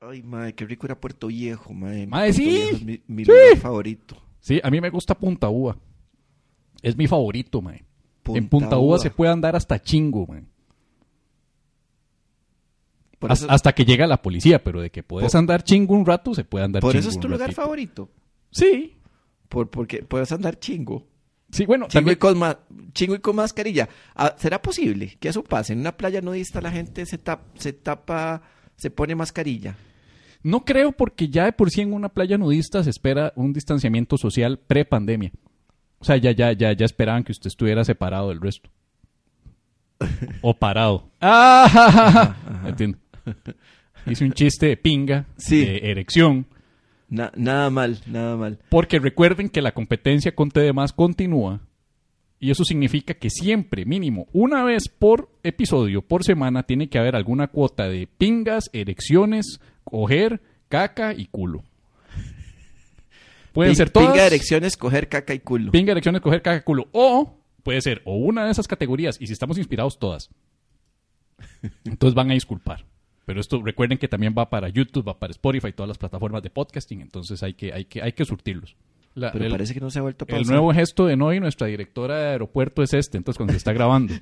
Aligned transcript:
Ay, 0.00 0.22
mae, 0.22 0.54
qué 0.54 0.64
rico 0.64 0.86
era 0.86 0.98
Puerto 1.00 1.26
Viejo. 1.26 1.72
Mae, 1.74 2.06
Puerto 2.06 2.32
sí. 2.34 2.44
Viejo 2.44 2.76
es 2.76 2.82
mi, 2.84 3.02
mi 3.08 3.24
Sí. 3.24 3.30
lugar 3.32 3.56
favorito. 3.58 4.16
Sí, 4.40 4.60
a 4.62 4.70
mí 4.70 4.80
me 4.80 4.90
gusta 4.90 5.16
Punta 5.16 5.48
Uva. 5.48 5.76
Es 6.82 6.96
mi 6.96 7.06
favorito. 7.08 7.60
Punta 7.60 8.38
en 8.38 8.48
Punta 8.48 8.78
Uva 8.78 8.94
Uva. 8.94 8.98
se 8.98 9.10
puede 9.10 9.32
andar 9.32 9.56
hasta 9.56 9.80
chingo. 9.82 10.26
Por 13.18 13.32
eso, 13.32 13.46
Hasta 13.50 13.74
que 13.74 13.84
llega 13.84 14.06
la 14.06 14.22
policía, 14.22 14.62
pero 14.62 14.80
de 14.80 14.90
que 14.90 15.02
puedes 15.02 15.32
Por- 15.32 15.38
andar 15.40 15.64
chingo 15.64 15.94
un 15.94 16.06
rato, 16.06 16.32
se 16.34 16.44
puede 16.44 16.64
andar 16.64 16.80
por 16.80 16.92
chingo 16.92 17.00
eso 17.00 17.08
es 17.10 17.18
tu 17.18 17.26
lugar 17.28 17.48
ratito. 17.48 17.60
favorito. 17.62 18.10
Sí. 18.52 18.96
Por, 19.48 19.68
porque 19.70 20.04
puedes 20.04 20.30
andar 20.30 20.58
chingo. 20.60 21.08
Sí, 21.50 21.64
bueno, 21.64 21.88
Chingo 21.88 22.12
y, 22.12 22.16
con 22.16 22.38
ma- 22.38 22.60
chingo 22.92 23.14
y 23.16 23.20
con 23.20 23.34
mascarilla. 23.34 23.88
Ah, 24.14 24.36
¿Será 24.38 24.60
posible 24.62 25.16
que 25.18 25.30
eso 25.30 25.42
pase? 25.42 25.72
En 25.72 25.80
una 25.80 25.96
playa 25.96 26.20
nudista 26.20 26.60
la 26.60 26.70
gente 26.70 27.06
se, 27.06 27.18
tap- 27.18 27.40
se 27.56 27.72
tapa, 27.72 28.42
se 28.76 28.90
pone 28.90 29.14
mascarilla. 29.16 29.74
No 30.48 30.64
creo 30.64 30.92
porque 30.92 31.28
ya 31.28 31.44
de 31.44 31.52
por 31.52 31.70
sí 31.70 31.82
en 31.82 31.92
una 31.92 32.08
playa 32.08 32.38
nudista 32.38 32.82
se 32.82 32.90
espera 32.90 33.32
un 33.36 33.52
distanciamiento 33.52 34.16
social 34.16 34.58
pre-pandemia. 34.58 35.30
O 35.98 36.04
sea, 36.04 36.16
ya, 36.16 36.30
ya, 36.30 36.52
ya, 36.52 36.72
ya 36.72 36.86
esperaban 36.86 37.22
que 37.24 37.32
usted 37.32 37.48
estuviera 37.48 37.84
separado 37.84 38.30
del 38.30 38.40
resto. 38.40 38.70
O 40.40 40.54
parado. 40.54 41.10
¡Ah! 41.20 42.34
Entiendo. 42.66 42.98
Hice 44.06 44.24
un 44.24 44.32
chiste 44.32 44.66
de 44.66 44.76
pinga, 44.76 45.26
Sí. 45.36 45.64
de 45.64 45.90
erección. 45.90 46.46
Na- 47.10 47.32
nada 47.36 47.68
mal, 47.68 47.98
nada 48.06 48.36
mal. 48.36 48.58
Porque 48.70 48.98
recuerden 49.00 49.48
que 49.48 49.60
la 49.62 49.72
competencia 49.72 50.34
con 50.34 50.50
TDMás 50.50 50.92
continúa. 50.92 51.60
Y 52.40 52.52
eso 52.52 52.64
significa 52.64 53.14
que 53.14 53.30
siempre, 53.30 53.84
mínimo, 53.84 54.28
una 54.32 54.62
vez 54.62 54.88
por 54.88 55.28
episodio, 55.42 56.02
por 56.02 56.22
semana, 56.22 56.62
tiene 56.62 56.88
que 56.88 56.98
haber 56.98 57.16
alguna 57.16 57.48
cuota 57.48 57.88
de 57.88 58.06
pingas, 58.06 58.70
erecciones, 58.72 59.60
coger, 59.90 60.40
caca 60.68 61.14
y 61.14 61.26
culo. 61.26 61.62
Pueden 63.52 63.72
Pin- 63.72 63.76
ser 63.76 63.90
todas. 63.90 64.10
Pinga, 64.12 64.26
erecciones, 64.26 64.76
coger 64.76 65.08
caca 65.08 65.34
y 65.34 65.40
culo. 65.40 65.72
Pinga, 65.72 65.92
erecciones, 65.92 66.20
coger, 66.20 66.42
caca, 66.42 66.62
culo. 66.64 66.88
O 66.92 67.38
puede 67.62 67.80
ser 67.80 68.02
o 68.04 68.16
una 68.16 68.44
de 68.44 68.52
esas 68.52 68.68
categorías. 68.68 69.16
Y 69.20 69.26
si 69.26 69.32
estamos 69.32 69.58
inspirados, 69.58 69.98
todas. 69.98 70.30
Entonces 71.84 72.14
van 72.14 72.30
a 72.30 72.34
disculpar. 72.34 72.84
Pero 73.24 73.40
esto 73.40 73.60
recuerden 73.62 73.98
que 73.98 74.08
también 74.08 74.34
va 74.36 74.48
para 74.48 74.68
YouTube, 74.68 75.06
va 75.06 75.18
para 75.18 75.32
Spotify, 75.32 75.72
todas 75.72 75.88
las 75.88 75.98
plataformas 75.98 76.42
de 76.42 76.50
podcasting. 76.50 77.00
Entonces 77.00 77.42
hay 77.42 77.54
que, 77.54 77.72
hay 77.72 77.84
que, 77.84 78.00
hay 78.02 78.12
que 78.12 78.24
surtirlos. 78.24 78.76
La- 79.14 79.32
Pero 79.32 79.46
el- 79.46 79.50
parece 79.50 79.74
que 79.74 79.80
no 79.80 79.90
se 79.90 79.98
ha 79.98 80.02
vuelto 80.02 80.24
a 80.24 80.28
el 80.28 80.34
pausar. 80.36 80.52
nuevo 80.54 80.72
gesto 80.72 81.06
de 81.06 81.16
Noy, 81.16 81.40
nuestra 81.40 81.66
directora 81.66 82.16
de 82.18 82.26
aeropuerto, 82.28 82.82
es 82.82 82.94
este. 82.94 83.18
Entonces, 83.18 83.36
cuando 83.36 83.52
se 83.52 83.58
está 83.58 83.72
grabando, 83.72 84.14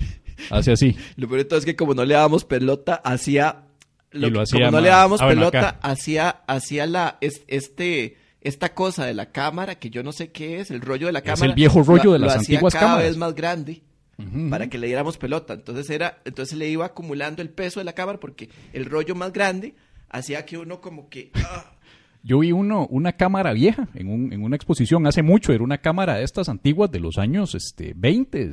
hace 0.51 0.73
así. 0.73 0.97
Lo 1.17 1.29
peor 1.29 1.39
de 1.41 1.45
todo 1.45 1.59
es 1.59 1.65
que 1.65 1.77
como 1.77 1.95
no 1.95 2.05
le 2.05 2.15
dábamos 2.15 2.45
pelota, 2.45 2.95
hacía... 3.05 3.65
Y 4.13 4.19
lo 4.31 4.41
hacía 4.41 4.67
como 4.67 4.71
no 4.79 4.81
le 4.81 4.89
dábamos 4.89 5.21
Ah, 5.21 5.29
pelota, 5.29 5.79
hacía, 5.83 6.29
hacía 6.47 6.87
la, 6.87 7.19
es- 7.21 7.43
este, 7.49 8.17
esta 8.41 8.73
cosa 8.75 9.05
de 9.05 9.15
la 9.15 9.31
cámara, 9.33 9.75
que 9.77 9.91
yo 9.91 10.03
no 10.03 10.13
sé 10.13 10.31
qué 10.33 10.61
es, 10.61 10.71
el 10.71 10.81
rollo 10.81 11.07
de 11.07 11.13
la 11.13 11.19
Es 11.21 11.25
cámara. 11.25 11.47
el 11.47 11.55
viejo 11.55 11.83
rollo 11.83 12.05
lo- 12.05 12.13
de 12.13 12.19
las 12.21 12.37
antiguas 12.37 12.73
cada 12.73 12.87
cámaras. 12.87 13.09
vez 13.09 13.17
más 13.17 13.35
grande. 13.35 13.83
Para 14.49 14.69
que 14.71 14.79
le 14.79 14.87
diéramos 14.87 15.19
pelota. 15.19 15.53
Entonces 15.53 15.91
era, 15.91 16.23
entonces 16.25 16.57
le 16.57 16.67
iba 16.71 16.87
acumulando 16.87 17.43
el 17.43 17.51
peso 17.51 17.81
de 17.81 17.85
la 17.85 17.93
cámara 17.93 18.19
porque 18.19 18.49
el 18.73 18.87
rollo 18.87 19.15
más 19.15 19.31
grande 19.31 19.75
hacía 20.09 20.47
que 20.47 20.57
uno 20.57 20.81
como 20.81 21.11
que 21.11 21.33
ah, 21.35 21.73
Yo 22.29 22.41
vi 22.41 22.51
uno, 22.51 22.89
una 22.91 23.13
cámara 23.13 23.53
vieja 23.53 23.89
en, 23.95 24.09
un- 24.09 24.33
en 24.33 24.43
una 24.43 24.57
exposición 24.57 25.07
hace 25.07 25.23
mucho. 25.23 25.53
Era 25.53 25.63
una 25.63 25.79
cámara 25.79 26.17
de 26.17 26.25
estas 26.25 26.49
antiguas 26.49 26.91
de 26.91 26.99
los 26.99 27.19
años 27.19 27.55
este, 27.55 27.95
20. 27.97 28.51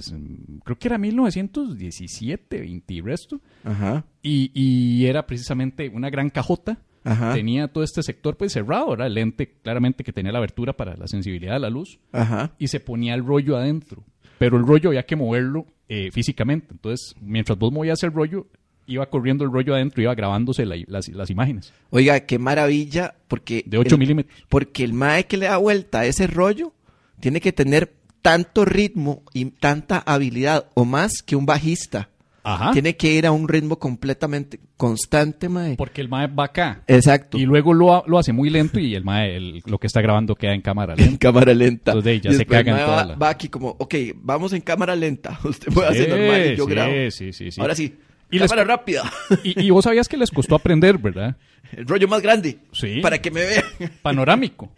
Creo 0.63 0.77
que 0.77 0.87
era 0.87 0.99
1917, 0.99 2.59
20 2.61 2.93
y 2.93 3.01
resto. 3.01 3.41
Ajá. 3.63 4.05
Y, 4.21 4.51
y 4.53 5.05
era 5.07 5.25
precisamente 5.25 5.89
una 5.89 6.09
gran 6.09 6.29
cajota. 6.29 6.77
Ajá. 7.03 7.33
Tenía 7.33 7.67
todo 7.67 7.83
este 7.83 8.01
sector 8.03 8.37
pues 8.37 8.53
cerrado. 8.53 8.93
Era 8.93 9.07
el 9.07 9.13
lente 9.15 9.55
claramente 9.61 10.03
que 10.03 10.13
tenía 10.13 10.31
la 10.31 10.37
abertura 10.37 10.73
para 10.73 10.95
la 10.95 11.07
sensibilidad 11.07 11.53
de 11.53 11.59
la 11.59 11.69
luz. 11.69 11.99
Ajá. 12.11 12.51
y 12.59 12.67
se 12.67 12.79
ponía 12.79 13.13
el 13.15 13.25
rollo 13.25 13.57
adentro. 13.57 14.03
Pero 14.37 14.57
el 14.57 14.65
rollo 14.65 14.89
había 14.89 15.03
que 15.05 15.15
moverlo 15.15 15.65
eh, 15.89 16.11
físicamente. 16.11 16.67
Entonces, 16.71 17.15
mientras 17.21 17.57
vos 17.57 17.71
movías 17.71 18.01
el 18.03 18.11
rollo, 18.11 18.47
iba 18.87 19.05
corriendo 19.07 19.43
el 19.45 19.51
rollo 19.51 19.73
adentro, 19.75 20.01
iba 20.01 20.13
grabándose 20.15 20.65
la- 20.65 20.75
las, 20.87 21.07
las 21.09 21.29
imágenes. 21.29 21.73
Oiga, 21.89 22.19
qué 22.21 22.39
maravilla 22.39 23.15
porque 23.27 23.63
De 23.65 23.77
8 23.77 23.95
el- 23.95 23.99
milímetros. 23.99 24.35
Porque 24.49 24.83
el 24.83 24.93
mae 24.93 25.25
que 25.25 25.37
le 25.37 25.45
da 25.47 25.57
vuelta 25.57 26.01
a 26.01 26.05
ese 26.05 26.27
rollo 26.27 26.73
tiene 27.19 27.39
que 27.41 27.53
tener 27.53 27.93
tanto 28.21 28.65
ritmo 28.65 29.23
y 29.33 29.45
tanta 29.45 29.99
habilidad 29.99 30.67
o 30.73 30.85
más 30.85 31.21
que 31.25 31.35
un 31.35 31.45
bajista. 31.45 32.09
Ajá. 32.45 32.71
Tiene 32.73 32.97
que 32.97 33.09
ir 33.13 33.25
a 33.25 33.31
un 33.31 33.47
ritmo 33.47 33.79
completamente 33.79 34.59
constante, 34.75 35.47
mae. 35.47 35.77
Porque 35.77 36.01
el 36.01 36.09
mae 36.09 36.27
va 36.27 36.43
acá. 36.45 36.83
Exacto. 36.87 37.37
Y 37.37 37.45
luego 37.45 37.73
lo, 37.73 38.03
lo 38.05 38.19
hace 38.19 38.33
muy 38.33 38.49
lento 38.49 38.81
y 38.81 38.95
el 38.95 39.05
mae, 39.05 39.37
el- 39.37 39.61
lo 39.65 39.77
que 39.79 39.87
está 39.87 40.01
grabando 40.01 40.35
queda 40.35 40.53
en 40.53 40.59
cámara 40.61 40.93
en 40.97 41.05
lenta. 41.05 41.17
cámara 41.19 41.53
lenta. 41.53 41.91
Entonces, 41.91 42.03
de 42.03 42.11
ahí 42.11 42.19
ya 42.19 42.29
Y 42.31 42.33
se 42.33 42.37
después 42.39 42.59
el 42.59 42.65
cagan 42.65 42.79
mae 42.81 42.85
toda 42.85 42.97
va, 42.97 43.05
la- 43.05 43.15
va 43.15 43.29
aquí 43.29 43.47
como, 43.47 43.69
ok, 43.79 43.95
vamos 44.15 44.51
en 44.51 44.59
cámara 44.61 44.93
lenta. 44.93 45.39
Usted 45.45 45.71
puede 45.71 45.93
Sí, 45.93 46.01
hacer 46.01 46.09
normal 46.19 46.51
y 46.51 46.55
yo 46.57 46.65
sí, 46.65 46.71
grabo. 46.71 46.91
sí, 47.11 47.31
sí, 47.33 47.51
sí. 47.51 47.61
Ahora 47.61 47.75
sí. 47.75 47.95
Y 48.35 48.39
les- 48.39 48.49
cámara 48.49 48.65
rápida. 48.67 49.03
Y, 49.43 49.65
y 49.65 49.69
vos 49.69 49.83
sabías 49.83 50.07
que 50.09 50.17
les 50.17 50.31
costó 50.31 50.55
aprender, 50.55 50.97
¿verdad? 50.97 51.35
El 51.71 51.87
rollo 51.87 52.07
más 52.07 52.21
grande. 52.21 52.59
Sí. 52.71 52.99
Para 53.01 53.19
que 53.19 53.31
me 53.31 53.41
vean. 53.45 53.63
Panorámico. 54.01 54.71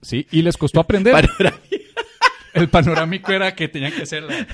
Sí, 0.00 0.26
y 0.30 0.42
les 0.42 0.56
costó 0.56 0.80
aprender. 0.80 1.12
Panorama. 1.12 1.58
El 2.58 2.68
panorámico 2.68 3.32
era 3.32 3.54
que 3.54 3.68
tenían 3.68 3.92
que 3.92 4.02
hacer 4.02 4.22
la... 4.24 4.46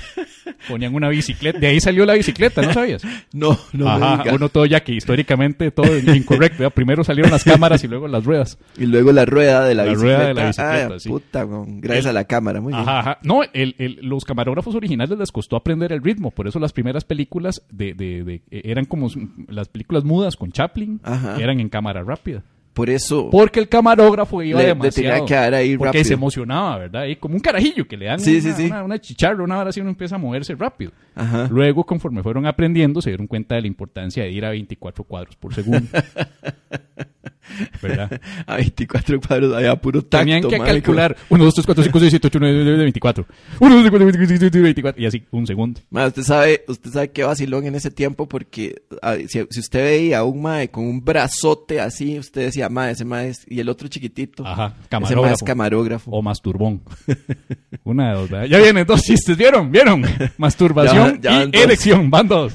Ponían 0.69 0.95
una 0.95 1.09
bicicleta. 1.09 1.59
De 1.59 1.67
ahí 1.67 1.81
salió 1.81 2.05
la 2.07 2.15
bicicleta, 2.15 2.63
¿no 2.63 2.73
sabías? 2.73 3.03
No, 3.33 3.59
no 3.73 3.85
me 3.85 3.91
Ajá, 3.91 4.25
uno 4.35 4.49
todo 4.49 4.67
ya 4.67 4.83
que 4.83 4.93
históricamente 4.93 5.71
todo 5.71 5.87
incorrecto. 5.99 6.59
¿verdad? 6.59 6.73
Primero 6.75 7.05
salieron 7.05 7.31
las 7.33 7.45
cámaras 7.45 7.83
y 7.85 7.89
luego 7.89 8.09
las 8.09 8.25
ruedas. 8.25 8.59
Y 8.79 8.87
luego 8.87 9.13
la 9.13 9.25
rueda 9.25 9.65
de 9.65 9.75
la, 9.75 9.85
La 9.85 9.91
bicicleta. 9.91 10.17
rueda 10.17 10.29
de 10.29 10.35
la 10.35 10.47
bicicleta, 10.47 10.95
Ah, 10.95 10.99
sí. 10.99 11.09
puta, 11.09 11.47
gracias 11.49 12.05
El- 12.07 12.11
a 12.11 12.13
la 12.13 12.25
cámara. 12.25 12.61
Muy 12.61 12.73
bien. 12.73 12.89
Ajá. 12.89 13.19
No, 13.23 13.41
el- 13.53 13.75
el- 13.79 13.99
los 14.03 14.25
camarógrafos 14.25 14.75
originales 14.75 15.19
les 15.19 15.33
costó 15.33 15.57
aprender 15.57 15.93
el 15.93 16.03
ritmo. 16.03 16.31
Por 16.31 16.47
eso 16.49 16.59
las 16.59 16.73
primeras 16.73 17.05
películas 17.05 17.63
de, 17.71 17.95
de- 17.95 18.25
de- 18.25 18.43
eran 18.51 18.85
como 18.85 19.09
las 19.49 19.69
películas 19.69 20.05
mudas 20.05 20.37
con 20.37 20.53
Chaplin. 20.53 21.01
Ajá. 21.03 21.37
Eran 21.41 21.61
en 21.61 21.69
cámara 21.69 22.03
rápida. 22.03 22.43
Por 22.75 22.91
eso. 22.91 23.31
Porque 23.31 23.61
el 23.61 23.69
camarógrafo 23.69 24.43
iba 24.43 24.59
Le- 24.59 24.65
le 24.65 24.69
demasiado. 24.75 25.11
tenía 25.15 25.25
que 25.25 25.35
dar 25.35 25.55
ahí 25.55 25.77
porque 25.77 25.89
rápido. 25.99 26.05
se 26.05 26.15
emocionaba, 26.15 26.79
¿verdad? 26.79 27.05
Y 27.07 27.17
como 27.17 27.35
un 27.37 27.41
carajillo 27.41 27.87
que 27.87 27.97
le 27.97 28.07
dan 28.07 28.19
Sí, 28.21 28.33
una, 28.33 28.41
sí, 28.43 28.53
sí. 28.53 28.67
una- 28.67 28.83
una 28.85 29.01
chicharra, 29.01 29.43
una 29.45 29.59
hora 29.59 29.71
así 29.71 29.81
uno 29.81 29.91
empieza 29.91 30.17
a 30.17 30.19
moverse 30.19 30.55
rápido. 30.57 30.91
Ajá. 31.15 31.47
Luego, 31.51 31.85
conforme 31.85 32.23
fueron 32.23 32.47
aprendiendo, 32.47 33.01
se 33.01 33.11
dieron 33.11 33.29
cuenta 33.29 33.55
de 33.55 33.61
la 33.63 33.67
importancia 33.69 34.25
de 34.25 34.31
ir 34.33 34.45
a 34.45 34.51
24 34.51 35.05
cuadros 35.05 35.37
por 35.37 35.55
segundo. 35.55 35.87
¿Verdad? 37.83 38.21
A 38.47 38.57
24 38.57 39.21
cuadros, 39.21 39.55
había 39.55 39.75
puro 39.77 40.03
tacto. 40.03 40.19
Tenían 40.19 40.43
que 40.43 40.59
mae, 40.59 40.67
calcular 40.69 41.17
1, 41.29 41.45
2, 41.45 41.55
3, 41.55 41.67
4, 41.67 41.85
5, 41.85 42.01
6, 42.01 42.11
7, 42.11 42.27
8, 42.29 42.39
9, 42.41 42.65
10, 42.65 42.79
24. 42.79 43.27
1, 43.61 43.75
2, 43.75 43.83
3, 43.83 43.91
4, 43.91 44.11
5, 44.13 44.19
6, 44.19 44.29
7, 44.41 44.47
8, 44.59 44.63
24. 44.63 45.03
Y 45.03 45.07
así, 45.07 45.23
un 45.31 45.47
segundo. 45.47 45.81
Mae, 45.91 46.07
usted 46.09 46.23
sabe, 46.23 46.65
usted 46.69 46.91
sabe 46.91 47.11
qué 47.11 47.25
vacilón 47.25 47.67
en 47.67 47.75
ese 47.75 47.91
tiempo 47.91 48.29
porque 48.29 48.83
ah, 49.03 49.17
si, 49.29 49.41
si 49.51 49.61
usted 49.61 49.85
veía 49.85 50.19
a 50.19 50.25
un 50.25 50.43
mae 50.43 50.69
con 50.71 50.85
un 50.87 51.05
brazote 51.05 51.81
así, 51.81 52.19
usted 52.19 52.43
decía, 52.47 52.69
mae, 52.69 52.93
ese 52.93 53.05
mae 53.05 53.29
es... 53.29 53.45
Y 53.49 53.61
el 53.61 53.69
otro 53.69 53.89
chiquitito. 53.89 54.47
Ajá, 54.47 54.75
Ese 54.75 54.77
mae 54.77 54.83
es 54.83 54.89
camarógrafo. 54.89 55.45
camarógrafo. 55.45 56.11
O 56.11 56.23
masturbón. 56.23 56.81
Una 57.85 58.11
de 58.11 58.15
dos, 58.19 58.31
¿verdad? 58.31 58.47
Ya 58.47 58.59
vienen 58.59 58.87
dos 58.87 59.03
chistes, 59.03 59.37
¿vieron? 59.37 59.71
¿Vieron? 59.71 60.03
Masturbación 60.39 61.21
Ya- 61.21 61.31
ya 61.39 61.45
y 61.45 61.51
dos. 61.51 61.63
erección. 61.63 62.11
Van 62.11 62.27
dos. 62.29 62.53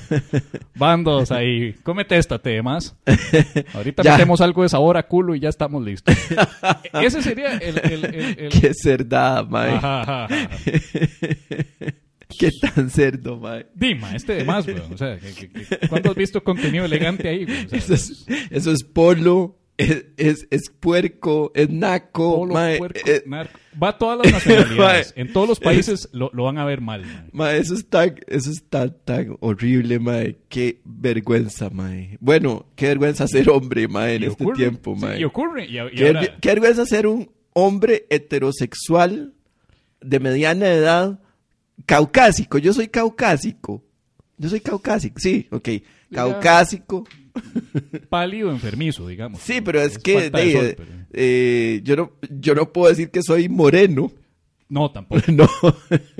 Van 0.75 1.03
dos 1.03 1.31
ahí. 1.31 1.73
Cómete 1.83 2.17
esta, 2.17 2.39
te 2.39 2.61
más. 2.61 2.95
Ahorita 3.73 4.03
metemos 4.03 4.41
algo 4.41 4.58
de 4.63 4.69
sabor 4.69 4.97
a 4.97 5.03
culo 5.07 5.35
y 5.35 5.39
ya 5.39 5.49
estamos 5.49 5.83
listos. 5.83 6.15
Ese 6.93 7.21
sería 7.21 7.53
el... 7.57 7.77
el, 7.79 8.05
el- 8.05 8.39
el- 8.39 8.49
Qué 8.49 8.71
cerdada, 8.73 9.43
mae. 9.43 9.71
Ajá, 9.75 10.01
ajá, 10.01 10.25
ajá. 10.25 10.49
Qué 12.37 12.51
tan 12.61 12.89
cerdo, 12.91 13.37
mae. 13.37 13.65
Dima, 13.73 14.15
este 14.15 14.33
de 14.35 14.43
más, 14.43 14.65
weón. 14.67 14.93
O 14.93 14.97
sea, 14.97 15.17
¿cuándo 15.89 16.11
has 16.11 16.15
visto 16.15 16.43
contenido 16.43 16.85
elegante 16.85 17.27
ahí? 17.27 17.43
O 17.43 17.69
sea, 17.69 17.77
Eso 17.79 17.93
es, 17.95 18.25
eso 18.51 18.71
es 18.71 18.83
polo, 18.83 19.57
es, 19.79 20.05
es, 20.17 20.47
es 20.51 20.69
puerco, 20.69 21.51
es 21.55 21.69
naco, 21.69 22.35
polo, 22.39 22.53
mae, 22.53 22.77
puerco, 22.77 22.99
eh, 23.05 23.23
narco. 23.25 23.57
Va 23.81 23.89
a 23.89 23.97
todas 23.97 24.17
las 24.19 24.31
nacionalidades. 24.33 25.13
Mae. 25.15 25.21
en 25.25 25.33
todos 25.33 25.47
los 25.47 25.59
países 25.61 26.09
lo, 26.11 26.29
lo 26.33 26.43
van 26.43 26.57
a 26.57 26.65
ver 26.65 26.81
mal, 26.81 27.05
mae. 27.05 27.29
mae, 27.31 27.57
eso 27.59 27.73
es 27.73 27.87
tan, 27.87 28.15
eso 28.27 28.51
es 28.51 28.63
tan, 28.69 28.95
tan 29.05 29.37
horrible, 29.39 29.99
mae. 29.99 30.37
Qué 30.49 30.81
vergüenza, 30.83 31.69
mae. 31.69 32.17
Bueno, 32.19 32.65
qué 32.75 32.87
vergüenza 32.87 33.27
ser 33.27 33.49
hombre, 33.49 33.87
mae, 33.87 34.15
en 34.15 34.23
este 34.25 34.43
ocurre, 34.43 34.57
tiempo, 34.57 34.95
sí, 34.95 35.01
mae. 35.05 35.19
y 35.19 35.23
ocurre. 35.23 35.65
Y, 35.65 35.79
y 35.79 35.95
qué, 35.95 36.07
ahora- 36.07 36.37
qué 36.41 36.49
vergüenza 36.49 36.85
ser 36.85 37.07
un 37.07 37.31
hombre 37.53 38.05
heterosexual 38.09 39.33
de 40.01 40.19
mediana 40.19 40.67
edad, 40.69 41.19
caucásico. 41.85 42.57
Yo 42.57 42.73
soy 42.73 42.87
caucásico. 42.89 43.83
Yo 44.37 44.49
soy 44.49 44.61
caucásico, 44.61 45.19
sí, 45.19 45.47
ok. 45.51 45.69
Caucásico. 46.13 47.05
pálido 48.09 48.51
enfermizo, 48.51 49.07
digamos. 49.07 49.39
Sí, 49.41 49.61
pero 49.61 49.81
es, 49.81 49.97
que 49.97 50.29
de 50.29 50.29
de- 50.29 50.51
sol, 50.53 50.73
pero- 50.77 50.91
eh, 51.13 51.81
yo, 51.83 51.95
no, 51.95 52.11
yo 52.29 52.55
no 52.55 52.71
puedo 52.71 52.89
decir 52.89 53.09
que 53.09 53.21
soy 53.23 53.49
moreno. 53.49 54.11
No, 54.67 54.91
tampoco. 54.91 55.21
No, 55.31 55.47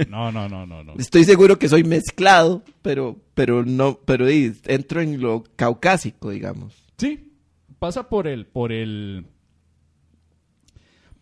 No, 0.09 0.31
no, 0.31 0.49
no, 0.49 0.65
no, 0.65 0.83
no. 0.83 0.93
estoy 0.97 1.23
seguro 1.23 1.59
que 1.59 1.69
soy 1.69 1.83
mezclado, 1.83 2.63
pero, 2.81 3.17
pero 3.35 3.63
no, 3.63 3.99
pero 4.05 4.27
entro 4.27 5.01
en 5.01 5.21
lo 5.21 5.43
caucásico, 5.55 6.31
digamos. 6.31 6.73
Sí, 6.97 7.31
pasa 7.77 8.09
por 8.09 8.27
el, 8.27 8.45
por 8.47 8.71
el. 8.71 9.25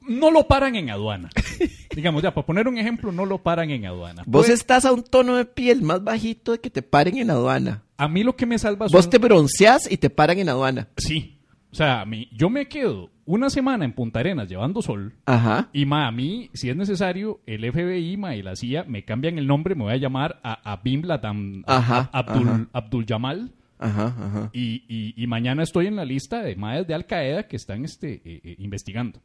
No 0.07 0.31
lo 0.31 0.48
paran 0.48 0.75
en 0.75 0.89
aduana. 0.89 1.30
Digamos, 1.95 2.21
ya, 2.24 2.33
para 2.33 2.45
poner 2.45 2.68
un 2.68 2.77
ejemplo, 2.77 3.12
no 3.12 3.25
lo 3.25 3.42
paran 3.44 3.69
en 3.71 3.86
aduana. 3.86 4.24
Vos 4.25 4.45
Pues, 4.48 4.59
estás 4.59 4.86
a 4.86 4.94
un 4.94 5.04
tono 5.04 5.36
de 5.36 5.45
piel 5.45 5.81
más 5.81 6.04
bajito 6.04 6.51
de 6.54 6.59
que 6.59 6.69
te 6.69 6.81
paren 6.81 7.18
en 7.18 7.30
aduana. 7.31 7.83
A 7.98 8.07
mí 8.07 8.24
lo 8.24 8.36
que 8.36 8.45
me 8.45 8.57
salva 8.59 8.88
son... 8.88 8.98
Vos 8.98 9.09
te 9.09 9.18
bronceás 9.18 9.92
y 9.92 9.98
te 9.98 10.09
paran 10.09 10.38
en 10.39 10.50
aduana. 10.50 10.88
Sí. 10.98 11.39
O 11.71 11.75
sea, 11.75 12.01
a 12.01 12.06
mí, 12.06 12.30
yo 12.31 12.50
me 12.50 12.68
quedo 12.68 13.09
una 13.25 13.50
semana 13.50 13.83
en 13.83 13.94
Punta 13.94 14.19
Arenas 14.21 14.48
llevando 14.48 14.81
sol. 14.81 15.15
Ajá. 15.25 15.69
Y 15.74 15.86
ma, 15.86 16.07
a 16.07 16.12
mí, 16.12 16.50
si 16.53 16.69
es 16.69 16.75
necesario, 16.77 17.42
el 17.45 17.69
FBI 17.71 18.15
ma, 18.18 18.36
y 18.36 18.42
la 18.42 18.56
CIA 18.56 18.86
me 18.88 19.03
cambian 19.03 19.38
el 19.38 19.48
nombre, 19.48 19.75
me 19.75 19.83
voy 19.83 19.94
a 19.94 19.98
llamar 19.98 20.39
a, 20.44 20.53
a 20.71 20.77
Bin 20.77 21.06
Laden 21.07 21.63
Ajá, 21.68 22.10
a- 22.13 22.19
Abdul, 22.19 22.48
ajá. 22.48 22.68
Abdul 22.74 23.06
Jamal. 23.07 23.51
Ajá, 23.80 24.06
ajá. 24.18 24.50
Y, 24.53 24.83
y- 24.88 25.13
y 25.21 25.27
mañana 25.27 25.62
estoy 25.63 25.88
en 25.88 25.98
la 25.98 26.06
lista 26.06 26.42
de 26.42 26.56
maes 26.56 26.88
de 26.88 26.94
Al 26.94 27.06
Qaeda 27.06 27.48
que 27.48 27.57
están 27.57 27.83
este, 27.83 28.21
eh, 28.24 28.42
eh, 28.44 28.56
investigando. 28.60 29.19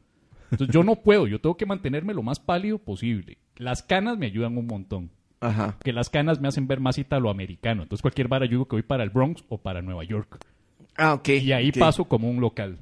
Entonces 0.53 0.73
yo 0.73 0.83
no 0.83 0.95
puedo, 0.97 1.25
yo 1.25 1.41
tengo 1.41 1.57
que 1.57 1.65
mantenerme 1.65 2.13
lo 2.13 2.21
más 2.21 2.39
pálido 2.39 2.77
posible. 2.77 3.39
Las 3.57 3.81
canas 3.81 4.19
me 4.19 4.27
ayudan 4.27 4.55
un 4.55 4.67
montón. 4.67 5.09
Ajá. 5.39 5.77
Que 5.83 5.91
las 5.91 6.09
canas 6.09 6.39
me 6.39 6.47
hacen 6.47 6.67
ver 6.67 6.79
más 6.79 6.97
italoamericano. 6.99 7.83
Entonces 7.83 8.03
cualquier 8.03 8.27
vara 8.27 8.45
yo 8.45 8.65
que 8.65 8.75
voy 8.75 8.83
para 8.83 9.03
el 9.03 9.09
Bronx 9.09 9.43
o 9.49 9.57
para 9.57 9.81
Nueva 9.81 10.03
York. 10.03 10.37
Ah, 10.95 11.15
ok. 11.15 11.29
Y 11.29 11.51
ahí 11.51 11.71
paso 11.71 12.05
como 12.05 12.29
un 12.29 12.39
local. 12.39 12.77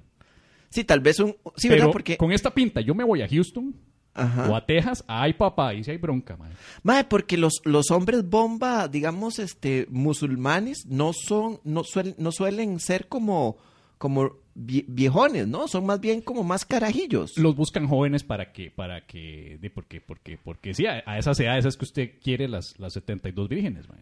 Sí, 0.70 0.84
tal 0.84 1.00
vez 1.00 1.20
un... 1.20 1.36
Sí, 1.56 1.70
Pero 1.70 1.76
¿verdad? 1.76 1.92
Porque... 1.94 2.18
con 2.18 2.32
esta 2.32 2.54
pinta 2.54 2.82
yo 2.82 2.94
me 2.94 3.06
voy 3.06 3.22
a 3.22 3.28
Houston 3.28 3.74
Ajá. 4.14 4.50
o 4.50 4.56
a 4.56 4.66
Texas. 4.66 5.04
Ay, 5.08 5.34
papá, 5.34 5.70
ahí 5.70 5.84
sí 5.84 5.92
hay 5.92 5.98
bronca, 5.98 6.36
mae. 6.36 6.52
Mae, 6.84 7.06
porque 7.06 7.38
los, 7.38 7.62
los 7.64 7.90
hombres 7.90 8.30
bomba, 8.30 8.90
digamos, 8.90 9.40
este, 9.40 9.88
musulmanes, 9.90 10.86
no 10.88 11.14
son, 11.14 11.62
no 11.64 11.84
suelen, 11.86 12.16
no 12.18 12.34
suelen 12.34 12.80
ser 12.82 13.08
como, 13.08 13.58
como 13.98 14.41
viejones, 14.56 15.48
¿no? 15.48 15.68
Son 15.68 15.86
más 15.86 16.00
bien 16.00 16.22
como 16.22 16.44
más 16.44 16.66
carajillos. 16.66 17.38
Los 17.38 17.56
buscan 17.56 17.88
jóvenes 17.88 18.24
para 18.24 18.52
que, 18.52 18.72
para 18.72 19.06
que, 19.06 19.58
de, 19.62 19.70
porque, 19.70 20.02
porque, 20.02 20.38
porque 20.38 20.74
sí, 20.74 20.86
a, 20.86 21.00
esas 21.18 21.40
edades 21.40 21.66
es 21.66 21.78
que 21.78 21.86
usted 21.86 22.12
quiere 22.22 22.48
las, 22.48 22.80
las 22.80 22.94
72 22.94 23.50
vírgenes, 23.50 23.88
mae. 23.90 24.00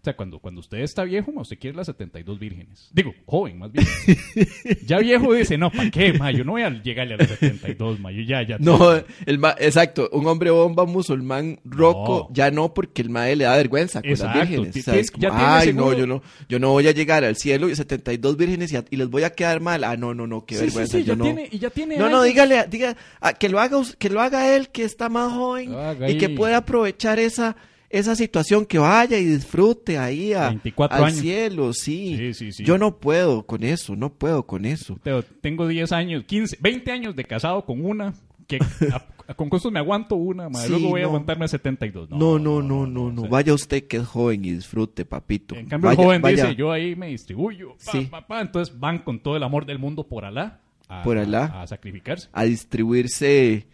O 0.00 0.02
sea, 0.02 0.16
cuando, 0.16 0.38
cuando 0.38 0.60
usted 0.60 0.78
está 0.78 1.04
viejo, 1.04 1.30
ma, 1.30 1.42
usted 1.42 1.58
quiere 1.58 1.76
las 1.76 1.86
72 1.86 2.38
vírgenes. 2.38 2.88
Digo, 2.90 3.12
joven, 3.26 3.58
más 3.58 3.70
bien. 3.70 3.86
ya 4.86 4.98
viejo 4.98 5.34
dice, 5.34 5.58
no, 5.58 5.70
¿para 5.70 5.90
qué, 5.90 6.14
ma? 6.14 6.30
Yo 6.30 6.42
no 6.42 6.52
voy 6.52 6.62
a 6.62 6.70
llegarle 6.70 7.14
a 7.14 7.16
las 7.18 7.28
72, 7.28 8.00
ma. 8.00 8.10
Yo 8.10 8.22
ya, 8.22 8.40
ya. 8.42 8.56
No, 8.58 8.78
el 9.26 9.38
ma- 9.38 9.54
exacto, 9.58 10.08
un 10.12 10.26
hombre 10.26 10.50
bomba 10.50 10.86
musulmán 10.86 11.60
roco, 11.64 12.28
No. 12.30 12.34
ya 12.34 12.50
no, 12.50 12.72
porque 12.72 13.02
el 13.02 13.10
mae 13.10 13.36
le 13.36 13.44
da 13.44 13.56
vergüenza 13.56 14.00
con 14.00 14.10
Exacto, 14.10 14.38
las 14.38 14.48
vírgenes. 14.48 14.72
ti- 14.72 14.80
O 14.80 14.82
sea, 14.84 14.94
es 14.96 15.12
ti- 15.12 15.20
como, 15.26 15.28
ay, 15.38 15.66
seguro- 15.68 15.90
no, 15.92 15.98
yo 15.98 16.06
no, 16.06 16.22
yo 16.48 16.58
no 16.58 16.70
voy 16.70 16.88
a 16.88 16.92
llegar 16.92 17.22
al 17.24 17.36
cielo 17.36 17.68
y 17.68 17.76
72 17.76 18.38
vírgenes 18.38 18.72
y, 18.72 18.76
a- 18.76 18.84
y 18.90 18.96
les 18.96 19.08
voy 19.10 19.24
a 19.24 19.30
quedar 19.34 19.60
mal. 19.60 19.84
Ah, 19.84 19.98
no, 19.98 20.14
no, 20.14 20.26
no, 20.26 20.46
qué 20.46 20.54
Sí, 20.54 20.60
sí, 20.60 20.64
vergüenza, 20.66 20.96
sí, 20.98 21.04
yo 21.04 21.12
ya 21.12 21.16
no. 21.16 21.24
tiene, 21.24 21.48
y 21.52 21.58
ya 21.58 21.68
tiene 21.68 21.98
No, 21.98 22.08
no, 22.08 22.22
dígale, 22.22 22.64
diga, 22.70 22.96
ah, 23.20 23.34
que 23.34 23.50
lo 23.50 23.60
haga, 23.60 23.78
que 23.98 24.08
lo 24.08 24.22
haga 24.22 24.56
él, 24.56 24.70
que 24.70 24.84
está 24.84 25.10
más 25.10 25.30
joven 25.32 25.74
y 26.08 26.16
que 26.16 26.30
pueda 26.30 26.58
aprovechar 26.58 27.18
esa, 27.18 27.54
esa 27.90 28.14
situación, 28.14 28.64
que 28.66 28.78
vaya 28.78 29.18
y 29.18 29.24
disfrute 29.24 29.98
ahí 29.98 30.32
a, 30.32 30.48
24 30.48 30.96
al 30.96 31.04
años. 31.04 31.18
cielo, 31.18 31.72
sí. 31.72 32.14
Sí, 32.16 32.34
sí, 32.34 32.52
sí. 32.52 32.64
Yo 32.64 32.78
no 32.78 32.98
puedo 32.98 33.44
con 33.44 33.64
eso, 33.64 33.96
no 33.96 34.12
puedo 34.14 34.46
con 34.46 34.64
eso. 34.64 34.98
Tengo 35.40 35.66
10 35.66 35.90
años, 35.92 36.24
15, 36.24 36.56
20 36.60 36.90
años 36.92 37.16
de 37.16 37.24
casado 37.24 37.64
con 37.64 37.84
una, 37.84 38.14
que 38.46 38.58
a- 38.92 39.06
a- 39.28 39.34
con 39.34 39.48
costos 39.48 39.70
me 39.72 39.78
aguanto 39.80 40.14
una, 40.16 40.48
Sí, 40.54 40.68
luego 40.70 40.88
voy 40.90 41.00
a 41.00 41.02
no. 41.04 41.08
aguantarme 41.10 41.44
a 41.44 41.48
72. 41.48 42.10
No, 42.10 42.38
no, 42.38 42.62
no, 42.62 42.86
no, 42.86 43.10
no. 43.12 43.20
o 43.22 43.24
sea, 43.24 43.30
Vaya 43.30 43.54
usted 43.54 43.86
que 43.86 43.98
es 43.98 44.06
joven 44.06 44.44
y 44.44 44.52
disfrute, 44.52 45.04
papito. 45.04 45.54
En 45.56 45.66
cambio, 45.66 45.88
Vaya- 45.90 46.00
el 46.00 46.06
joven 46.06 46.22
vaya 46.22 46.44
dice, 46.44 46.56
yo 46.56 46.70
ahí 46.72 46.94
me 46.96 47.08
distribuyo. 47.08 47.76
pa, 47.84 47.92
Sí. 47.92 48.08
pa, 48.10 48.26
pa. 48.26 48.40
Entonces 48.40 48.78
van 48.78 48.98
con 49.00 49.20
todo 49.20 49.36
el 49.36 49.42
amor 49.42 49.66
del 49.66 49.78
mundo 49.80 50.06
por 50.06 50.24
Alá. 50.24 50.60
A, 50.88 51.02
Por 51.04 51.18
Alá. 51.18 51.44
A, 51.46 51.62
a 51.62 51.66
sacrificarse. 51.68 52.28
a 52.32 52.42
distribuirse 52.44 53.66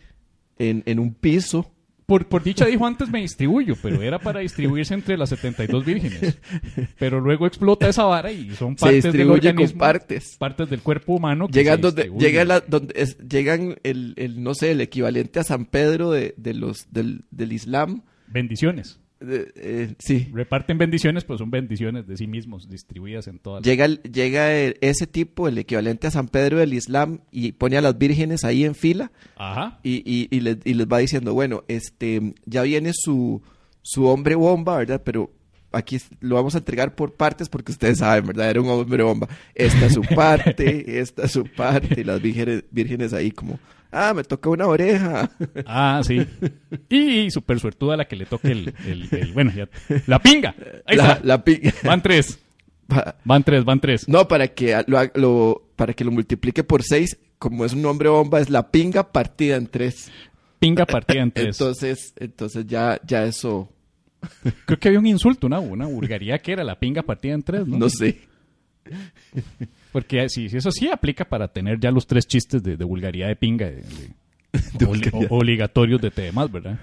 en, 0.59 0.83
en 0.87 0.99
un 0.99 1.15
piso. 1.15 1.71
Por, 2.07 2.29
por 2.29 2.45
dicha 2.45 2.67
dijo 2.67 2.87
antes 2.87 3.11
me 3.11 3.21
distribuyo, 3.21 3.75
pero 3.83 4.01
era 4.01 4.21
para 4.21 4.39
distribuirse 4.41 4.95
entre 4.95 5.17
las 5.19 5.29
72 5.31 5.85
vírgenes. 5.85 6.39
Pero 6.99 7.21
luego 7.21 7.47
explota 7.49 7.89
esa 7.89 8.05
vara 8.05 8.31
y 8.31 8.51
son 8.55 8.79
Se 8.79 8.87
partes 8.87 9.13
del 9.13 9.29
organismo, 9.31 9.79
partes. 9.79 10.37
partes 10.39 10.71
del 10.71 10.81
cuerpo 10.83 11.15
humano. 11.17 11.49
que 11.49 11.55
Llegan 11.55 11.77
se 11.77 11.83
donde, 11.83 12.13
llega 12.19 12.45
la- 12.45 12.61
donde 12.61 12.95
es- 12.97 13.19
llegan 13.19 13.77
el, 13.83 14.15
el, 14.17 14.41
no 14.43 14.55
sé, 14.55 14.71
el 14.71 14.81
equivalente 14.83 15.41
a 15.41 15.45
San 15.45 15.65
Pedro 15.67 16.13
de, 16.13 16.35
de 16.37 16.55
los, 16.55 16.87
del, 16.93 17.25
del 17.33 17.53
Islam. 17.53 18.03
Bendiciones. 18.29 19.01
Eh, 19.21 19.51
eh, 19.57 19.95
sí. 19.99 20.29
Reparten 20.33 20.77
bendiciones, 20.79 21.25
pues 21.25 21.39
son 21.39 21.51
bendiciones 21.51 22.07
de 22.07 22.17
sí 22.17 22.27
mismos, 22.27 22.69
distribuidas 22.69 23.27
en 23.29 23.39
todas. 23.39 23.63
Llega, 23.65 23.87
llega 23.87 24.53
el- 24.55 24.77
ese 24.83 25.07
tipo, 25.07 25.49
el 25.49 25.57
equivalente 25.59 26.07
a 26.07 26.11
San 26.11 26.29
Pedro 26.29 26.59
del 26.59 26.75
Islam, 26.75 27.21
y 27.31 27.53
pone 27.53 27.77
a 27.79 27.81
las 27.81 27.97
vírgenes 27.97 28.45
ahí 28.45 28.65
en 28.65 28.75
fila 28.75 29.11
Ajá. 29.37 29.79
y, 29.83 30.03
y, 30.05 30.29
y 30.31 30.41
les, 30.41 30.59
y 30.65 30.75
les 30.75 30.87
va 30.87 30.99
diciendo, 30.99 31.33
bueno, 31.33 31.65
este, 31.69 32.35
ya 32.45 32.63
viene 32.63 32.91
su, 32.95 33.43
su 33.83 34.05
hombre 34.07 34.35
bomba, 34.35 34.77
¿verdad? 34.77 35.01
Pero 35.05 35.33
aquí 35.73 35.99
lo 36.21 36.35
vamos 36.37 36.55
a 36.55 36.59
entregar 36.59 36.95
por 36.95 37.15
partes 37.15 37.49
porque 37.49 37.73
ustedes 37.73 37.99
saben, 37.99 38.27
¿verdad? 38.27 38.51
Era 38.51 38.61
un 38.61 38.69
hombre 38.69 39.03
bomba. 39.03 39.29
Esta 39.55 39.87
es 39.87 39.95
su 39.95 40.03
parte, 40.15 41.01
esta 41.01 41.25
es 41.25 41.33
su 41.33 41.45
parte, 41.45 42.03
y 42.03 42.05
las 42.05 42.21
vírgenes, 42.21 42.65
vírgenes 42.71 43.13
ahí 43.15 43.31
como, 43.31 43.59
ah, 43.93 44.13
me 44.15 44.25
toca 44.25 44.51
una 44.51 44.67
oreja. 44.67 45.31
Ah, 45.67 46.01
sí. 46.05 46.27
Y 46.89 47.31
súper 47.31 47.61
suertuda 47.61 47.97
la 47.97 48.07
que 48.07 48.17
le 48.17 48.27
toque 48.27 48.53
el... 48.53 48.75
el- 48.87 49.09
el- 49.11 49.33
bueno, 49.33 49.53
ya... 49.55 49.69
La 50.07 50.19
pinga. 50.19 50.55
Ahí 50.87 50.97
La, 50.97 51.13
está. 51.13 51.25
la 51.25 51.45
pi- 51.45 51.61
Van 51.85 52.03
tres. 52.03 52.39
Van 53.25 53.43
tres, 53.43 53.65
van 53.65 53.81
tres. 53.81 54.09
No, 54.09 54.29
para 54.29 54.49
que 54.49 54.85
lo, 55.15 55.69
para 55.77 55.93
que 55.93 56.05
lo 56.05 56.13
multiplique 56.13 56.63
por 56.65 56.83
seis, 56.83 57.17
como 57.39 57.65
es 57.65 57.73
un 57.73 57.85
hombre 57.87 58.09
bomba, 58.09 58.41
es 58.41 58.49
la 58.51 58.71
pinga 58.71 59.11
partida 59.13 59.57
en 59.57 59.67
tres. 59.67 60.11
Pinga 60.59 60.87
partida 60.87 61.23
en 61.23 61.31
tres. 61.33 61.59
Entonces, 61.61 62.13
entonces 62.17 62.65
ya, 62.67 63.01
ya 63.07 63.25
eso, 63.25 63.73
Creo 64.65 64.79
que 64.79 64.89
había 64.89 64.99
un 65.01 65.07
insulto, 65.07 65.47
una, 65.47 65.59
una 65.61 65.87
vulgaridad 65.87 66.41
que 66.41 66.53
era 66.53 66.65
la 66.65 66.79
pinga 66.79 67.03
partida 67.03 67.35
en 67.35 67.43
tres, 67.43 67.67
¿no? 67.67 67.77
no 67.79 67.89
sé. 67.91 68.21
Porque 69.97 70.29
si, 70.29 70.51
si 70.51 70.59
eso 70.59 70.71
sí 70.71 70.91
aplica 70.91 71.25
para 71.25 71.49
tener 71.49 71.81
ya 71.81 71.91
los 71.91 72.07
tres 72.07 72.27
chistes 72.27 72.63
de, 72.63 72.77
de 72.77 72.85
vulgaridad 72.85 73.29
de 73.29 73.37
pinga 73.37 73.65
de- 73.65 73.77
de- 74.79 74.85
vulgaridad. 74.85 75.33
o- 75.33 75.37
obligatorios 75.39 76.03
de 76.03 76.11
temas, 76.11 76.53
¿verdad? 76.53 76.79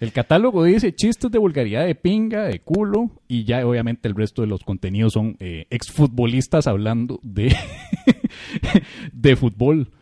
El 0.00 0.10
catálogo 0.12 0.64
dice 0.64 0.92
chistes 0.96 1.30
de 1.30 1.38
vulgaridad 1.38 1.86
de 1.86 1.94
pinga, 1.94 2.42
de 2.42 2.58
culo, 2.58 3.12
y 3.28 3.44
ya 3.44 3.64
obviamente 3.64 4.08
el 4.08 4.16
resto 4.16 4.42
de 4.42 4.48
los 4.48 4.64
contenidos 4.64 5.12
son 5.12 5.36
eh, 5.38 5.66
exfutbolistas 5.70 6.66
hablando 6.66 7.20
de, 7.22 7.54
de 9.12 9.36
fútbol. 9.36 9.92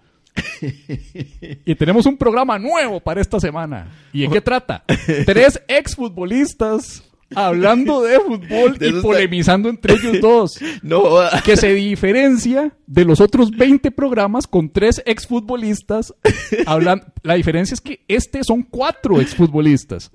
Y 1.67 1.75
tenemos 1.75 2.07
un 2.07 2.17
programa 2.17 2.59
nuevo 2.59 3.01
para 3.01 3.21
esta 3.21 3.39
semana. 3.41 3.93
¿Y 4.15 4.23
de 4.23 4.29
qué 4.31 4.41
trata? 4.41 4.85
Tres 5.27 5.61
exfutbolistas 5.69 7.05
hablando 7.35 8.03
de 8.03 8.19
fútbol 8.21 8.77
De 8.79 8.87
y 8.87 8.89
está- 8.91 9.03
polemizando 9.03 9.69
entre 9.69 9.95
ellos 9.95 10.21
dos 10.21 10.59
No, 10.83 11.01
que 11.45 11.57
se 11.57 11.73
diferencia 11.75 12.73
de 12.87 13.05
los 13.05 13.21
otros 13.21 13.51
20 13.53 13.91
programas 13.93 14.47
con 14.47 14.71
tres 14.71 15.03
exfutbolistas 15.07 16.13
hablando. 16.67 17.07
La 17.23 17.35
diferencia 17.35 17.75
es 17.75 17.81
que 17.81 18.01
este 18.09 18.43
son 18.45 18.63
cuatro 18.63 19.21
exfutbolistas. 19.21 20.11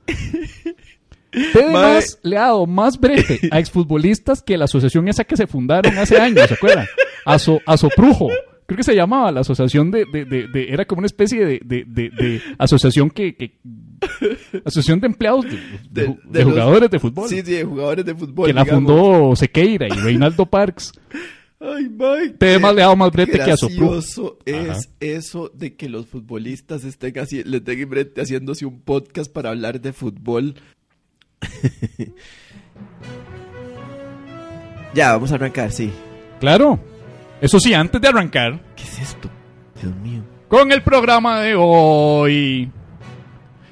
Usted 1.34 1.65
Mae. 1.72 1.84
además 1.84 2.19
le 2.24 2.38
ha 2.38 2.41
dado 2.43 2.65
más 2.65 2.98
brete 3.00 3.39
a 3.51 3.60
exfutbolistas 3.60 4.41
que 4.41 4.57
la 4.57 4.65
asociación 4.65 5.07
esa 5.10 5.24
que 5.25 5.36
se 5.36 5.48
fundaron 5.48 5.98
hace 5.98 6.17
años, 6.19 6.48
¿se 6.48 6.53
acuerdan? 6.53 6.86
Aso, 7.25 7.60
Asoprujo. 7.65 8.29
Creo 8.67 8.77
que 8.77 8.84
se 8.84 8.95
llamaba 8.95 9.31
la 9.31 9.41
asociación 9.41 9.91
de, 9.91 10.05
de- 10.12 10.25
de- 10.25 10.48
de- 10.48 10.74
era 10.74 10.86
como 10.86 11.00
una 11.00 11.05
especie 11.05 11.45
de, 11.45 11.62
de- 11.63 11.84
de- 11.86 12.10
de 12.10 12.41
asociación 12.57 13.10
que, 13.12 13.36
que- 13.36 13.57
asociación 14.65 15.00
de 15.00 15.07
empleados 15.07 15.45
de, 15.45 15.51
de- 15.51 15.57
De- 15.89 16.07
de 16.07 16.17
de 16.25 16.43
los- 16.43 16.53
jugadores 16.53 16.89
de 16.89 17.00
fútbol 17.00 17.29
Sí, 17.29 17.36
sí, 17.38 17.51
de 17.53 17.63
jugadores 17.63 18.05
de 18.05 18.15
fútbol. 18.15 18.48
que 18.48 18.53
la 18.53 18.65
fundó 18.65 19.36
Sequeira 19.36 19.88
y 19.88 19.91
Reinaldo 19.91 20.45
Parks. 20.48 20.91
Ay, 21.60 21.89
Mike. 21.89 22.36
Te 22.38 22.60
más 22.60 22.75
le 22.75 22.81
ha 22.81 22.86
dado 22.86 22.95
más 22.98 23.12
brete 23.12 23.39
que 23.39 23.51
a 23.51 23.55
Sopru. 23.57 23.91
gracioso 23.91 24.39
es 24.45 24.69
Ajá. 24.69 24.79
eso 25.00 25.51
de 25.53 25.75
que 25.75 25.88
los 25.88 26.05
futbolistas 26.07 26.84
estén 26.84 27.17
así, 27.19 27.43
le 27.43 27.57
estén 27.57 27.88
brete 27.89 28.22
haciéndose 28.22 28.65
un 28.65 28.81
podcast 28.81 29.31
para 29.31 29.50
hablar 29.51 29.79
de 29.79 29.93
fútbol. 29.93 30.55
ya, 34.93 35.12
vamos 35.13 35.31
a 35.31 35.36
arrancar, 35.36 35.72
sí. 35.72 35.91
Claro. 36.39 36.79
Eso 37.41 37.59
sí, 37.59 37.73
antes 37.73 37.99
de 38.01 38.07
arrancar 38.07 38.59
¿Qué 38.75 38.83
es 38.83 38.99
esto? 38.99 39.29
Dios 39.81 39.93
mío. 39.97 40.23
con 40.47 40.71
el 40.71 40.81
programa 40.81 41.41
de 41.41 41.55
hoy, 41.55 42.71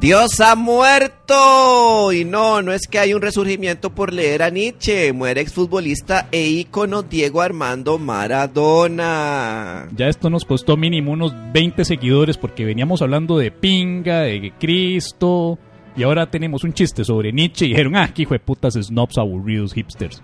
Dios 0.00 0.40
ha 0.40 0.54
muerto. 0.54 2.12
Y 2.12 2.24
no, 2.24 2.60
no 2.60 2.72
es 2.72 2.86
que 2.86 2.98
hay 2.98 3.14
un 3.14 3.22
resurgimiento 3.22 3.90
por 3.94 4.12
leer 4.12 4.42
a 4.42 4.50
Nietzsche. 4.50 5.12
Muere 5.12 5.40
exfutbolista 5.40 6.28
e 6.30 6.46
ícono 6.46 7.02
Diego 7.02 7.40
Armando 7.40 7.98
Maradona. 7.98 9.88
Ya 9.96 10.08
esto 10.08 10.28
nos 10.28 10.44
costó 10.44 10.76
mínimo 10.76 11.12
unos 11.12 11.32
20 11.52 11.84
seguidores 11.84 12.36
porque 12.36 12.64
veníamos 12.64 13.00
hablando 13.00 13.38
de 13.38 13.50
pinga, 13.50 14.20
de 14.20 14.52
Cristo. 14.58 15.58
Y 15.96 16.02
ahora 16.02 16.30
tenemos 16.30 16.62
un 16.64 16.74
chiste 16.74 17.02
sobre 17.04 17.32
Nietzsche 17.32 17.64
y 17.64 17.70
dijeron, 17.70 17.96
ah, 17.96 18.12
qué 18.14 18.22
hijo 18.22 18.34
de 18.34 18.40
putas 18.40 18.74
snobs 18.74 19.16
aburridos 19.16 19.72
hipsters. 19.72 20.22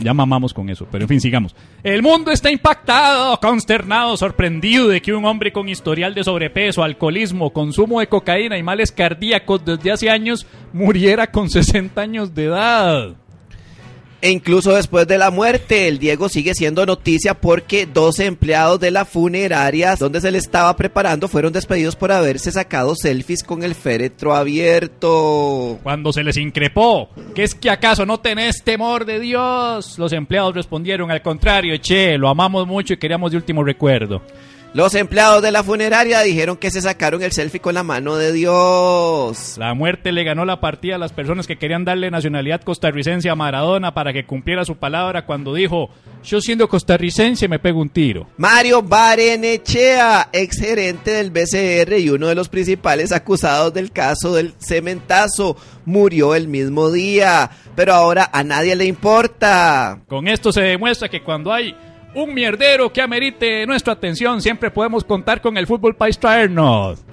Ya 0.00 0.14
mamamos 0.14 0.54
con 0.54 0.70
eso, 0.70 0.86
pero 0.90 1.04
en 1.04 1.08
fin, 1.08 1.20
sigamos. 1.20 1.54
El 1.82 2.02
mundo 2.02 2.30
está 2.30 2.50
impactado, 2.50 3.38
consternado, 3.38 4.16
sorprendido 4.16 4.88
de 4.88 5.02
que 5.02 5.12
un 5.12 5.24
hombre 5.24 5.52
con 5.52 5.68
historial 5.68 6.14
de 6.14 6.24
sobrepeso, 6.24 6.82
alcoholismo, 6.82 7.50
consumo 7.50 8.00
de 8.00 8.08
cocaína 8.08 8.56
y 8.56 8.62
males 8.62 8.92
cardíacos 8.92 9.64
desde 9.64 9.92
hace 9.92 10.10
años 10.10 10.46
muriera 10.72 11.30
con 11.30 11.50
60 11.50 12.00
años 12.00 12.34
de 12.34 12.44
edad. 12.44 13.14
E 14.22 14.30
incluso 14.30 14.74
después 14.74 15.06
de 15.06 15.16
la 15.16 15.30
muerte, 15.30 15.88
el 15.88 15.98
Diego 15.98 16.28
sigue 16.28 16.52
siendo 16.54 16.84
noticia 16.84 17.34
porque 17.34 17.86
12 17.86 18.26
empleados 18.26 18.78
de 18.78 18.90
la 18.90 19.06
funeraria 19.06 19.96
donde 19.96 20.20
se 20.20 20.30
le 20.30 20.36
estaba 20.36 20.76
preparando 20.76 21.26
fueron 21.26 21.54
despedidos 21.54 21.96
por 21.96 22.12
haberse 22.12 22.52
sacado 22.52 22.94
selfies 22.94 23.42
con 23.42 23.62
el 23.62 23.74
féretro 23.74 24.34
abierto. 24.34 25.78
Cuando 25.82 26.12
se 26.12 26.22
les 26.22 26.36
increpó, 26.36 27.08
¿qué 27.34 27.44
es 27.44 27.54
que 27.54 27.70
acaso 27.70 28.04
no 28.04 28.20
tenés 28.20 28.62
temor 28.62 29.06
de 29.06 29.20
Dios? 29.20 29.98
Los 29.98 30.12
empleados 30.12 30.54
respondieron 30.54 31.10
al 31.10 31.22
contrario, 31.22 31.74
che, 31.78 32.18
lo 32.18 32.28
amamos 32.28 32.66
mucho 32.66 32.92
y 32.92 32.98
queríamos 32.98 33.30
de 33.30 33.38
último 33.38 33.64
recuerdo. 33.64 34.20
Los 34.72 34.94
empleados 34.94 35.42
de 35.42 35.50
la 35.50 35.64
funeraria 35.64 36.20
dijeron 36.20 36.56
que 36.56 36.70
se 36.70 36.80
sacaron 36.80 37.24
el 37.24 37.32
selfie 37.32 37.58
con 37.58 37.74
la 37.74 37.82
mano 37.82 38.14
de 38.14 38.32
Dios. 38.32 39.56
La 39.58 39.74
muerte 39.74 40.12
le 40.12 40.22
ganó 40.22 40.44
la 40.44 40.60
partida 40.60 40.94
a 40.94 40.98
las 40.98 41.12
personas 41.12 41.48
que 41.48 41.58
querían 41.58 41.84
darle 41.84 42.08
nacionalidad 42.08 42.60
costarricense 42.60 43.28
a 43.28 43.34
Maradona 43.34 43.92
para 43.92 44.12
que 44.12 44.24
cumpliera 44.26 44.64
su 44.64 44.76
palabra 44.76 45.26
cuando 45.26 45.54
dijo, 45.54 45.90
yo 46.22 46.40
siendo 46.40 46.68
costarricense 46.68 47.48
me 47.48 47.58
pego 47.58 47.80
un 47.80 47.88
tiro. 47.88 48.28
Mario 48.36 48.80
Barenechea, 48.80 50.28
ex 50.32 50.60
gerente 50.60 51.14
del 51.14 51.32
BCR 51.32 51.98
y 51.98 52.10
uno 52.10 52.28
de 52.28 52.36
los 52.36 52.48
principales 52.48 53.10
acusados 53.10 53.74
del 53.74 53.90
caso 53.90 54.34
del 54.34 54.54
cementazo, 54.60 55.56
murió 55.84 56.36
el 56.36 56.46
mismo 56.46 56.92
día, 56.92 57.50
pero 57.74 57.92
ahora 57.92 58.30
a 58.32 58.44
nadie 58.44 58.76
le 58.76 58.84
importa. 58.84 60.00
Con 60.06 60.28
esto 60.28 60.52
se 60.52 60.60
demuestra 60.60 61.08
que 61.08 61.24
cuando 61.24 61.52
hay 61.52 61.74
un 62.14 62.34
mierdero 62.34 62.92
que 62.92 63.02
amerite 63.02 63.66
nuestra 63.66 63.92
atención, 63.92 64.40
siempre 64.40 64.70
podemos 64.70 65.04
contar 65.04 65.40
con 65.40 65.56
el 65.56 65.66
fútbol 65.66 65.94
para 65.96 66.12
traernos. 66.12 67.04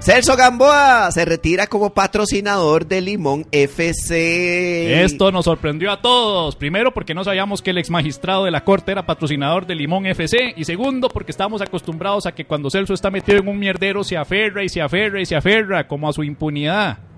Celso 0.00 0.34
Gamboa 0.34 1.12
se 1.12 1.26
retira 1.26 1.66
como 1.66 1.92
patrocinador 1.92 2.86
de 2.86 3.02
Limón 3.02 3.46
FC. 3.52 5.04
Esto 5.04 5.30
nos 5.30 5.44
sorprendió 5.44 5.92
a 5.92 6.00
todos. 6.00 6.56
Primero 6.56 6.94
porque 6.94 7.12
no 7.12 7.22
sabíamos 7.22 7.60
que 7.60 7.68
el 7.68 7.76
ex 7.76 7.90
magistrado 7.90 8.46
de 8.46 8.50
la 8.50 8.64
corte 8.64 8.92
era 8.92 9.04
patrocinador 9.04 9.66
de 9.66 9.74
Limón 9.74 10.06
FC. 10.06 10.54
Y 10.56 10.64
segundo 10.64 11.10
porque 11.10 11.32
estamos 11.32 11.60
acostumbrados 11.60 12.24
a 12.24 12.32
que 12.32 12.46
cuando 12.46 12.70
Celso 12.70 12.94
está 12.94 13.10
metido 13.10 13.40
en 13.40 13.48
un 13.48 13.58
mierdero 13.58 14.02
se 14.02 14.16
aferra 14.16 14.64
y 14.64 14.70
se 14.70 14.80
aferra 14.80 15.20
y 15.20 15.26
se 15.26 15.36
aferra 15.36 15.86
como 15.86 16.08
a 16.08 16.14
su 16.14 16.24
impunidad. 16.24 17.09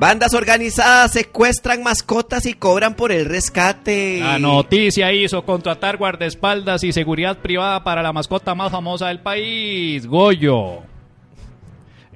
Bandas 0.00 0.32
organizadas 0.32 1.12
secuestran 1.12 1.82
mascotas 1.82 2.46
y 2.46 2.54
cobran 2.54 2.94
por 2.94 3.12
el 3.12 3.26
rescate. 3.26 4.20
La 4.20 4.38
noticia 4.38 5.12
hizo 5.12 5.44
contratar 5.44 5.98
guardaespaldas 5.98 6.82
y 6.84 6.92
seguridad 6.94 7.36
privada 7.36 7.84
para 7.84 8.02
la 8.02 8.10
mascota 8.10 8.54
más 8.54 8.72
famosa 8.72 9.08
del 9.08 9.20
país, 9.20 10.06
Goyo. 10.06 10.78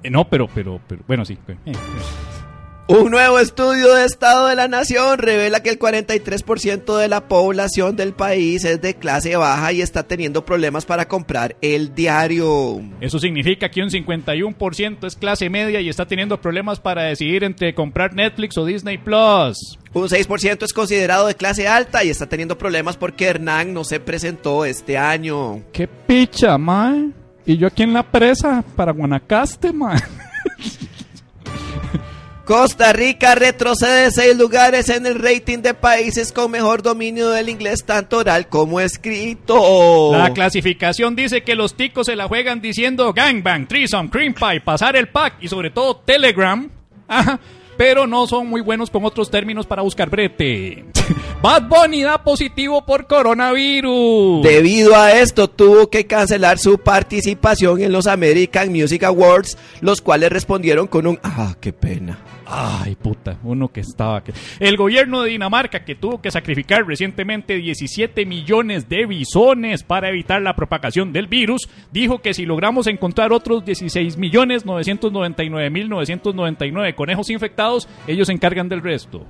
Eh, 0.02 0.08
no, 0.08 0.26
pero, 0.26 0.48
pero, 0.54 0.80
pero, 0.88 1.02
bueno, 1.06 1.26
sí. 1.26 1.36
Eh, 1.46 1.56
eh. 1.66 1.72
Un 2.86 3.10
nuevo 3.10 3.38
estudio 3.38 3.94
de 3.94 4.04
Estado 4.04 4.46
de 4.46 4.56
la 4.56 4.68
Nación 4.68 5.16
revela 5.16 5.62
que 5.62 5.70
el 5.70 5.78
43% 5.78 6.98
de 6.98 7.08
la 7.08 7.28
población 7.28 7.96
del 7.96 8.12
país 8.12 8.62
es 8.66 8.82
de 8.82 8.92
clase 8.92 9.36
baja 9.36 9.72
y 9.72 9.80
está 9.80 10.02
teniendo 10.02 10.44
problemas 10.44 10.84
para 10.84 11.08
comprar 11.08 11.56
el 11.62 11.94
diario. 11.94 12.82
Eso 13.00 13.18
significa 13.18 13.70
que 13.70 13.80
un 13.80 13.88
51% 13.88 15.06
es 15.06 15.16
clase 15.16 15.48
media 15.48 15.80
y 15.80 15.88
está 15.88 16.04
teniendo 16.04 16.38
problemas 16.42 16.78
para 16.78 17.04
decidir 17.04 17.42
entre 17.42 17.74
comprar 17.74 18.14
Netflix 18.14 18.58
o 18.58 18.66
Disney 18.66 18.98
Plus. 18.98 19.78
Un 19.94 20.08
6% 20.08 20.62
es 20.62 20.74
considerado 20.74 21.26
de 21.26 21.36
clase 21.36 21.66
alta 21.66 22.04
y 22.04 22.10
está 22.10 22.28
teniendo 22.28 22.58
problemas 22.58 22.98
porque 22.98 23.24
Hernán 23.24 23.72
no 23.72 23.84
se 23.84 23.98
presentó 23.98 24.66
este 24.66 24.98
año. 24.98 25.62
¡Qué 25.72 25.88
picha, 25.88 26.58
man! 26.58 27.14
Y 27.46 27.56
yo 27.56 27.66
aquí 27.66 27.82
en 27.82 27.94
la 27.94 28.02
presa 28.02 28.62
para 28.76 28.92
Guanacaste, 28.92 29.72
man. 29.72 29.98
Costa 32.44 32.92
Rica 32.92 33.34
retrocede 33.34 34.10
seis 34.10 34.36
lugares 34.36 34.90
en 34.90 35.06
el 35.06 35.14
rating 35.14 35.60
de 35.60 35.72
países 35.72 36.30
con 36.30 36.50
mejor 36.50 36.82
dominio 36.82 37.30
del 37.30 37.48
inglés 37.48 37.84
tanto 37.86 38.18
oral 38.18 38.48
como 38.48 38.80
escrito. 38.80 40.12
La 40.12 40.30
clasificación 40.34 41.16
dice 41.16 41.42
que 41.42 41.54
los 41.54 41.74
ticos 41.74 42.06
se 42.06 42.16
la 42.16 42.28
juegan 42.28 42.60
diciendo 42.60 43.14
gangbang, 43.14 43.66
threesome, 43.66 44.10
cream 44.10 44.34
pie, 44.34 44.60
pasar 44.60 44.94
el 44.94 45.08
pack 45.08 45.36
y 45.40 45.48
sobre 45.48 45.70
todo 45.70 45.96
Telegram. 45.96 46.70
Pero 47.76 48.06
no 48.06 48.26
son 48.26 48.46
muy 48.46 48.60
buenos 48.60 48.90
con 48.90 49.04
otros 49.04 49.30
términos 49.30 49.66
para 49.66 49.82
buscar 49.82 50.10
brete. 50.10 50.84
Bad 51.42 51.68
Bunny 51.68 52.02
da 52.02 52.22
positivo 52.22 52.84
por 52.84 53.06
coronavirus. 53.06 54.42
Debido 54.42 54.96
a 54.96 55.12
esto 55.12 55.48
tuvo 55.48 55.90
que 55.90 56.06
cancelar 56.06 56.58
su 56.58 56.78
participación 56.78 57.82
en 57.82 57.92
los 57.92 58.06
American 58.06 58.72
Music 58.72 59.02
Awards, 59.04 59.58
los 59.80 60.00
cuales 60.00 60.30
respondieron 60.30 60.86
con 60.86 61.06
un 61.06 61.18
ah, 61.22 61.54
qué 61.60 61.72
pena. 61.72 62.18
Ay, 62.56 62.94
puta, 62.94 63.36
uno 63.42 63.68
que 63.68 63.80
estaba... 63.80 64.22
El 64.60 64.76
gobierno 64.76 65.22
de 65.22 65.30
Dinamarca, 65.30 65.84
que 65.84 65.96
tuvo 65.96 66.22
que 66.22 66.30
sacrificar 66.30 66.86
recientemente 66.86 67.56
17 67.56 68.24
millones 68.26 68.88
de 68.88 69.06
bisones 69.06 69.82
para 69.82 70.08
evitar 70.08 70.40
la 70.40 70.54
propagación 70.54 71.12
del 71.12 71.26
virus, 71.26 71.68
dijo 71.90 72.20
que 72.20 72.32
si 72.32 72.46
logramos 72.46 72.86
encontrar 72.86 73.32
otros 73.32 73.64
16 73.64 74.16
millones 74.18 74.64
999 74.64 75.70
mil 75.70 75.88
999 75.88 76.94
conejos 76.94 77.28
infectados, 77.30 77.88
ellos 78.06 78.28
se 78.28 78.34
encargan 78.34 78.68
del 78.68 78.82
resto. 78.82 79.26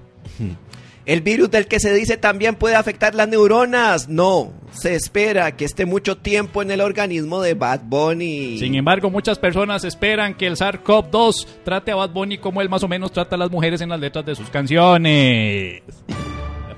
El 1.06 1.20
virus 1.20 1.50
del 1.50 1.66
que 1.66 1.80
se 1.80 1.92
dice 1.92 2.16
también 2.16 2.54
puede 2.54 2.76
afectar 2.76 3.14
las 3.14 3.28
neuronas. 3.28 4.08
No, 4.08 4.52
se 4.72 4.94
espera 4.94 5.54
que 5.54 5.66
esté 5.66 5.84
mucho 5.84 6.16
tiempo 6.16 6.62
en 6.62 6.70
el 6.70 6.80
organismo 6.80 7.42
de 7.42 7.52
Bad 7.52 7.82
Bunny. 7.84 8.58
Sin 8.58 8.74
embargo, 8.74 9.10
muchas 9.10 9.38
personas 9.38 9.84
esperan 9.84 10.34
que 10.34 10.46
el 10.46 10.56
SARS-CoV-2 10.56 11.46
trate 11.62 11.92
a 11.92 11.96
Bad 11.96 12.10
Bunny 12.10 12.38
como 12.38 12.62
él 12.62 12.70
más 12.70 12.82
o 12.82 12.88
menos 12.88 13.12
trata 13.12 13.36
a 13.36 13.38
las 13.38 13.50
mujeres 13.50 13.82
en 13.82 13.90
las 13.90 14.00
letras 14.00 14.24
de 14.24 14.34
sus 14.34 14.48
canciones. 14.48 15.82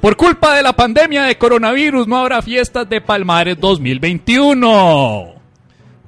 Por 0.00 0.16
culpa 0.16 0.56
de 0.56 0.62
la 0.62 0.73
pandemia 0.73 1.23
de 1.23 1.38
coronavirus 1.38 2.09
no 2.09 2.16
habrá 2.16 2.42
fiestas 2.42 2.88
de 2.88 3.00
Palmares 3.00 3.59
2021. 3.61 5.37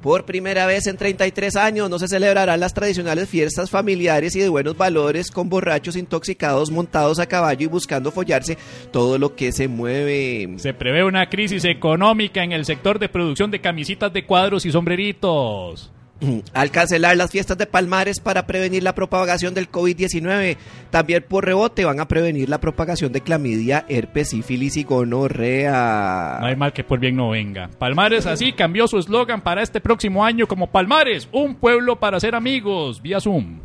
Por 0.02 0.24
primera 0.24 0.64
vez 0.66 0.86
en 0.86 0.96
33 0.96 1.56
años 1.56 1.90
no 1.90 1.98
se 1.98 2.06
celebrarán 2.06 2.60
las 2.60 2.72
tradicionales 2.72 3.28
fiestas 3.28 3.68
familiares 3.68 4.36
y 4.36 4.40
de 4.40 4.48
buenos 4.48 4.76
valores 4.76 5.32
con 5.32 5.48
borrachos 5.48 5.96
intoxicados 5.96 6.70
montados 6.70 7.18
a 7.18 7.26
caballo 7.26 7.64
y 7.64 7.66
buscando 7.66 8.12
follarse 8.12 8.56
todo 8.92 9.18
lo 9.18 9.34
que 9.34 9.50
se 9.50 9.66
mueve. 9.66 10.54
Se 10.58 10.72
prevé 10.72 11.02
una 11.02 11.28
crisis 11.28 11.64
económica 11.64 12.44
en 12.44 12.52
el 12.52 12.64
sector 12.64 13.00
de 13.00 13.08
producción 13.08 13.50
de 13.50 13.60
camisitas 13.60 14.12
de 14.12 14.24
cuadros 14.24 14.64
y 14.66 14.70
sombreritos. 14.70 15.90
Al 16.54 16.70
cancelar 16.70 17.16
las 17.16 17.30
fiestas 17.30 17.58
de 17.58 17.66
Palmares 17.66 18.20
para 18.20 18.46
prevenir 18.46 18.82
la 18.82 18.94
propagación 18.94 19.54
del 19.54 19.70
COVID-19, 19.70 20.56
también 20.90 21.24
por 21.28 21.44
rebote 21.44 21.84
van 21.84 22.00
a 22.00 22.08
prevenir 22.08 22.48
la 22.48 22.60
propagación 22.60 23.12
de 23.12 23.20
clamidia, 23.20 23.84
herpes, 23.88 24.30
sífilis 24.30 24.76
y 24.76 24.84
gonorrea. 24.84 26.38
No 26.40 26.46
hay 26.46 26.56
mal 26.56 26.72
que 26.72 26.84
por 26.84 26.98
bien 26.98 27.16
no 27.16 27.30
venga. 27.30 27.70
Palmares 27.78 28.26
así 28.26 28.52
cambió 28.52 28.88
su 28.88 28.98
eslogan 28.98 29.40
para 29.42 29.62
este 29.62 29.80
próximo 29.80 30.24
año 30.24 30.46
como 30.46 30.68
Palmares, 30.68 31.28
un 31.32 31.54
pueblo 31.54 31.96
para 31.96 32.20
ser 32.20 32.34
amigos, 32.34 33.00
vía 33.02 33.20
Zoom. 33.20 33.60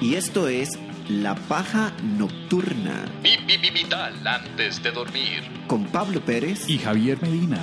Y 0.00 0.16
esto 0.16 0.48
es 0.48 0.70
la 1.12 1.34
paja 1.34 1.92
nocturna. 2.02 3.04
Vital 3.22 4.26
antes 4.26 4.82
de 4.82 4.90
dormir. 4.90 5.42
Con 5.66 5.84
Pablo 5.84 6.24
Pérez 6.24 6.68
y 6.68 6.78
Javier 6.78 7.20
Medina. 7.20 7.58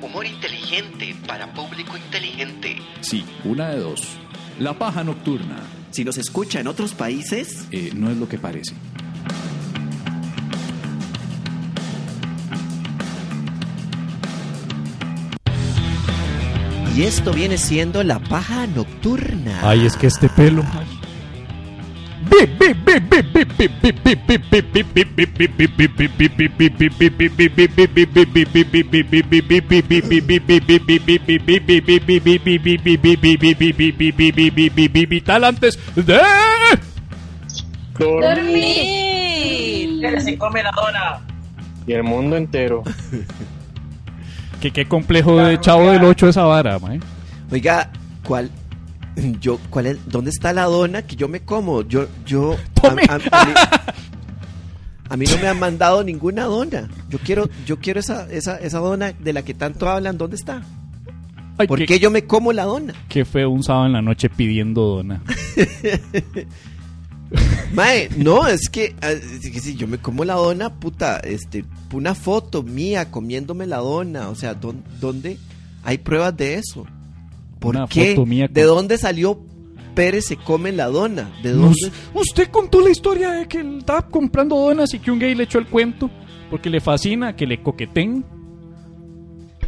Humor 0.00 0.24
inteligente 0.26 1.14
para 1.26 1.52
público 1.52 1.96
inteligente. 1.96 2.78
Sí, 3.00 3.24
una 3.44 3.68
de 3.68 3.80
dos. 3.80 4.16
La 4.58 4.78
paja 4.78 5.04
nocturna. 5.04 5.58
Si 5.90 6.04
los 6.04 6.16
escucha 6.16 6.60
en 6.60 6.68
otros 6.68 6.94
países, 6.94 7.66
eh, 7.70 7.92
no 7.94 8.10
es 8.10 8.16
lo 8.16 8.28
que 8.28 8.38
parece. 8.38 8.74
Y 16.96 17.02
esto 17.02 17.32
viene 17.32 17.58
siendo 17.58 18.02
la 18.02 18.20
paja 18.20 18.66
nocturna. 18.66 19.60
Ay, 19.62 19.84
es 19.84 19.96
que 19.96 20.06
este 20.06 20.30
pelo. 20.30 20.64
Vital 35.06 35.44
antes 35.44 35.78
de 35.94 36.20
Dormir. 37.98 40.00
Que 40.00 40.20
se 40.20 40.36
come 40.36 40.62
la 40.62 40.70
dona. 40.72 41.20
Y 41.86 41.92
el 41.92 42.02
mundo 42.02 42.36
entero. 42.36 42.82
que 44.60 44.72
qué 44.72 44.86
complejo 44.86 45.38
de 45.38 45.58
chavo 45.60 45.90
del 45.90 46.04
8 46.04 46.28
esa 46.28 46.42
vara, 46.42 46.78
mae. 46.78 47.00
Oiga, 47.50 47.90
¿cuál? 48.24 48.50
Yo, 49.40 49.58
¿cuál 49.70 49.86
es? 49.86 49.98
¿Dónde 50.06 50.30
está 50.30 50.52
la 50.52 50.64
dona 50.64 51.02
que 51.02 51.16
yo 51.16 51.28
me 51.28 51.40
como? 51.40 51.82
Yo, 51.82 52.06
yo. 52.26 52.56
A, 52.82 52.86
a- 52.88 53.14
a 53.16 53.18
mí, 53.46 53.52
a 55.08 55.16
mí 55.16 55.26
no 55.26 55.38
me 55.38 55.48
han 55.48 55.58
mandado 55.58 56.04
ninguna 56.04 56.44
dona. 56.44 56.88
Yo 57.08 57.18
quiero, 57.18 57.48
yo 57.66 57.78
quiero 57.78 58.00
esa, 58.00 58.30
esa, 58.30 58.56
esa 58.58 58.78
dona 58.78 59.12
de 59.12 59.32
la 59.32 59.42
que 59.42 59.54
tanto 59.54 59.88
hablan. 59.88 60.18
¿Dónde 60.18 60.36
está? 60.36 60.62
Ay, 61.58 61.66
¿Por 61.66 61.78
qué, 61.78 61.86
qué 61.86 61.98
yo 61.98 62.10
me 62.10 62.24
como 62.24 62.52
la 62.52 62.64
dona? 62.64 62.92
qué 63.08 63.24
feo 63.24 63.48
un 63.48 63.62
sábado 63.62 63.86
en 63.86 63.92
la 63.94 64.02
noche 64.02 64.28
pidiendo 64.28 64.82
dona. 64.82 65.22
Mae, 67.74 68.08
no, 68.16 68.46
es 68.46 68.68
que, 68.68 68.94
ah, 69.02 69.10
es 69.10 69.50
que 69.50 69.60
si 69.60 69.74
yo 69.74 69.88
me 69.88 69.98
como 69.98 70.24
la 70.24 70.34
dona, 70.34 70.72
puta, 70.74 71.18
este, 71.18 71.64
una 71.92 72.14
foto 72.14 72.62
mía 72.62 73.10
comiéndome 73.10 73.66
la 73.66 73.78
dona, 73.78 74.28
o 74.28 74.34
sea, 74.36 74.54
¿dón- 74.58 74.84
¿dónde 75.00 75.36
hay 75.82 75.98
pruebas 75.98 76.36
de 76.36 76.54
eso? 76.54 76.86
¿Por 77.58 77.76
Una 77.76 77.86
qué? 77.86 78.10
foto 78.14 78.26
mía 78.26 78.48
¿De 78.50 78.62
dónde 78.62 78.98
salió 78.98 79.40
Pérez 79.94 80.26
se 80.26 80.36
come 80.36 80.72
la 80.72 80.86
dona? 80.88 81.30
¿De 81.42 81.52
Nos- 81.54 81.76
dónde? 81.80 81.96
usted 82.14 82.48
contó 82.50 82.80
la 82.80 82.90
historia 82.90 83.30
de 83.32 83.46
que 83.48 83.60
él 83.60 83.78
estaba 83.78 84.02
comprando 84.08 84.56
donas 84.56 84.92
y 84.94 84.98
que 84.98 85.10
un 85.10 85.18
gay 85.18 85.34
le 85.34 85.44
echó 85.44 85.58
el 85.58 85.66
cuento 85.66 86.10
porque 86.50 86.68
le 86.70 86.80
fascina 86.80 87.34
que 87.34 87.46
le 87.46 87.62
coqueten. 87.62 88.24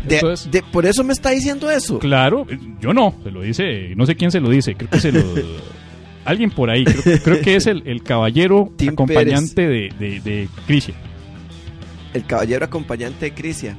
De- 0.07 0.17
Eso 0.17 0.31
es- 0.33 0.51
de- 0.51 0.63
por 0.63 0.87
eso 0.87 1.03
me 1.03 1.13
está 1.13 1.31
diciendo 1.31 1.71
eso. 1.71 1.99
Claro, 1.99 2.47
yo 2.81 2.93
no, 2.93 3.15
se 3.25 3.31
lo 3.31 3.41
dice, 3.43 3.95
no 3.97 4.07
sé 4.07 4.15
quién 4.17 4.31
se 4.31 4.41
lo 4.41 4.49
dice, 4.51 4.75
creo 4.77 4.91
que 4.91 5.01
se 5.01 5.11
lo... 5.13 5.21
alguien 6.25 6.51
por 6.51 6.69
ahí, 6.71 6.85
creo, 6.85 7.19
creo 7.23 7.41
que 7.41 7.57
es 7.57 7.67
el, 7.67 7.83
el 7.87 8.03
caballero 8.03 8.71
Tim 8.77 8.91
acompañante 8.91 9.67
de, 9.67 9.93
de, 9.99 10.21
de 10.21 10.49
Crisia. 10.67 10.95
El 12.15 12.25
caballero 12.27 12.65
acompañante 12.67 13.25
de 13.27 13.35
Crisia. 13.35 13.77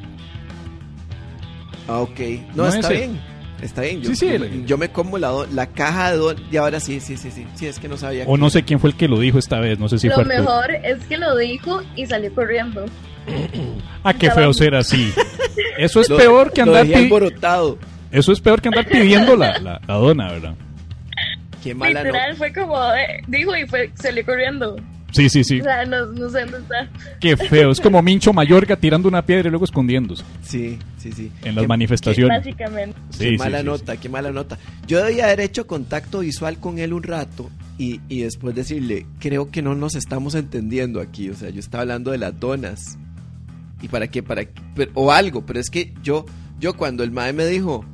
Ah, 1.88 2.00
ok. 2.02 2.20
No, 2.56 2.64
No 2.64 2.68
está 2.68 2.92
ese. 2.94 3.08
bien. 3.08 3.20
Está 3.62 3.82
bien. 3.82 4.02
Yo, 4.02 4.10
Sí, 4.10 4.16
sí, 4.16 4.28
yo, 4.28 4.34
el- 4.36 4.50
me, 4.52 4.66
yo 4.66 4.78
me 4.78 4.90
como 4.90 5.18
la, 5.18 5.68
caja 5.68 6.12
de 6.12 6.18
don 6.18 6.38
y 6.52 6.58
ahora 6.58 6.80
sí, 6.80 7.00
sí, 7.00 7.18
sí, 7.18 7.30
sí. 7.32 7.46
Sí, 7.56 7.68
es 7.68 7.80
que 7.80 7.88
no 7.88 7.98
sabía. 7.98 8.24
O 8.28 8.36
que- 8.36 8.42
no 8.42 8.50
sé 8.50 8.64
quién 8.64 8.80
fue 8.80 8.90
el 8.92 8.96
que 8.96 9.08
lo 9.08 9.20
dijo 9.20 9.38
esta 9.40 9.60
vez, 9.60 9.80
no 9.80 9.90
sé 9.90 10.00
si 10.00 10.08
Lo 10.08 10.16
fue 10.16 10.24
Arturo. 10.24 10.40
mejor 10.40 10.72
es 10.84 11.04
que 11.06 11.18
lo 11.18 11.36
dijo 11.36 11.82
y 11.96 12.06
salió 12.06 12.34
corriendo. 12.34 12.86
Ah, 14.04 14.14
qué 14.14 14.32
feo 14.32 14.54
ser 14.54 14.76
así. 14.76 15.12
Eso 15.78 16.00
es 16.02 16.10
Lo- 16.10 16.18
peor 16.18 16.54
que 16.54 16.66
lo 16.66 16.74
andar 16.76 16.98
alborotado. 16.98 17.78
Eso 18.12 18.32
es 18.32 18.40
peor 18.40 18.62
que 18.62 18.70
andar 18.70 18.88
pidiendo 18.88 19.36
la, 19.36 19.60
la, 19.60 19.82
la 19.86 19.94
dona, 19.96 20.32
¿verdad? 20.32 20.56
Qué 21.62 21.76
mala 21.76 22.00
no. 22.02 22.06
Literal, 22.06 22.36
fue 22.38 22.54
como, 22.54 22.82
eh, 22.94 23.22
dijo 23.28 23.56
y 23.58 23.68
fue, 23.68 23.92
salió 23.96 24.26
corriendo. 24.26 24.78
Sí, 25.12 25.28
sí, 25.30 25.44
sí. 25.44 25.60
O 25.60 25.64
sea, 25.64 25.86
no, 25.86 26.06
no 26.08 26.30
sé 26.30 26.42
dónde 26.42 26.58
está. 26.60 26.90
Qué 27.20 27.36
feo. 27.36 27.72
Es 27.72 27.82
como 27.82 28.02
Mincho 28.02 28.32
Mayorga 28.34 28.76
tirando 28.76 29.08
una 29.08 29.26
piedra 29.26 29.48
y 29.48 29.52
luego 29.52 29.66
escondiéndose 29.66 30.24
Sí, 30.44 30.78
sí, 30.98 31.12
sí. 31.12 31.32
en 31.44 31.56
las 31.56 31.64
Qué- 31.64 31.68
manifestaciones. 31.68 32.38
Básicamente. 32.38 32.98
Sí, 33.12 33.20
qué 33.20 33.30
sí, 33.32 33.38
mala 33.38 33.60
sí, 33.60 33.66
nota, 33.66 33.98
qué 33.98 34.10
mala 34.10 34.32
nota. 34.32 34.58
Yo 34.88 35.04
debía 35.04 35.26
haber 35.26 35.40
hecho 35.42 35.66
contacto 35.68 36.20
visual 36.20 36.60
con 36.60 36.78
él 36.80 36.94
un 36.94 37.04
rato 37.04 37.50
y, 37.78 38.02
y 38.10 38.22
después 38.22 38.54
decirle, 38.56 39.06
creo 39.20 39.50
que 39.52 39.62
no 39.62 39.74
nos 39.76 39.96
estamos 39.96 40.36
entendiendo 40.36 41.00
aquí. 41.02 41.30
O 41.30 41.36
sea, 41.36 41.50
yo 41.50 41.60
estaba 41.60 41.82
hablando 41.82 42.12
de 42.12 42.18
las 42.20 42.40
donas. 42.40 42.98
¿Y 43.82 43.88
para 43.88 44.08
qué? 44.08 44.22
Para 44.22 44.46
qué? 44.46 44.52
Pero- 44.76 44.92
o 44.94 45.12
algo, 45.12 45.46
pero 45.46 45.60
es 45.60 45.70
que 45.70 45.94
yo, 46.04 46.26
yo 46.60 46.76
cuando 46.76 47.04
el 47.04 47.12
mae 47.12 47.34
me 47.34 47.46
dijo, 47.46 47.86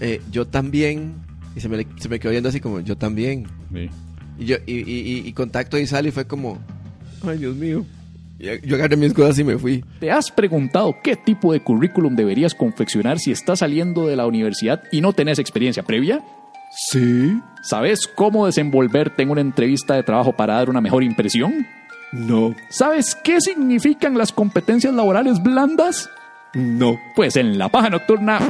eh, 0.00 0.20
yo 0.30 0.46
también, 0.46 1.14
y 1.56 1.60
se 1.60 1.68
me, 1.68 1.86
se 1.96 2.08
me 2.08 2.20
quedó 2.20 2.30
viendo 2.30 2.48
así 2.50 2.60
como, 2.60 2.80
yo 2.80 2.96
también. 2.96 3.46
sí. 3.72 3.88
Y 4.38 4.46
yo, 4.46 4.56
y, 4.66 4.72
y, 4.74 5.00
y- 5.00 5.28
y 5.28 5.32
contacto 5.32 5.76
visual 5.76 6.06
y 6.06 6.10
fue 6.10 6.26
como, 6.26 6.58
ay 7.26 7.38
Dios 7.38 7.54
mío. 7.56 7.84
Yo 8.64 8.74
agarré 8.76 8.96
mis 8.96 9.14
cosas 9.14 9.38
y 9.38 9.44
me 9.44 9.56
fui. 9.56 9.82
¿Te 10.00 10.10
has 10.10 10.30
preguntado 10.30 10.96
qué 11.02 11.16
tipo 11.16 11.52
de 11.52 11.60
currículum 11.60 12.14
deberías 12.16 12.54
confeccionar 12.54 13.18
si 13.18 13.30
estás 13.30 13.60
saliendo 13.60 14.06
de 14.06 14.16
la 14.16 14.26
universidad 14.26 14.82
y 14.92 15.00
no 15.00 15.12
tenés 15.12 15.38
experiencia 15.38 15.82
previa? 15.84 16.20
Sí, 16.76 17.40
¿Sabes 17.62 18.08
cómo 18.08 18.44
desenvolverte 18.46 19.22
en 19.22 19.30
una 19.30 19.40
entrevista 19.40 19.94
de 19.94 20.02
trabajo 20.02 20.32
para 20.32 20.54
dar 20.54 20.68
una 20.68 20.80
mejor 20.80 21.04
impresión? 21.04 21.64
no, 22.12 22.54
¿Sabes 22.68 23.14
qué 23.14 23.40
significan 23.40 24.18
las 24.18 24.32
competencias 24.32 24.92
laborales 24.92 25.40
blandas? 25.42 26.10
no. 26.54 26.98
Pues 27.14 27.36
en 27.36 27.56
La 27.56 27.68
Paja 27.68 27.88
Nocturna 27.90 28.40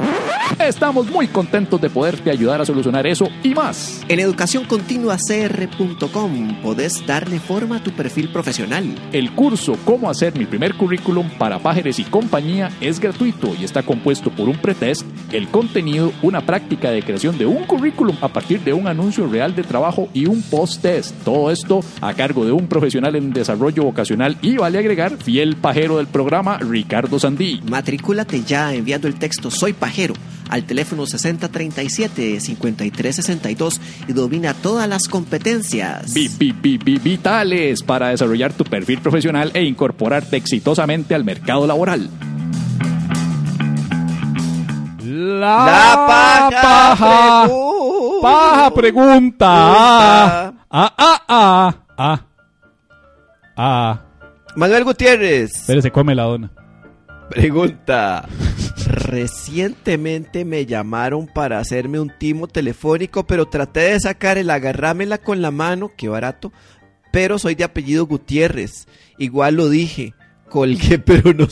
estamos 0.63 1.11
muy 1.11 1.27
contentos 1.27 1.81
de 1.81 1.89
poderte 1.89 2.31
ayudar 2.31 2.61
a 2.61 2.65
solucionar 2.65 3.05
eso 3.05 3.27
y 3.43 3.53
más. 3.53 4.01
En 4.07 4.19
educacioncontinuacr.com 4.19 6.61
podés 6.61 7.05
darle 7.05 7.39
forma 7.39 7.75
a 7.77 7.83
tu 7.83 7.91
perfil 7.91 8.29
profesional. 8.29 8.95
El 9.11 9.33
curso 9.33 9.77
Cómo 9.85 10.09
hacer 10.09 10.35
mi 10.37 10.45
primer 10.45 10.75
currículum 10.75 11.29
para 11.37 11.59
pájaros 11.59 11.99
y 11.99 12.05
compañía 12.05 12.71
es 12.81 12.99
gratuito 12.99 13.53
y 13.59 13.63
está 13.63 13.83
compuesto 13.83 14.31
por 14.31 14.49
un 14.49 14.57
pretest, 14.57 15.05
el 15.31 15.47
contenido, 15.49 16.11
una 16.21 16.41
práctica 16.41 16.89
de 16.91 17.03
creación 17.03 17.37
de 17.37 17.45
un 17.45 17.65
currículum 17.65 18.17
a 18.21 18.29
partir 18.29 18.61
de 18.61 18.73
un 18.73 18.87
anuncio 18.87 19.27
real 19.27 19.55
de 19.55 19.63
trabajo 19.63 20.09
y 20.13 20.25
un 20.25 20.41
post-test. 20.41 21.13
Todo 21.23 21.51
esto 21.51 21.81
a 22.01 22.13
cargo 22.13 22.45
de 22.45 22.51
un 22.51 22.67
profesional 22.67 23.15
en 23.15 23.31
desarrollo 23.33 23.83
vocacional 23.83 24.37
y 24.41 24.57
vale 24.57 24.79
agregar 24.79 25.17
fiel 25.17 25.55
pajero 25.57 25.97
del 25.97 26.07
programa 26.07 26.57
Ricardo 26.57 27.19
Sandí. 27.19 27.61
Matrículate 27.69 28.41
ya 28.43 28.73
enviando 28.73 29.07
el 29.07 29.15
texto 29.15 29.51
Soy 29.51 29.73
Pajero 29.73 30.15
al 30.49 30.63
teléfono 30.65 31.03
6037-5362 31.05 33.79
y 34.07 34.13
domina 34.13 34.53
todas 34.53 34.87
las 34.87 35.07
competencias. 35.07 36.13
Vi- 36.13 36.29
vi- 36.37 36.53
vi- 36.61 36.77
vi- 36.77 36.99
Vitales 36.99 37.81
para 37.83 38.09
desarrollar 38.09 38.53
tu 38.53 38.63
perfil 38.63 38.99
profesional 38.99 39.49
e 39.53 39.63
incorporarte 39.63 40.37
exitosamente 40.37 41.15
al 41.15 41.23
mercado 41.23 41.65
laboral. 41.67 42.09
La, 45.03 45.65
La 45.65 46.05
paja, 46.07 46.61
paja, 46.61 47.43
pregunta. 47.45 48.21
paja 48.21 48.73
pregunta. 48.73 49.47
Ah, 49.47 50.53
ah, 50.71 50.93
ah, 51.27 51.75
ah, 51.97 52.19
ah. 53.57 54.01
Manuel 54.55 54.83
Gutiérrez 54.83 55.51
Espere, 55.55 55.81
se 55.81 55.91
come 55.91 56.13
la 56.15 56.23
dona. 56.23 56.49
pregunta. 57.29 58.25
Recientemente 58.85 60.45
me 60.45 60.65
llamaron 60.65 61.27
para 61.27 61.59
hacerme 61.59 61.99
un 61.99 62.11
timo 62.17 62.47
telefónico, 62.47 63.25
pero 63.25 63.45
traté 63.45 63.81
de 63.91 63.99
sacar 63.99 64.37
el 64.37 64.49
agarrámela 64.49 65.17
con 65.17 65.41
la 65.41 65.51
mano, 65.51 65.91
qué 65.97 66.07
barato, 66.07 66.51
pero 67.11 67.39
soy 67.39 67.55
de 67.55 67.63
apellido 67.63 68.05
Gutiérrez. 68.05 68.87
Igual 69.17 69.55
lo 69.55 69.69
dije, 69.69 70.13
colgué, 70.49 70.99
pero 71.05 71.33
no, 71.33 71.47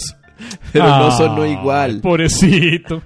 pero 0.72 0.86
no 0.88 1.12
sonó 1.12 1.46
igual. 1.46 2.02
Pobrecito. 2.02 3.02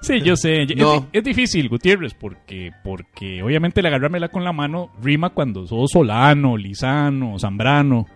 Sí, 0.00 0.20
yo 0.20 0.36
sé. 0.36 0.62
Es- 0.62 0.76
No. 0.76 1.08
Es, 1.12 1.24
difícil, 1.24 1.68
Gutiérrez, 1.68 2.14
porque, 2.14 2.70
porque 2.84 3.42
obviamente 3.42 3.80
el 3.80 3.86
agarrármela 3.86 4.28
con 4.28 4.44
la 4.44 4.52
mano 4.52 4.90
rima 5.02 5.30
cuando 5.30 5.66
sos 5.66 5.90
Solano, 5.90 6.56
Lisano, 6.56 7.38
Zambrano. 7.38 8.06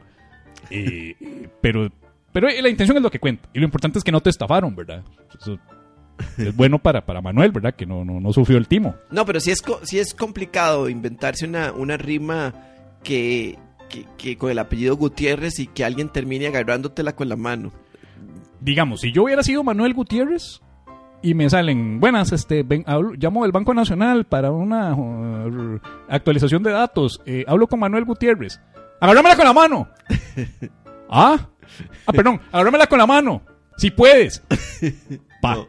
Eh, 0.70 1.14
pero, 1.60 1.90
pero 2.32 2.48
la 2.48 2.68
intención 2.68 2.96
es 2.96 3.02
lo 3.02 3.10
que 3.10 3.18
cuenta. 3.20 3.48
Y 3.52 3.58
lo 3.58 3.64
importante 3.64 3.98
es 3.98 4.04
que 4.04 4.12
no 4.12 4.20
te 4.20 4.30
estafaron, 4.30 4.74
¿verdad? 4.74 5.02
Eso 5.40 5.58
es 6.38 6.54
bueno 6.56 6.78
para, 6.78 7.04
para 7.04 7.20
Manuel, 7.20 7.50
¿verdad? 7.52 7.74
Que 7.74 7.86
no, 7.86 8.04
no, 8.04 8.20
no 8.20 8.32
sufrió 8.32 8.58
el 8.58 8.68
timo. 8.68 8.94
No, 9.10 9.24
pero 9.26 9.40
sí 9.40 9.50
es, 9.50 9.60
co- 9.62 9.80
sí 9.82 9.98
es 9.98 10.14
complicado 10.14 10.88
inventarse 10.88 11.46
una, 11.46 11.72
una 11.72 11.96
rima 11.96 12.52
que, 13.02 13.58
que, 13.88 14.06
que 14.18 14.36
con 14.36 14.50
el 14.50 14.58
apellido 14.58 14.96
Gutiérrez 14.96 15.58
y 15.58 15.66
que 15.66 15.84
alguien 15.84 16.08
termine 16.10 16.46
agarrándotela 16.46 17.14
con 17.14 17.28
la 17.28 17.36
mano. 17.36 17.72
digamos, 18.60 19.00
si 19.00 19.10
yo 19.12 19.24
hubiera 19.24 19.42
sido 19.42 19.64
Manuel 19.64 19.94
Gutiérrez 19.94 20.60
y 21.22 21.34
me 21.34 21.48
salen, 21.50 21.98
buenas, 22.00 22.32
este, 22.32 22.62
ven, 22.62 22.84
hablo- 22.86 23.14
llamo 23.18 23.42
del 23.42 23.52
Banco 23.52 23.74
Nacional 23.74 24.24
para 24.24 24.50
una 24.52 24.94
uh, 24.94 25.80
actualización 26.08 26.62
de 26.62 26.70
datos, 26.72 27.20
eh, 27.26 27.44
hablo 27.48 27.66
con 27.66 27.80
Manuel 27.80 28.04
Gutiérrez, 28.04 28.60
agárramela 29.00 29.36
con 29.36 29.44
la 29.46 29.52
mano. 29.52 29.88
ah, 31.10 31.48
ah, 32.06 32.12
perdón, 32.12 32.40
agárramela 32.50 32.86
con 32.86 32.98
la 32.98 33.06
mano, 33.06 33.42
si 33.76 33.90
puedes. 33.90 34.42
Pa. 35.42 35.56
No. 35.56 35.68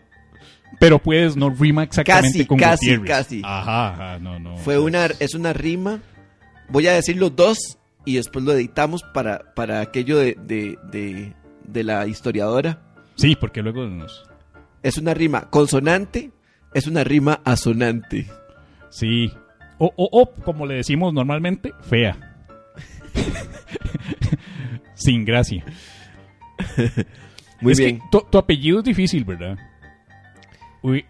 Pero 0.79 0.99
puedes, 0.99 1.35
no 1.35 1.49
rima 1.51 1.83
exactamente 1.83 2.31
Casi, 2.39 2.45
con 2.45 2.57
casi, 2.57 2.85
Gutiérrez. 2.97 3.07
casi. 3.09 3.41
Ajá, 3.43 3.89
ajá, 3.93 4.19
no, 4.19 4.39
no. 4.39 4.57
Fue 4.57 4.79
una, 4.79 5.05
es 5.19 5.33
una 5.35 5.53
rima. 5.53 5.99
Voy 6.69 6.87
a 6.87 6.93
decir 6.93 7.15
los 7.17 7.35
dos 7.35 7.57
y 8.05 8.15
después 8.15 8.43
lo 8.43 8.51
editamos 8.53 9.03
para, 9.13 9.53
para 9.53 9.81
aquello 9.81 10.17
de, 10.17 10.35
de, 10.41 10.77
de, 10.91 11.33
de 11.65 11.83
la 11.83 12.07
historiadora. 12.07 12.81
Sí, 13.15 13.35
porque 13.35 13.61
luego 13.61 13.85
nos... 13.85 14.25
Es 14.81 14.97
una 14.97 15.13
rima 15.13 15.49
consonante, 15.49 16.31
es 16.73 16.87
una 16.87 17.03
rima 17.03 17.39
asonante. 17.45 18.27
Sí. 18.89 19.31
O, 19.77 19.93
o, 19.95 20.09
o, 20.21 20.31
como 20.43 20.65
le 20.65 20.75
decimos 20.75 21.13
normalmente, 21.13 21.71
fea. 21.81 22.35
Sin 24.95 25.23
gracia. 25.23 25.63
Muy 27.61 27.71
Es 27.73 27.79
que 27.79 27.85
bien. 27.85 27.99
tu, 28.11 28.21
tu 28.29 28.37
apellido 28.37 28.79
es 28.79 28.83
difícil, 28.85 29.23
¿verdad? 29.23 29.57
Uy, 30.81 31.05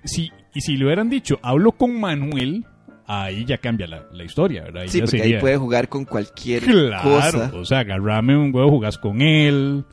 y 0.54 0.62
si 0.62 0.78
le 0.78 0.86
hubieran 0.86 1.10
dicho, 1.10 1.40
hablo 1.42 1.72
con 1.72 2.00
Manuel, 2.00 2.64
ahí 3.08 3.44
ya 3.46 3.58
cambia 3.58 3.88
la, 3.88 4.04
la 4.12 4.24
historia, 4.24 4.64
¿verdad? 4.64 4.84
Ahí 4.84 4.90
Sí, 4.90 5.00
ya 5.00 5.06
porque 5.06 5.18
sería- 5.18 5.36
ahí 5.38 5.42
puede 5.42 5.58
jugar 5.58 5.90
con 5.90 6.06
cualquier 6.06 6.64
Claro, 6.64 7.02
cosa. 7.04 7.52
o 7.56 7.66
sea, 7.66 7.80
agarrame 7.80 8.38
un 8.38 8.54
huevo, 8.54 8.70
jugás 8.70 8.98
con 9.00 9.22
él. 9.22 9.84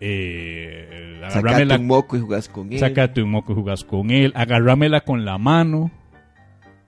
Eh, 0.00 1.20
Sacate 1.30 1.64
la, 1.64 1.76
un 1.76 1.86
moco 1.86 2.16
y 2.16 2.20
jugás 2.20 2.48
con 2.48 2.72
él. 2.72 2.78
sácate 2.78 3.22
un 3.22 3.30
moco 3.30 3.52
y 3.52 3.54
jugás 3.54 3.84
con 3.84 4.10
él. 4.10 4.32
Agarrámela 4.34 5.00
con 5.02 5.24
la 5.24 5.38
mano, 5.38 5.90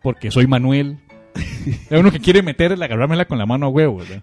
porque 0.02 0.30
soy 0.30 0.46
Manuel. 0.46 0.98
Hay 1.90 1.98
uno 1.98 2.10
que 2.12 2.18
quiere 2.20 2.42
meter 2.42 2.72
el 2.72 2.82
agarrámela 2.82 3.24
con 3.24 3.38
la 3.38 3.46
mano 3.46 3.66
a 3.66 3.68
huevo, 3.70 3.98
¿verdad? 3.98 4.22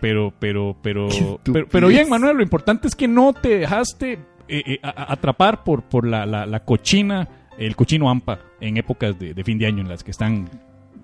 Pero, 0.00 0.32
pero, 0.38 0.76
pero, 0.82 1.08
pero, 1.44 1.66
pero 1.68 1.88
bien, 1.88 2.08
Manuel, 2.08 2.36
lo 2.36 2.42
importante 2.42 2.88
es 2.88 2.94
que 2.94 3.08
no 3.08 3.32
te 3.32 3.58
dejaste 3.58 4.12
eh, 4.48 4.62
eh, 4.66 4.78
atrapar 4.82 5.64
por, 5.64 5.82
por 5.82 6.06
la, 6.06 6.26
la- 6.26 6.46
la 6.46 6.64
cochina, 6.64 7.28
el 7.58 7.76
cochino 7.76 8.10
AMPA 8.10 8.38
en 8.60 8.76
épocas 8.76 9.18
de, 9.18 9.34
de 9.34 9.44
fin 9.44 9.58
de 9.58 9.66
año 9.66 9.80
en 9.82 9.88
las 9.88 10.02
que 10.04 10.10
están 10.10 10.48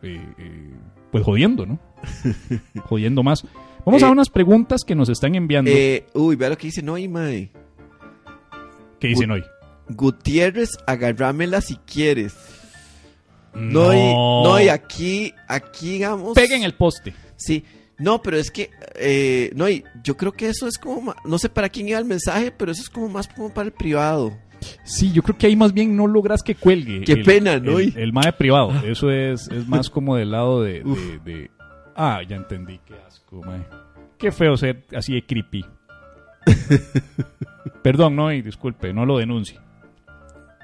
eh, 0.02 0.20
eh, 0.38 0.70
pues 1.10 1.24
jodiendo, 1.24 1.66
¿no? 1.66 1.78
jodiendo 2.84 3.22
más. 3.22 3.44
Vamos 3.84 4.02
a 4.02 4.10
unas 4.10 4.28
preguntas 4.28 4.82
que 4.84 4.94
nos 4.94 5.08
están 5.08 5.34
enviando. 5.34 5.70
Uy, 6.14 6.36
vea 6.36 6.50
lo 6.50 6.58
que 6.58 6.66
dice 6.66 6.82
Noy, 6.82 7.08
mae. 7.08 7.50
¿Qué 9.00 9.08
dicen 9.08 9.30
hoy? 9.30 9.42
Gutiérrez, 9.88 10.70
agarrámela 10.86 11.60
si 11.62 11.76
quieres. 11.76 12.34
No, 13.54 13.94
y, 13.94 14.12
No. 14.12 14.60
y 14.60 14.68
aquí, 14.68 15.32
aquí 15.46 15.92
digamos. 15.92 16.34
Peguen 16.34 16.62
el 16.64 16.74
poste. 16.74 17.14
Sí. 17.36 17.64
No, 17.98 18.22
pero 18.22 18.36
es 18.36 18.50
que, 18.50 18.70
eh, 18.94 19.50
no, 19.56 19.68
y 19.68 19.82
yo 20.04 20.16
creo 20.16 20.32
que 20.32 20.48
eso 20.48 20.68
es 20.68 20.78
como, 20.78 21.14
no 21.24 21.38
sé 21.38 21.48
para 21.48 21.68
quién 21.68 21.88
iba 21.88 21.98
el 21.98 22.04
mensaje, 22.04 22.52
pero 22.52 22.70
eso 22.70 22.82
es 22.82 22.88
como 22.90 23.08
más 23.08 23.26
como 23.28 23.52
para 23.52 23.66
el 23.66 23.72
privado. 23.72 24.36
Sí, 24.84 25.12
yo 25.12 25.22
creo 25.22 25.36
que 25.38 25.46
ahí 25.48 25.56
más 25.56 25.72
bien 25.72 25.96
no 25.96 26.06
logras 26.06 26.42
que 26.42 26.54
cuelgue. 26.54 27.02
Qué 27.04 27.12
el- 27.12 27.24
pena, 27.24 27.58
¿no? 27.58 27.78
El, 27.78 27.96
el 27.96 28.12
mae 28.12 28.32
privado. 28.32 28.72
Eso 28.84 29.10
es, 29.10 29.48
es 29.50 29.66
más 29.68 29.90
como 29.90 30.16
del 30.16 30.30
lado 30.30 30.62
de, 30.62 30.82
de- 30.84 31.18
de- 31.24 31.50
Ah, 31.96 32.20
ya 32.28 32.36
entendí. 32.36 32.78
Qué 32.86 32.94
asco, 33.06 33.42
mae. 33.44 33.64
Qué 34.16 34.30
feo 34.32 34.56
ser 34.56 34.84
así 34.96 35.14
de 35.14 35.24
creepy. 35.26 35.64
Perdón, 37.82 38.16
no, 38.16 38.32
y 38.32 38.42
disculpe, 38.42 38.92
no 38.92 39.04
lo 39.06 39.18
denuncie. 39.18 39.58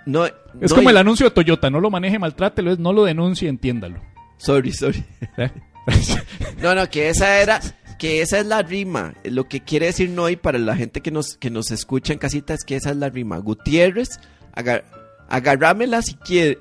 No, 0.07 0.27
Es 0.27 0.33
no, 0.71 0.77
como 0.77 0.91
el 0.91 0.97
anuncio 0.97 1.27
de 1.27 1.31
Toyota, 1.35 1.71
no 1.71 1.81
lo 1.81 1.91
maneje, 1.91 2.19
maltrátelo, 2.19 2.73
es 2.73 2.79
no 2.79 2.93
lo 2.93 3.05
denuncie, 3.05 3.49
entiéndalo. 3.49 4.01
Sorry, 4.37 4.73
sorry. 4.73 5.05
¿Eh? 5.39 5.51
No, 6.63 6.75
no, 6.75 6.89
que 6.89 7.09
esa 7.11 7.41
era, 7.43 7.61
que 7.99 8.23
esa 8.23 8.39
es 8.39 8.47
la 8.47 8.63
rima. 8.63 9.15
Lo 9.25 9.49
que 9.49 9.61
quiere 9.61 9.87
decir 9.87 10.09
Noy 10.11 10.37
para 10.37 10.59
la 10.59 10.75
gente 10.77 11.01
que 11.03 11.11
nos, 11.11 11.37
que 11.37 11.51
nos 11.51 11.71
escucha 11.71 12.13
en 12.13 12.19
casita 12.19 12.55
es 12.55 12.65
que 12.65 12.77
esa 12.77 12.91
es 12.91 12.97
la 12.97 13.11
rima. 13.11 13.37
Gutiérrez, 13.39 14.19
agar, 14.53 14.85
agarrámela 15.29 16.01
si 16.03 16.15
quieres. 16.15 16.59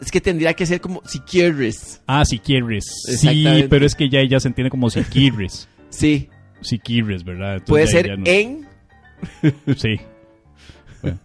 Es 0.00 0.10
que 0.10 0.20
tendría 0.20 0.54
que 0.54 0.64
ser 0.66 0.80
como 0.80 1.02
si 1.06 1.20
quieres. 1.20 2.00
ah, 2.06 2.24
si 2.24 2.38
quieres. 2.38 2.84
Sí, 3.18 3.66
pero 3.68 3.84
es 3.86 3.94
que 3.94 4.08
ya 4.08 4.20
ella 4.20 4.38
se 4.40 4.48
entiende 4.48 4.70
como 4.70 4.90
si 4.90 5.02
quieres. 5.02 5.68
Sí, 5.90 6.28
Si 6.60 6.78
quieres, 6.78 7.24
¿verdad? 7.24 7.54
Entonces 7.56 7.68
puede 7.68 7.86
ser 7.86 8.18
no- 8.18 8.26
en. 8.26 8.68
Sí. 9.76 9.96
Bueno. 11.02 11.18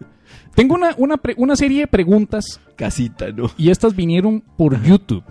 Tengo 0.54 0.74
una, 0.76 0.94
una, 0.96 1.16
pre- 1.16 1.34
una 1.36 1.54
serie 1.56 1.80
de 1.80 1.86
preguntas 1.88 2.60
Casita, 2.76 3.30
¿no? 3.32 3.50
y 3.58 3.70
estas 3.70 3.94
vinieron 3.96 4.40
por 4.56 4.80
YouTube 4.82 5.24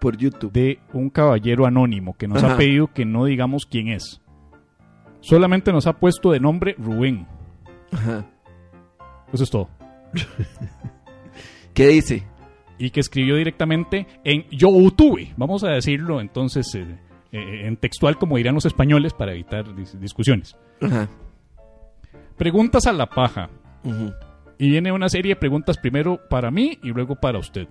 Por 0.00 0.16
YouTube. 0.16 0.52
de 0.52 0.78
un 0.92 1.10
caballero 1.10 1.66
anónimo 1.66 2.14
que 2.16 2.28
nos 2.28 2.42
ha 2.42 2.56
pedido 2.56 2.88
que 2.92 3.04
no 3.04 3.24
digamos 3.24 3.66
quién 3.66 3.88
es. 3.88 4.20
Solamente 5.20 5.72
nos 5.72 5.86
ha 5.86 5.94
puesto 5.94 6.30
de 6.30 6.40
nombre 6.40 6.74
Rubén. 6.78 7.26
Ajá. 7.92 8.24
Eso 9.32 9.44
es 9.44 9.50
todo. 9.50 9.68
¿Qué 11.74 11.88
dice? 11.88 12.22
Y 12.78 12.90
que 12.90 13.00
escribió 13.00 13.36
directamente 13.36 14.06
en 14.24 14.44
YouTube. 14.50 15.28
Vamos 15.36 15.64
a 15.64 15.70
decirlo 15.70 16.20
entonces 16.20 16.74
eh, 16.74 16.86
eh, 17.32 17.66
en 17.66 17.76
textual 17.76 18.18
como 18.18 18.36
dirían 18.36 18.54
los 18.54 18.66
españoles 18.66 19.12
para 19.14 19.32
evitar 19.32 19.64
dis- 19.74 19.98
discusiones. 19.98 20.56
Ajá. 20.80 21.08
Preguntas 22.36 22.86
a 22.86 22.92
la 22.92 23.06
paja. 23.06 23.48
Y 24.58 24.70
viene 24.70 24.92
una 24.92 25.08
serie 25.08 25.34
de 25.34 25.40
preguntas 25.40 25.78
primero 25.78 26.20
para 26.28 26.50
mí 26.50 26.78
y 26.82 26.88
luego 26.88 27.16
para 27.16 27.38
usted. 27.38 27.68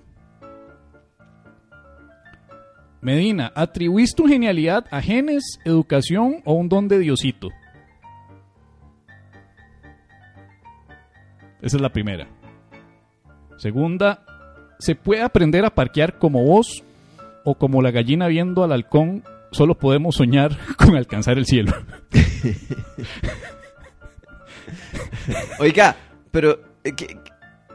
Medina, 3.06 3.54
¿atribuís 3.54 4.16
tu 4.16 4.26
genialidad 4.26 4.88
a 4.90 5.00
genes, 5.00 5.60
educación 5.64 6.42
o 6.44 6.54
un 6.54 6.68
don 6.68 6.88
de 6.88 6.98
Diosito? 6.98 7.50
Esa 11.62 11.78
es 11.78 11.82
la 11.84 11.94
primera. 11.94 12.28
Segunda, 13.58 14.26
¿se 14.80 14.96
puede 14.96 15.22
aprender 15.22 15.66
a 15.66 15.76
parquear 15.76 16.18
como 16.18 16.46
vos 16.46 16.84
o 17.44 17.54
como 17.54 17.84
la 17.84 17.92
gallina 17.92 18.26
viendo 18.26 18.64
al 18.64 18.72
halcón? 18.72 19.24
Solo 19.52 19.78
podemos 19.78 20.16
soñar 20.16 20.58
con 20.76 20.96
alcanzar 20.96 21.38
el 21.38 21.46
cielo. 21.46 21.74
Oiga, 25.60 25.96
pero 26.32 26.60
eh, 26.84 26.96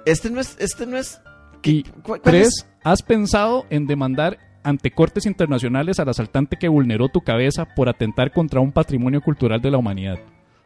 este 0.07 0.29
no 0.29 0.41
es, 0.41 0.57
este 0.59 0.87
no 0.87 0.97
es. 0.97 1.21
Y 1.63 1.85
tres, 2.25 2.49
es? 2.49 2.67
¿has 2.83 3.03
pensado 3.03 3.65
en 3.71 3.87
demandar 3.87 4.50
ante 4.63 4.91
cortes 4.91 5.27
internacionales 5.27 5.99
al 5.99 6.09
asaltante 6.09 6.57
que 6.57 6.69
vulneró 6.69 7.09
tu 7.09 7.21
cabeza 7.21 7.67
por 7.75 7.89
atentar 7.89 8.33
contra 8.33 8.61
un 8.61 8.73
patrimonio 8.73 9.21
cultural 9.21 9.61
de 9.61 9.71
la 9.71 9.79
humanidad? 9.79 10.19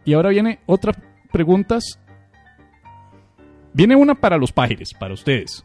Y 0.04 0.14
ahora 0.14 0.30
viene 0.30 0.58
otra 0.66 0.92
preguntas. 1.34 1.98
Viene 3.72 3.96
una 3.96 4.14
para 4.14 4.38
los 4.38 4.52
pájaros, 4.52 4.94
para 4.94 5.14
ustedes. 5.14 5.64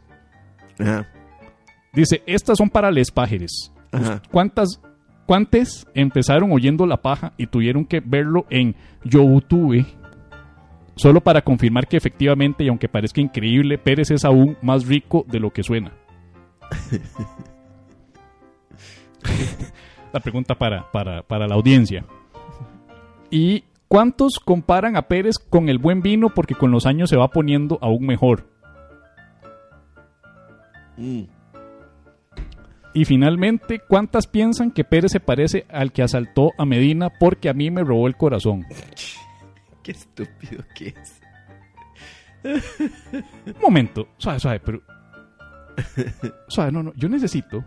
Ajá. 0.78 1.06
Dice, 1.92 2.22
estas 2.26 2.58
son 2.58 2.68
para 2.68 2.90
les 2.90 3.10
pájaros. 3.10 3.72
Ajá. 3.92 4.20
¿Cuántas, 4.30 4.80
¿Cuántas 5.26 5.86
empezaron 5.94 6.50
oyendo 6.50 6.86
la 6.86 6.96
paja 6.96 7.32
y 7.36 7.46
tuvieron 7.46 7.84
que 7.84 8.00
verlo 8.00 8.46
en 8.50 8.74
YouTube? 9.04 9.86
Solo 10.96 11.20
para 11.20 11.42
confirmar 11.42 11.86
que 11.86 11.96
efectivamente, 11.96 12.64
y 12.64 12.68
aunque 12.68 12.88
parezca 12.88 13.20
increíble, 13.20 13.78
Pérez 13.78 14.10
es 14.10 14.24
aún 14.24 14.56
más 14.60 14.86
rico 14.86 15.24
de 15.28 15.40
lo 15.40 15.50
que 15.50 15.62
suena. 15.62 15.92
la 20.12 20.20
pregunta 20.20 20.54
para, 20.54 20.90
para, 20.90 21.22
para 21.22 21.46
la 21.46 21.54
audiencia. 21.54 22.04
¿Y 23.30 23.64
cuántos 23.88 24.38
comparan 24.38 24.96
a 24.96 25.02
Pérez 25.02 25.36
con 25.38 25.68
el 25.68 25.78
buen 25.78 26.02
vino 26.02 26.30
porque 26.30 26.54
con 26.54 26.70
los 26.70 26.86
años 26.86 27.10
se 27.10 27.16
va 27.16 27.28
poniendo 27.28 27.78
aún 27.80 28.06
mejor? 28.06 28.46
Mm. 30.96 31.22
Y 32.92 33.04
finalmente, 33.04 33.80
¿cuántas 33.86 34.26
piensan 34.26 34.72
que 34.72 34.82
Pérez 34.82 35.12
se 35.12 35.20
parece 35.20 35.64
al 35.70 35.92
que 35.92 36.02
asaltó 36.02 36.50
a 36.58 36.64
Medina 36.64 37.08
porque 37.08 37.48
a 37.48 37.54
mí 37.54 37.70
me 37.70 37.84
robó 37.84 38.08
el 38.08 38.16
corazón? 38.16 38.66
Qué 39.82 39.92
estúpido 39.92 40.64
que 40.74 40.88
es. 40.88 41.20
Un 42.42 43.60
momento, 43.62 44.08
suave, 44.18 44.40
suave, 44.40 44.60
pero... 44.60 44.82
Suave, 46.48 46.72
no, 46.72 46.82
no, 46.82 46.92
yo 46.96 47.08
necesito... 47.08 47.64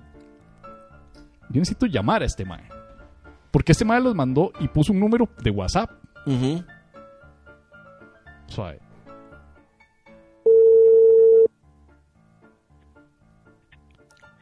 Yo 1.49 1.59
necesito 1.59 1.85
llamar 1.85 2.21
a 2.23 2.25
este 2.25 2.45
mae. 2.45 2.63
Porque 3.51 3.71
este 3.73 3.85
mae 3.85 4.01
los 4.01 4.15
mandó 4.15 4.51
y 4.59 4.67
puso 4.67 4.93
un 4.93 4.99
número 4.99 5.29
de 5.43 5.51
WhatsApp. 5.51 5.91
Suave. 8.47 8.79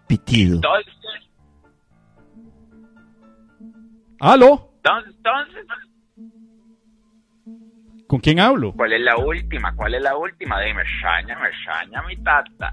Pitido. 0.08 0.56
Entonces, 0.56 0.94
¿Aló? 4.20 4.72
entonces, 4.84 5.66
¿Con 8.08 8.20
quién 8.20 8.40
hablo? 8.40 8.74
¿cuál 8.74 8.94
es 8.94 9.02
la 9.02 9.18
última? 9.18 9.74
¿Cuál 9.76 9.96
es 9.96 10.02
la 10.04 10.18
última? 10.18 10.60
De 10.60 10.74
me 10.74 10.82
extraña, 10.82 11.40
me 11.40 11.48
extraña 11.48 12.02
mi 12.04 12.18
tata. 12.18 12.72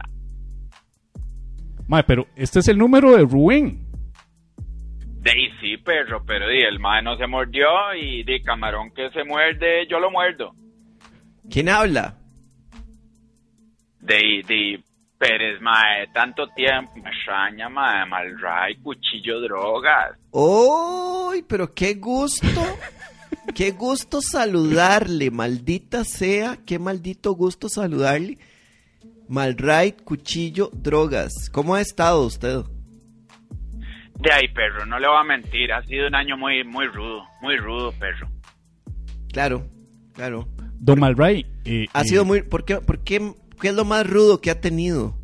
Mae, 1.87 2.03
pero 2.03 2.27
este 2.35 2.59
es 2.59 2.69
el 2.69 2.77
número 2.77 3.17
de 3.17 3.23
Rubén. 3.25 3.88
De 5.29 5.33
ahí 5.35 5.51
sí, 5.61 5.77
perro, 5.77 6.25
pero 6.25 6.49
di, 6.49 6.63
el 6.63 6.79
mae 6.79 7.03
no 7.03 7.19
se 7.19 7.27
mordió 7.27 7.67
y 7.95 8.25
de 8.25 8.41
camarón 8.41 8.91
que 8.93 9.11
se 9.11 9.25
muerde, 9.25 9.87
yo 9.87 10.01
lo 10.01 10.11
muerdo. 10.11 10.55
¿Quién 11.51 11.69
habla? 11.69 12.17
De 14.01 14.15
ahí, 14.15 14.43
de 14.45 14.83
Pérez, 15.19 15.61
mae, 15.61 16.07
tanto 16.15 16.49
tiempo, 16.57 16.93
me 16.95 17.11
extraña, 17.11 17.69
mae, 17.69 18.07
malray, 18.07 18.77
cuchillo, 18.77 19.43
drogas. 19.43 20.17
¡Uy! 20.31 21.45
Pero 21.47 21.75
qué 21.75 21.93
gusto. 21.93 22.47
qué 23.55 23.73
gusto 23.73 24.23
saludarle, 24.23 25.31
maldita 25.31 26.05
sea. 26.05 26.57
Qué 26.65 26.79
maldito 26.79 27.33
gusto 27.33 27.69
saludarle. 27.69 28.39
Malright, 29.29 30.05
cuchillo, 30.05 30.71
drogas. 30.73 31.51
¿Cómo 31.53 31.75
ha 31.75 31.83
estado 31.83 32.25
usted? 32.25 32.63
De 34.19 34.33
ahí, 34.33 34.49
perro, 34.49 34.85
no 34.87 34.99
le 34.99 35.07
voy 35.07 35.17
a 35.17 35.25
mentir, 35.25 35.73
ha 35.73 35.83
sido 35.85 36.09
un 36.09 36.15
año 36.15 36.37
muy, 36.37 36.65
muy 36.65 36.87
rudo, 36.87 37.23
muy 37.41 37.57
rudo, 37.57 37.93
perro. 37.93 38.29
Claro, 39.33 39.65
claro. 40.15 40.49
Don 40.81 40.99
Malray, 40.99 41.47
eh, 41.65 41.87
Ha 41.93 42.01
eh, 42.01 42.05
sido 42.05 42.25
muy... 42.25 42.43
¿por 42.43 42.65
qué, 42.65 42.77
por 42.77 43.03
qué, 43.05 43.33
qué 43.61 43.69
es 43.69 43.75
lo 43.75 43.85
más 43.85 44.09
rudo 44.09 44.41
que 44.41 44.51
ha 44.51 44.61
tenido? 44.61 45.15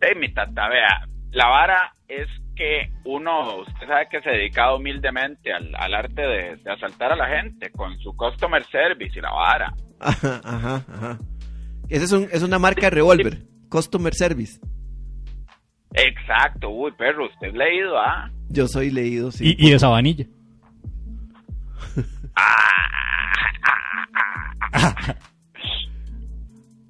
Ey, 0.00 0.18
mi 0.18 0.32
tata, 0.32 0.68
vea, 0.68 1.06
la 1.32 1.46
vara 1.48 1.92
es 2.08 2.26
que 2.56 2.90
uno, 3.04 3.60
usted 3.60 3.86
sabe 3.86 4.08
que 4.10 4.20
se 4.22 4.30
ha 4.30 4.32
dedicado 4.32 4.76
humildemente 4.76 5.52
al, 5.52 5.74
al 5.74 5.94
arte 5.94 6.22
de, 6.22 6.56
de 6.56 6.70
asaltar 6.70 7.12
a 7.12 7.16
la 7.16 7.28
gente 7.28 7.70
con 7.70 7.98
su 7.98 8.16
customer 8.16 8.64
service 8.66 9.18
y 9.18 9.22
la 9.22 9.32
vara. 9.32 9.74
Ajá, 10.00 10.40
ajá, 10.42 10.84
ajá. 10.88 11.18
Esa 11.90 12.04
es, 12.04 12.12
un, 12.12 12.28
es 12.32 12.42
una 12.42 12.58
marca 12.58 12.82
de 12.82 12.90
revólver. 12.90 13.38
Customer 13.68 14.14
Service. 14.14 14.60
Exacto, 15.94 16.70
uy, 16.70 16.92
perro, 16.92 17.26
usted 17.26 17.48
es 17.48 17.54
leído, 17.54 17.98
¿ah? 17.98 18.30
Yo 18.48 18.66
soy 18.68 18.90
leído, 18.90 19.30
sí. 19.32 19.54
y, 19.58 19.68
y 19.68 19.70
de 19.72 19.78
Sabanilla. 19.78 20.26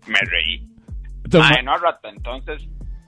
Me 0.07 0.19
reí. 0.31 0.67
Don 1.25 1.43
Mae, 1.43 1.63
Ma- 1.63 1.73
no, 1.73 1.77
rata, 1.79 2.09
entonces, 2.09 2.63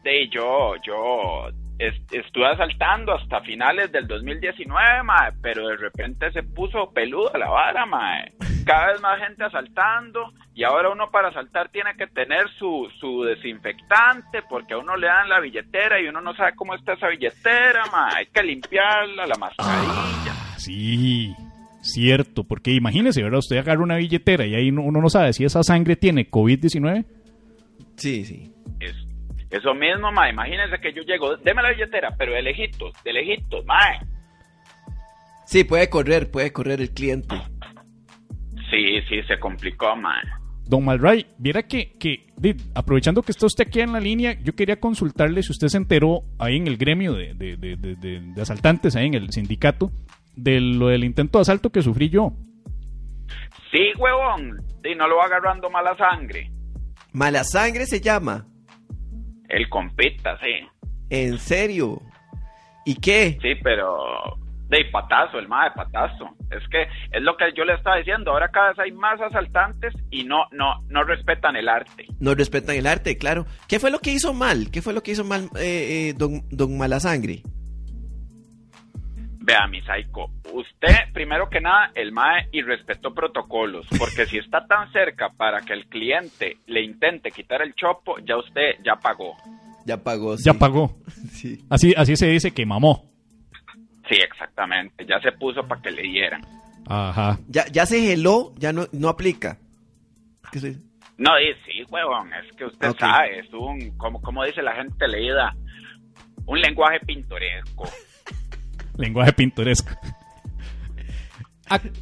de 0.04 0.28
yo, 0.28 0.74
yo 0.86 1.48
es- 1.78 2.00
estuve 2.12 2.46
asaltando 2.46 3.12
hasta 3.14 3.40
finales 3.40 3.90
del 3.90 4.06
2019, 4.06 5.02
mae, 5.02 5.32
pero 5.42 5.66
de 5.68 5.76
repente 5.76 6.30
se 6.32 6.42
puso 6.42 6.90
peluda 6.92 7.36
la 7.38 7.48
vara, 7.48 7.86
mae. 7.86 8.32
Cada 8.64 8.92
vez 8.92 9.00
más 9.00 9.18
gente 9.20 9.44
asaltando 9.44 10.32
y 10.54 10.64
ahora 10.64 10.90
uno 10.90 11.10
para 11.10 11.28
asaltar 11.28 11.68
tiene 11.70 11.94
que 11.96 12.06
tener 12.06 12.48
su, 12.58 12.88
su 13.00 13.22
desinfectante 13.24 14.42
porque 14.48 14.74
a 14.74 14.78
uno 14.78 14.96
le 14.96 15.06
dan 15.06 15.28
la 15.28 15.40
billetera 15.40 16.00
y 16.00 16.06
uno 16.08 16.20
no 16.20 16.34
sabe 16.34 16.54
cómo 16.54 16.74
está 16.74 16.92
esa 16.94 17.08
billetera, 17.08 17.84
mae. 17.90 18.12
Hay 18.18 18.26
que 18.26 18.42
limpiarla, 18.42 19.26
la 19.26 19.34
mascarilla. 19.38 20.32
Sí, 20.58 21.34
cierto, 21.80 22.44
porque 22.44 22.70
imagínese, 22.72 23.22
¿verdad? 23.22 23.38
Usted 23.40 23.56
agarra 23.58 23.82
una 23.82 23.96
billetera 23.96 24.46
y 24.46 24.54
ahí 24.54 24.70
no- 24.70 24.82
uno 24.82 25.00
no 25.00 25.08
sabe 25.08 25.32
si 25.32 25.44
esa 25.44 25.62
sangre 25.62 25.96
tiene 25.96 26.30
COVID-19. 26.30 27.04
Sí, 27.96 28.24
sí. 28.24 28.52
Es- 28.80 29.06
eso 29.50 29.74
mismo, 29.74 30.12
mae. 30.12 30.30
Imagínense 30.30 30.78
que 30.80 30.92
yo 30.92 31.02
llego, 31.02 31.36
deme 31.38 31.62
la 31.62 31.70
billetera, 31.70 32.14
pero 32.16 32.32
de 32.34 32.42
lejitos, 32.42 32.92
de 33.04 33.12
lejitos, 33.12 33.64
mae. 33.66 33.98
Sí, 35.46 35.64
puede 35.64 35.90
correr, 35.90 36.30
puede 36.30 36.52
correr 36.52 36.80
el 36.80 36.90
cliente. 36.94 37.34
Sí, 38.72 39.00
sí, 39.08 39.22
se 39.28 39.38
complicó, 39.38 39.94
mae. 39.94 40.22
Don 40.64 40.84
Malray, 40.84 41.26
viera 41.38 41.62
que, 41.64 41.92
que 41.98 42.26
aprovechando 42.74 43.22
que 43.22 43.32
está 43.32 43.46
usted 43.46 43.66
aquí 43.66 43.80
en 43.80 43.92
la 43.92 44.00
línea, 44.00 44.32
yo 44.42 44.54
quería 44.54 44.80
consultarle 44.80 45.42
si 45.42 45.52
usted 45.52 45.68
se 45.68 45.76
enteró 45.76 46.22
ahí 46.38 46.56
en 46.56 46.66
el 46.66 46.76
gremio 46.78 47.12
de, 47.12 47.34
de- 47.34 47.56
de- 47.56 47.76
de- 47.76 47.96
de- 47.96 48.20
de 48.34 48.42
asaltantes, 48.42 48.96
ahí 48.96 49.06
en 49.06 49.14
el 49.14 49.30
sindicato, 49.30 49.90
de 50.36 50.60
lo 50.60 50.88
del 50.88 51.04
intento 51.04 51.38
de 51.38 51.42
asalto 51.42 51.70
que 51.70 51.82
sufrí 51.82 52.08
yo. 52.08 52.32
Sí, 53.70 53.92
huevón. 53.98 54.62
Y 54.84 54.94
no 54.94 55.06
lo 55.08 55.16
va 55.16 55.24
agarrando 55.26 55.68
mala 55.70 55.96
sangre. 55.96 56.50
Mala 57.12 57.44
sangre 57.44 57.84
se 57.86 58.00
llama. 58.00 58.46
El 59.48 59.68
compita, 59.68 60.38
sí. 60.38 60.66
¿En 61.10 61.38
serio? 61.38 62.00
¿Y 62.86 62.94
qué? 62.94 63.38
Sí, 63.42 63.54
pero... 63.62 64.38
De 64.72 64.86
patazo, 64.86 65.38
el 65.38 65.48
más 65.48 65.66
de 65.66 65.82
patazo. 65.82 66.34
Es 66.50 66.66
que 66.70 66.84
es 67.14 67.22
lo 67.22 67.36
que 67.36 67.44
yo 67.54 67.62
le 67.62 67.74
estaba 67.74 67.98
diciendo. 67.98 68.30
Ahora 68.30 68.48
cada 68.48 68.70
vez 68.70 68.78
hay 68.78 68.92
más 68.92 69.20
asaltantes 69.20 69.92
y 70.10 70.24
no, 70.24 70.46
no, 70.50 70.82
no 70.88 71.04
respetan 71.04 71.56
el 71.56 71.68
arte. 71.68 72.06
No 72.20 72.34
respetan 72.34 72.76
el 72.76 72.86
arte, 72.86 73.18
claro. 73.18 73.44
¿Qué 73.68 73.78
fue 73.78 73.90
lo 73.90 73.98
que 73.98 74.12
hizo 74.12 74.32
mal? 74.32 74.70
¿Qué 74.72 74.80
fue 74.80 74.94
lo 74.94 75.02
que 75.02 75.10
hizo 75.10 75.24
mal 75.24 75.50
eh, 75.56 76.08
eh, 76.08 76.14
don, 76.16 76.40
don 76.48 76.78
Malasangre? 76.78 77.42
Vea, 79.44 79.66
mi 79.66 79.82
psycho, 79.82 80.30
usted, 80.54 81.12
primero 81.12 81.50
que 81.50 81.60
nada, 81.60 81.90
el 81.94 82.10
MAE 82.10 82.48
y 82.52 82.62
respetó 82.62 83.12
protocolos, 83.12 83.84
porque 83.98 84.24
si 84.24 84.38
está 84.38 84.64
tan 84.66 84.90
cerca 84.92 85.30
para 85.36 85.60
que 85.60 85.74
el 85.74 85.86
cliente 85.86 86.58
le 86.66 86.80
intente 86.82 87.30
quitar 87.30 87.60
el 87.60 87.74
chopo, 87.74 88.14
ya 88.20 88.38
usted 88.38 88.76
ya 88.82 88.94
pagó. 88.94 89.36
Ya 89.84 89.98
pagó. 89.98 90.36
Ya 90.36 90.52
sí. 90.52 90.58
pagó. 90.58 90.96
Sí. 91.32 91.58
Así, 91.68 91.92
así 91.94 92.16
se 92.16 92.28
dice 92.28 92.52
que 92.52 92.64
mamó. 92.64 93.11
Sí, 94.08 94.16
exactamente, 94.16 95.06
ya 95.06 95.20
se 95.20 95.32
puso 95.32 95.66
para 95.66 95.80
que 95.80 95.90
le 95.90 96.02
dieran. 96.02 96.42
Ajá. 96.86 97.38
Ya, 97.48 97.66
ya 97.68 97.86
se 97.86 98.00
geló, 98.00 98.52
ya 98.58 98.72
no, 98.72 98.86
no 98.92 99.08
aplica. 99.08 99.58
¿Qué 100.50 100.58
se- 100.58 100.76
No, 101.18 101.38
y 101.40 101.54
sí, 101.64 101.84
huevón, 101.90 102.30
es 102.34 102.52
que 102.56 102.64
usted 102.64 102.92
sabe, 102.98 103.38
es 103.38 103.52
un, 103.54 103.96
como, 103.96 104.20
como 104.20 104.44
dice 104.44 104.60
la 104.62 104.74
gente 104.74 105.06
leída, 105.08 105.54
un 106.46 106.60
lenguaje 106.60 106.98
pintoresco. 107.06 107.88
Lenguaje 108.98 109.32
pintoresco. 109.32 109.90
Ac- 111.68 111.92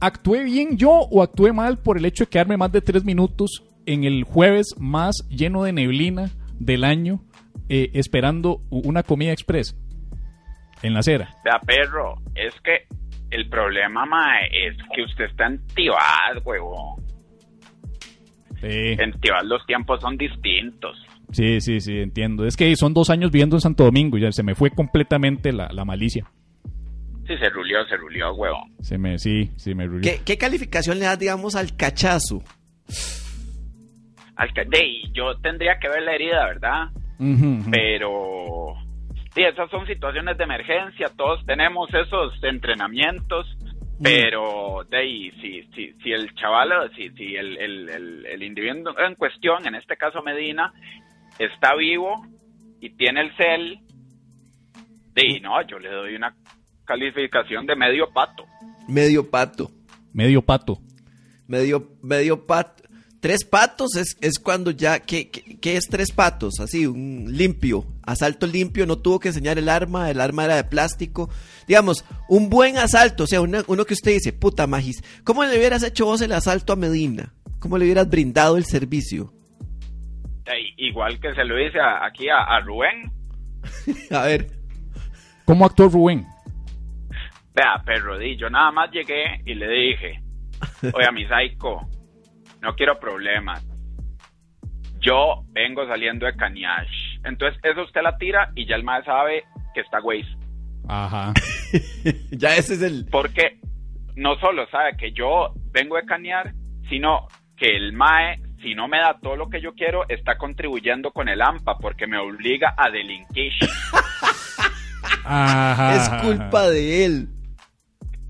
¿Actué 0.00 0.44
bien 0.44 0.76
yo 0.76 0.90
o 0.90 1.22
actué 1.22 1.52
mal 1.52 1.78
por 1.78 1.98
el 1.98 2.04
hecho 2.04 2.24
de 2.24 2.30
quedarme 2.30 2.56
más 2.56 2.70
de 2.70 2.80
tres 2.80 3.04
minutos 3.04 3.64
en 3.86 4.04
el 4.04 4.22
jueves 4.24 4.74
más 4.78 5.16
lleno 5.28 5.64
de 5.64 5.72
neblina 5.72 6.30
del 6.60 6.84
año 6.84 7.24
eh, 7.68 7.90
esperando 7.94 8.60
una 8.70 9.02
comida 9.02 9.32
express 9.32 9.74
en 10.82 10.94
la 10.94 11.00
acera? 11.00 11.28
Vea, 11.44 11.58
perro, 11.60 12.14
es 12.34 12.54
que 12.62 12.86
el 13.30 13.48
problema, 13.48 14.06
mae, 14.06 14.46
es 14.68 14.76
que 14.94 15.02
usted 15.02 15.24
está 15.26 15.46
en 15.46 15.66
Tibás, 15.74 16.38
huevón. 16.44 17.02
Eh, 18.62 18.96
En 18.98 19.12
Tibás 19.20 19.44
los 19.44 19.64
tiempos 19.66 20.00
son 20.00 20.16
distintos. 20.16 20.96
sí, 21.30 21.60
sí, 21.60 21.80
sí, 21.80 21.98
entiendo. 21.98 22.44
Es 22.46 22.56
que 22.56 22.74
son 22.76 22.94
dos 22.94 23.10
años 23.10 23.30
viviendo 23.30 23.56
en 23.56 23.60
Santo 23.60 23.84
Domingo 23.84 24.16
y 24.18 24.22
ya 24.22 24.32
se 24.32 24.42
me 24.42 24.54
fue 24.54 24.70
completamente 24.70 25.52
la, 25.52 25.68
la 25.72 25.84
malicia. 25.84 26.26
Sí, 27.26 27.36
se 27.36 27.50
rulió, 27.50 27.84
se 27.86 27.96
rulió, 27.98 28.32
huevón. 28.34 28.74
Se 28.80 28.96
me, 28.96 29.18
sí, 29.18 29.50
sí, 29.56 29.74
me 29.74 29.86
rulió. 29.86 30.10
¿Qué, 30.10 30.20
qué 30.24 30.38
calificación 30.38 30.98
le 30.98 31.04
das, 31.04 31.18
digamos, 31.18 31.54
al 31.56 31.76
cachazo? 31.76 32.42
Al 34.36 34.52
que- 34.54 34.64
de, 34.64 34.86
y 34.86 35.12
yo 35.12 35.36
tendría 35.42 35.78
que 35.78 35.88
ver 35.88 36.02
la 36.02 36.14
herida, 36.14 36.46
¿verdad? 36.46 36.88
Pero 37.70 38.74
sí, 39.38 39.44
esas 39.44 39.70
son 39.70 39.86
situaciones 39.86 40.36
de 40.36 40.44
emergencia, 40.44 41.10
todos 41.16 41.44
tenemos 41.46 41.88
esos 41.94 42.32
entrenamientos, 42.42 43.46
pero 44.02 44.84
de 44.88 44.96
ahí, 44.96 45.30
si, 45.40 45.62
si, 45.74 45.92
si 46.02 46.12
el 46.12 46.34
chaval, 46.34 46.90
si, 46.96 47.10
si 47.10 47.36
el, 47.36 47.56
el, 47.56 47.88
el, 47.88 48.26
el 48.26 48.42
individuo 48.42 48.94
en 48.98 49.14
cuestión, 49.14 49.64
en 49.66 49.76
este 49.76 49.96
caso 49.96 50.22
Medina, 50.22 50.72
está 51.38 51.76
vivo 51.76 52.20
y 52.80 52.90
tiene 52.90 53.20
el 53.22 53.36
cel, 53.36 53.78
de 55.14 55.22
ahí, 55.22 55.40
no, 55.40 55.62
yo 55.62 55.78
le 55.78 55.90
doy 55.90 56.16
una 56.16 56.34
calificación 56.84 57.66
de 57.66 57.76
medio 57.76 58.10
pato. 58.12 58.44
Medio 58.88 59.30
pato. 59.30 59.70
Medio 60.12 60.42
pato. 60.42 60.78
Medio, 61.46 61.90
medio 62.02 62.44
pato. 62.46 62.82
Tres 63.20 63.44
patos 63.44 63.96
es, 63.96 64.16
es 64.20 64.38
cuando 64.38 64.70
ya. 64.70 65.00
¿qué, 65.00 65.28
qué, 65.30 65.58
qué 65.60 65.76
es 65.76 65.86
tres 65.90 66.12
patos? 66.12 66.60
Así, 66.60 66.86
un 66.86 67.26
limpio. 67.28 67.84
Asalto 68.04 68.46
limpio, 68.46 68.86
no 68.86 68.96
tuvo 68.98 69.18
que 69.18 69.28
enseñar 69.28 69.58
el 69.58 69.68
arma, 69.68 70.10
el 70.10 70.20
arma 70.20 70.44
era 70.44 70.54
de 70.56 70.64
plástico. 70.64 71.28
Digamos, 71.66 72.04
un 72.28 72.48
buen 72.48 72.78
asalto, 72.78 73.24
o 73.24 73.26
sea, 73.26 73.40
una- 73.40 73.64
uno 73.66 73.84
que 73.84 73.94
usted 73.94 74.12
dice, 74.12 74.32
puta 74.32 74.66
magis, 74.68 75.02
¿cómo 75.24 75.44
le 75.44 75.56
hubieras 75.58 75.82
hecho 75.82 76.04
vos 76.06 76.20
el 76.20 76.32
asalto 76.32 76.72
a 76.72 76.76
Medina? 76.76 77.34
¿Cómo 77.58 77.76
le 77.76 77.84
hubieras 77.86 78.08
brindado 78.08 78.56
el 78.56 78.64
servicio? 78.64 79.32
Igual 80.76 81.20
que 81.20 81.34
se 81.34 81.44
lo 81.44 81.56
dice 81.56 81.78
a- 81.80 82.06
aquí 82.06 82.28
a, 82.28 82.38
a 82.44 82.60
Rubén, 82.60 83.10
A 84.10 84.22
ver, 84.22 84.46
¿Cómo 85.44 85.66
actuó 85.66 85.88
Rubén? 85.88 86.24
Vea, 87.54 87.82
perro, 87.84 88.16
di, 88.18 88.36
yo 88.36 88.48
nada 88.48 88.70
más 88.70 88.90
llegué 88.92 89.42
y 89.44 89.54
le 89.54 89.68
dije, 89.68 90.22
oye, 90.94 91.12
mi 91.12 91.24
psycho, 91.24 91.80
no 92.60 92.74
quiero 92.74 92.98
problemas. 92.98 93.64
Yo 95.00 95.44
vengo 95.50 95.86
saliendo 95.86 96.26
de 96.26 96.34
Caniash. 96.34 97.18
Entonces, 97.24 97.58
eso 97.62 97.82
usted 97.82 98.02
la 98.02 98.16
tira 98.18 98.50
y 98.54 98.66
ya 98.66 98.76
el 98.76 98.84
mae 98.84 99.04
sabe 99.04 99.44
que 99.74 99.80
está 99.80 100.00
güey. 100.00 100.24
Ajá. 100.88 101.32
ya 102.30 102.56
ese 102.56 102.74
es 102.74 102.82
el. 102.82 103.06
Porque 103.10 103.58
no 104.16 104.36
solo 104.40 104.66
sabe 104.70 104.96
que 104.96 105.12
yo 105.12 105.52
vengo 105.70 105.96
de 105.96 106.04
canear, 106.04 106.52
sino 106.88 107.28
que 107.56 107.76
el 107.76 107.92
mae, 107.92 108.40
si 108.62 108.74
no 108.74 108.88
me 108.88 108.98
da 108.98 109.18
todo 109.20 109.36
lo 109.36 109.48
que 109.48 109.60
yo 109.60 109.74
quiero, 109.74 110.08
está 110.08 110.36
contribuyendo 110.36 111.12
con 111.12 111.28
el 111.28 111.42
AMPA 111.42 111.78
porque 111.78 112.06
me 112.06 112.18
obliga 112.18 112.74
a 112.76 112.90
delinquir. 112.90 113.52
Ajá. 115.24 115.94
Es 115.96 116.08
culpa 116.22 116.68
de 116.68 117.04
él. 117.04 117.28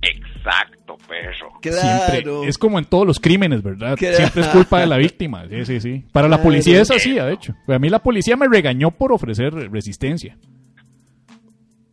Exacto, 0.02 0.77
perro. 0.96 1.52
Siempre. 1.62 2.48
Es 2.48 2.56
como 2.58 2.78
en 2.78 2.84
todos 2.86 3.06
los 3.06 3.20
crímenes, 3.20 3.62
¿verdad? 3.62 3.96
Claro. 3.96 4.16
Siempre 4.16 4.42
es 4.42 4.48
culpa 4.48 4.80
de 4.80 4.86
la 4.86 4.96
víctima. 4.96 5.44
Sí, 5.48 5.64
sí, 5.64 5.80
sí. 5.80 6.04
Para 6.12 6.28
la 6.28 6.42
policía 6.42 6.80
es 6.80 6.90
así, 6.90 7.12
de 7.14 7.32
hecho. 7.32 7.54
A 7.66 7.78
mí 7.78 7.88
la 7.88 7.98
policía 8.00 8.36
me 8.36 8.48
regañó 8.48 8.90
por 8.90 9.12
ofrecer 9.12 9.52
resistencia. 9.70 10.36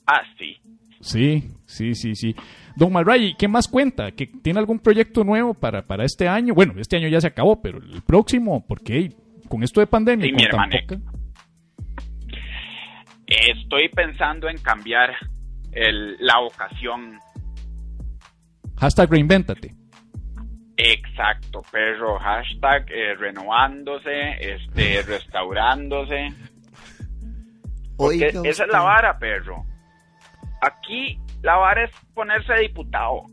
Ah, 0.08 0.22
sí. 0.38 0.58
Sí, 1.02 1.52
sí, 1.66 1.94
sí, 1.96 2.16
sí. 2.16 2.36
Don 2.76 2.92
Malray, 2.92 3.36
¿qué 3.38 3.48
más 3.48 3.68
cuenta? 3.68 4.12
¿Que 4.12 4.26
¿Tiene 4.28 4.60
algún 4.60 4.80
proyecto 4.80 5.24
nuevo 5.24 5.54
para, 5.54 5.86
para 5.86 6.04
este 6.04 6.28
año? 6.28 6.54
Bueno, 6.54 6.74
este 6.78 6.98
año 6.98 7.08
ya 7.08 7.22
se 7.22 7.28
acabó, 7.28 7.62
pero 7.62 7.78
el 7.78 8.02
próximo, 8.02 8.66
porque 8.68 9.10
con 9.48 9.64
esto 9.64 9.80
de 9.82 9.88
pandemia, 9.88 10.26
Sí, 10.26 10.32
con 10.32 10.38
mi 10.42 10.50
tan 10.50 10.60
hermane. 10.74 10.84
poca- 10.88 11.12
Estoy 13.28 13.90
pensando 13.90 14.48
en 14.50 14.58
cambiar 14.60 15.12
el- 15.72 16.16
la 16.20 16.40
vocación. 16.40 17.18
Hashtag 18.78 19.10
reinvéntate. 19.12 19.74
Exacto, 20.78 21.62
perro. 21.72 22.20
Hashtag 22.20 22.86
eh, 22.92 23.16
renovándose, 23.16 24.32
este, 24.40 25.02
restaurándose. 25.08 26.30
Porque 27.98 28.26
Oiga 28.28 28.50
esa 28.50 28.64
es 28.66 28.70
la 28.72 28.82
vara, 28.82 29.18
perro. 29.18 29.66
Aquí 30.62 31.18
la 31.42 31.56
vara 31.56 31.86
es 31.86 31.92
ponerse 32.14 32.54
diputado. 32.62 33.24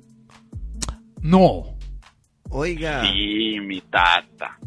No. 1.20 1.64
Oiga. 2.50 3.02
Sí, 3.02 3.58
mi 3.60 3.80
tata. 3.80 4.58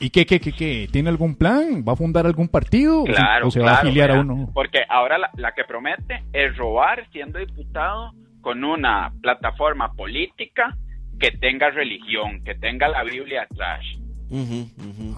¿Y 0.00 0.10
qué, 0.10 0.24
qué, 0.26 0.40
qué, 0.40 0.52
qué? 0.52 0.88
¿Tiene 0.90 1.10
algún 1.10 1.36
plan? 1.36 1.84
¿Va 1.86 1.92
a 1.92 1.96
fundar 1.96 2.26
algún 2.26 2.48
partido? 2.48 3.02
¿O 3.02 3.06
se- 3.06 3.12
Claro, 3.12 3.48
¿O 3.48 3.50
se 3.50 3.60
va 3.60 3.66
a 3.66 3.68
claro, 3.74 3.88
afiliar 3.88 4.10
a 4.12 4.20
uno? 4.20 4.50
Porque 4.54 4.80
ahora 4.88 5.18
la, 5.18 5.30
la 5.36 5.52
que 5.52 5.64
promete 5.64 6.24
es 6.32 6.56
robar 6.56 7.06
siendo 7.12 7.38
diputado 7.38 8.12
con 8.42 8.62
una 8.64 9.10
plataforma 9.22 9.92
política 9.94 10.76
que 11.18 11.30
tenga 11.30 11.70
religión, 11.70 12.42
que 12.44 12.54
tenga 12.56 12.88
la 12.88 13.02
Biblia 13.04 13.42
atrás. 13.50 13.80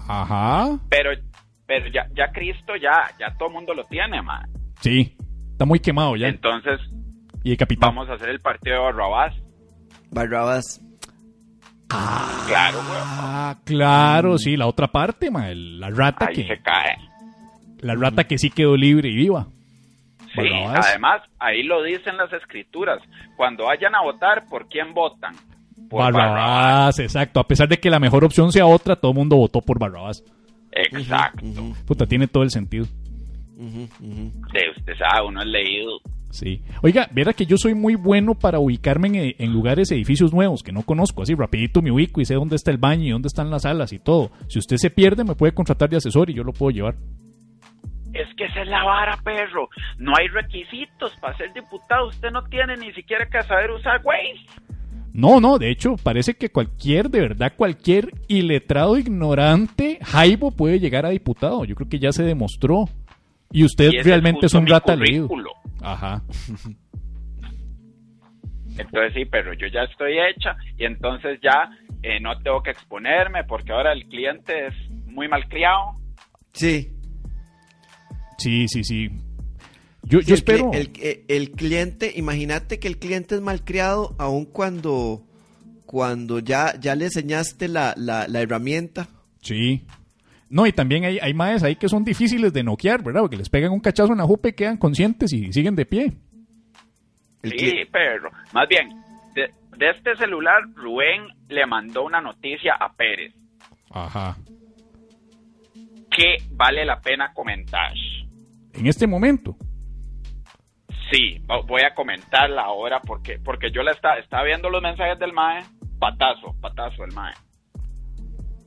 Ajá. 0.07 0.79
Pero, 0.89 1.09
pero 1.65 1.87
ya, 1.89 2.07
ya 2.15 2.31
Cristo 2.31 2.75
ya, 2.81 3.09
ya 3.19 3.35
todo 3.37 3.49
el 3.49 3.55
mundo 3.55 3.73
lo 3.73 3.83
tiene, 3.85 4.21
man. 4.21 4.47
Sí. 4.79 5.15
Está 5.51 5.65
muy 5.65 5.79
quemado 5.79 6.15
ya. 6.15 6.27
Entonces 6.27 6.79
Y 7.43 7.51
el 7.51 7.57
capitán. 7.57 7.89
vamos 7.95 8.09
a 8.09 8.13
hacer 8.13 8.29
el 8.29 8.39
partido 8.41 8.75
de 8.75 8.81
Barrabás. 8.83 9.33
Barrabás. 10.11 10.81
Claro, 11.87 12.77
güey. 12.87 12.99
Ah, 13.01 13.57
claro, 13.63 14.37
sí, 14.37 14.57
la 14.57 14.67
otra 14.67 14.87
parte, 14.87 15.31
ma, 15.31 15.49
el- 15.49 15.79
la 15.79 15.89
rata 15.89 16.27
Ahí 16.27 16.35
que 16.35 16.47
se 16.47 16.61
cae. 16.61 16.97
la 17.79 17.95
rata 17.95 18.25
que 18.25 18.37
sí 18.37 18.49
quedó 18.49 18.75
libre 18.75 19.09
y 19.09 19.15
viva. 19.15 19.47
Sí, 20.35 20.49
además, 20.65 21.21
ahí 21.39 21.63
lo 21.63 21.81
dicen 21.83 22.17
las 22.17 22.31
escrituras. 22.33 22.99
Cuando 23.37 23.65
vayan 23.65 23.95
a 23.95 24.01
votar, 24.01 24.45
¿por 24.49 24.67
quién 24.67 24.93
votan? 24.93 25.33
Por 25.89 26.01
Barrabás, 26.01 26.31
Barrabás. 26.33 26.99
exacto. 26.99 27.39
A 27.39 27.47
pesar 27.47 27.67
de 27.67 27.77
que 27.77 27.89
la 27.89 27.99
mejor 27.99 28.23
opción 28.25 28.51
sea 28.51 28.65
otra, 28.65 28.95
todo 28.95 29.11
el 29.11 29.17
mundo 29.17 29.35
votó 29.37 29.61
por 29.61 29.79
Barrabás. 29.79 30.23
Exacto. 30.71 31.45
Puta, 31.85 32.05
tiene 32.05 32.27
todo 32.27 32.43
el 32.43 32.49
sentido. 32.51 32.85
ujú, 33.57 33.83
ujú. 34.01 34.31
Sí, 34.51 34.59
usted 34.77 34.93
sabe, 34.97 35.27
uno 35.27 35.41
es 35.41 35.47
leído. 35.47 35.99
Sí. 36.31 36.61
Oiga, 36.81 37.07
viera 37.11 37.31
que 37.31 37.45
yo 37.45 37.55
soy 37.57 37.75
muy 37.75 37.95
bueno 37.95 38.35
para 38.35 38.59
ubicarme 38.59 39.07
en, 39.07 39.35
en 39.37 39.53
lugares, 39.53 39.89
edificios 39.91 40.33
nuevos 40.33 40.63
que 40.63 40.73
no 40.73 40.81
conozco. 40.81 41.21
Así 41.23 41.33
rapidito 41.33 41.81
me 41.81 41.91
ubico 41.91 42.19
y 42.19 42.25
sé 42.25 42.33
dónde 42.33 42.57
está 42.57 42.71
el 42.71 42.77
baño 42.77 43.03
y 43.05 43.11
dónde 43.11 43.27
están 43.27 43.49
las 43.49 43.61
salas 43.61 43.93
y 43.93 43.99
todo. 43.99 44.31
Si 44.49 44.59
usted 44.59 44.75
se 44.77 44.89
pierde, 44.89 45.23
me 45.23 45.35
puede 45.35 45.53
contratar 45.53 45.89
de 45.89 45.97
asesor 45.97 46.29
y 46.29 46.33
yo 46.33 46.43
lo 46.43 46.51
puedo 46.51 46.71
llevar. 46.71 46.95
Es 48.15 48.33
que 48.35 48.45
esa 48.45 48.61
es 48.61 48.67
la 48.69 48.81
vara, 48.83 49.17
perro. 49.23 49.67
No 49.97 50.13
hay 50.17 50.29
requisitos 50.29 51.13
para 51.19 51.35
ser 51.35 51.51
diputado. 51.51 52.07
Usted 52.07 52.31
no 52.31 52.43
tiene 52.45 52.77
ni 52.77 52.93
siquiera 52.93 53.25
que 53.25 53.41
saber 53.43 53.71
usar 53.71 53.99
Waze. 54.05 54.39
No, 55.11 55.41
no, 55.41 55.57
de 55.57 55.69
hecho, 55.69 55.95
parece 56.01 56.33
que 56.33 56.49
cualquier, 56.49 57.09
de 57.09 57.19
verdad, 57.19 57.53
cualquier 57.57 58.11
iletrado 58.29 58.97
ignorante, 58.97 59.99
Jaibo 60.01 60.51
puede 60.51 60.79
llegar 60.79 61.05
a 61.05 61.09
diputado. 61.09 61.65
Yo 61.65 61.75
creo 61.75 61.89
que 61.89 61.99
ya 61.99 62.13
se 62.13 62.23
demostró. 62.23 62.85
Y 63.51 63.65
usted 63.65 63.91
Y 63.91 64.01
realmente 64.01 64.45
es 64.45 64.53
un 64.53 64.65
rata 64.65 64.95
leído. 64.95 65.29
Ajá. 65.81 66.21
Entonces 68.77 69.13
sí, 69.13 69.25
pero 69.25 69.53
yo 69.53 69.67
ya 69.67 69.83
estoy 69.83 70.19
hecha 70.19 70.55
y 70.77 70.85
entonces 70.85 71.39
ya 71.41 71.69
eh, 72.01 72.19
no 72.19 72.37
tengo 72.39 72.61
que 72.61 72.71
exponerme 72.71 73.43
porque 73.45 73.71
ahora 73.71 73.93
el 73.93 74.05
cliente 74.07 74.67
es 74.67 74.73
muy 75.05 75.27
malcriado. 75.27 75.95
Sí. 76.51 76.94
Sí, 78.37 78.67
sí, 78.67 78.83
sí. 78.83 79.09
Yo, 80.03 80.19
Sí, 80.19 80.27
yo 80.27 80.33
el 80.35 80.39
espero. 80.39 80.71
El, 80.73 80.91
eh, 81.01 81.25
el 81.27 81.51
cliente, 81.51 82.13
imagínate 82.15 82.79
que 82.79 82.87
el 82.87 82.97
cliente 82.97 83.35
es 83.35 83.41
malcriado 83.41 84.15
aun 84.19 84.45
cuando, 84.45 85.23
cuando 85.85 86.39
ya, 86.39 86.79
ya 86.79 86.95
le 86.95 87.05
enseñaste 87.05 87.67
la, 87.67 87.93
la, 87.97 88.27
la 88.27 88.41
herramienta. 88.41 89.07
Sí. 89.41 89.85
No, 90.47 90.67
y 90.67 90.71
también 90.73 91.05
hay, 91.05 91.17
hay 91.19 91.33
maes 91.33 91.63
ahí 91.63 91.75
que 91.75 91.89
son 91.89 92.03
difíciles 92.03 92.53
de 92.53 92.63
noquear, 92.63 93.03
¿verdad? 93.03 93.21
Porque 93.21 93.37
les 93.37 93.49
pegan 93.49 93.71
un 93.71 93.79
cachazo 93.79 94.11
en 94.11 94.19
la 94.19 94.25
jupa 94.25 94.49
y 94.49 94.53
quedan 94.53 94.77
conscientes 94.77 95.33
y 95.33 95.51
siguen 95.51 95.75
de 95.75 95.85
pie. 95.85 96.13
El 97.41 97.51
sí, 97.59 97.71
perro. 97.91 98.31
Más 98.53 98.67
bien, 98.69 98.89
de, 99.33 99.49
de 99.77 99.89
este 99.89 100.15
celular, 100.17 100.61
Rubén 100.75 101.27
le 101.49 101.65
mandó 101.65 102.03
una 102.05 102.21
noticia 102.21 102.73
a 102.79 102.93
Pérez 102.93 103.33
Ajá. 103.89 104.37
que 106.11 106.37
vale 106.51 106.85
la 106.85 106.99
pena 107.01 107.33
comentar. 107.33 107.91
En 108.77 108.87
este 108.87 109.07
momento. 109.07 109.55
Sí, 111.11 111.39
vo- 111.45 111.65
voy 111.67 111.81
a 111.83 111.93
comentarla 111.93 112.63
ahora 112.63 112.99
porque 113.01 113.39
porque 113.43 113.71
yo 113.71 113.83
la 113.83 113.91
estaba, 113.91 114.17
estaba 114.17 114.43
viendo 114.43 114.69
los 114.69 114.81
mensajes 114.81 115.19
del 115.19 115.33
MAE. 115.33 115.63
Patazo, 115.99 116.55
patazo 116.61 117.03
el 117.05 117.13
MAE. 117.13 117.33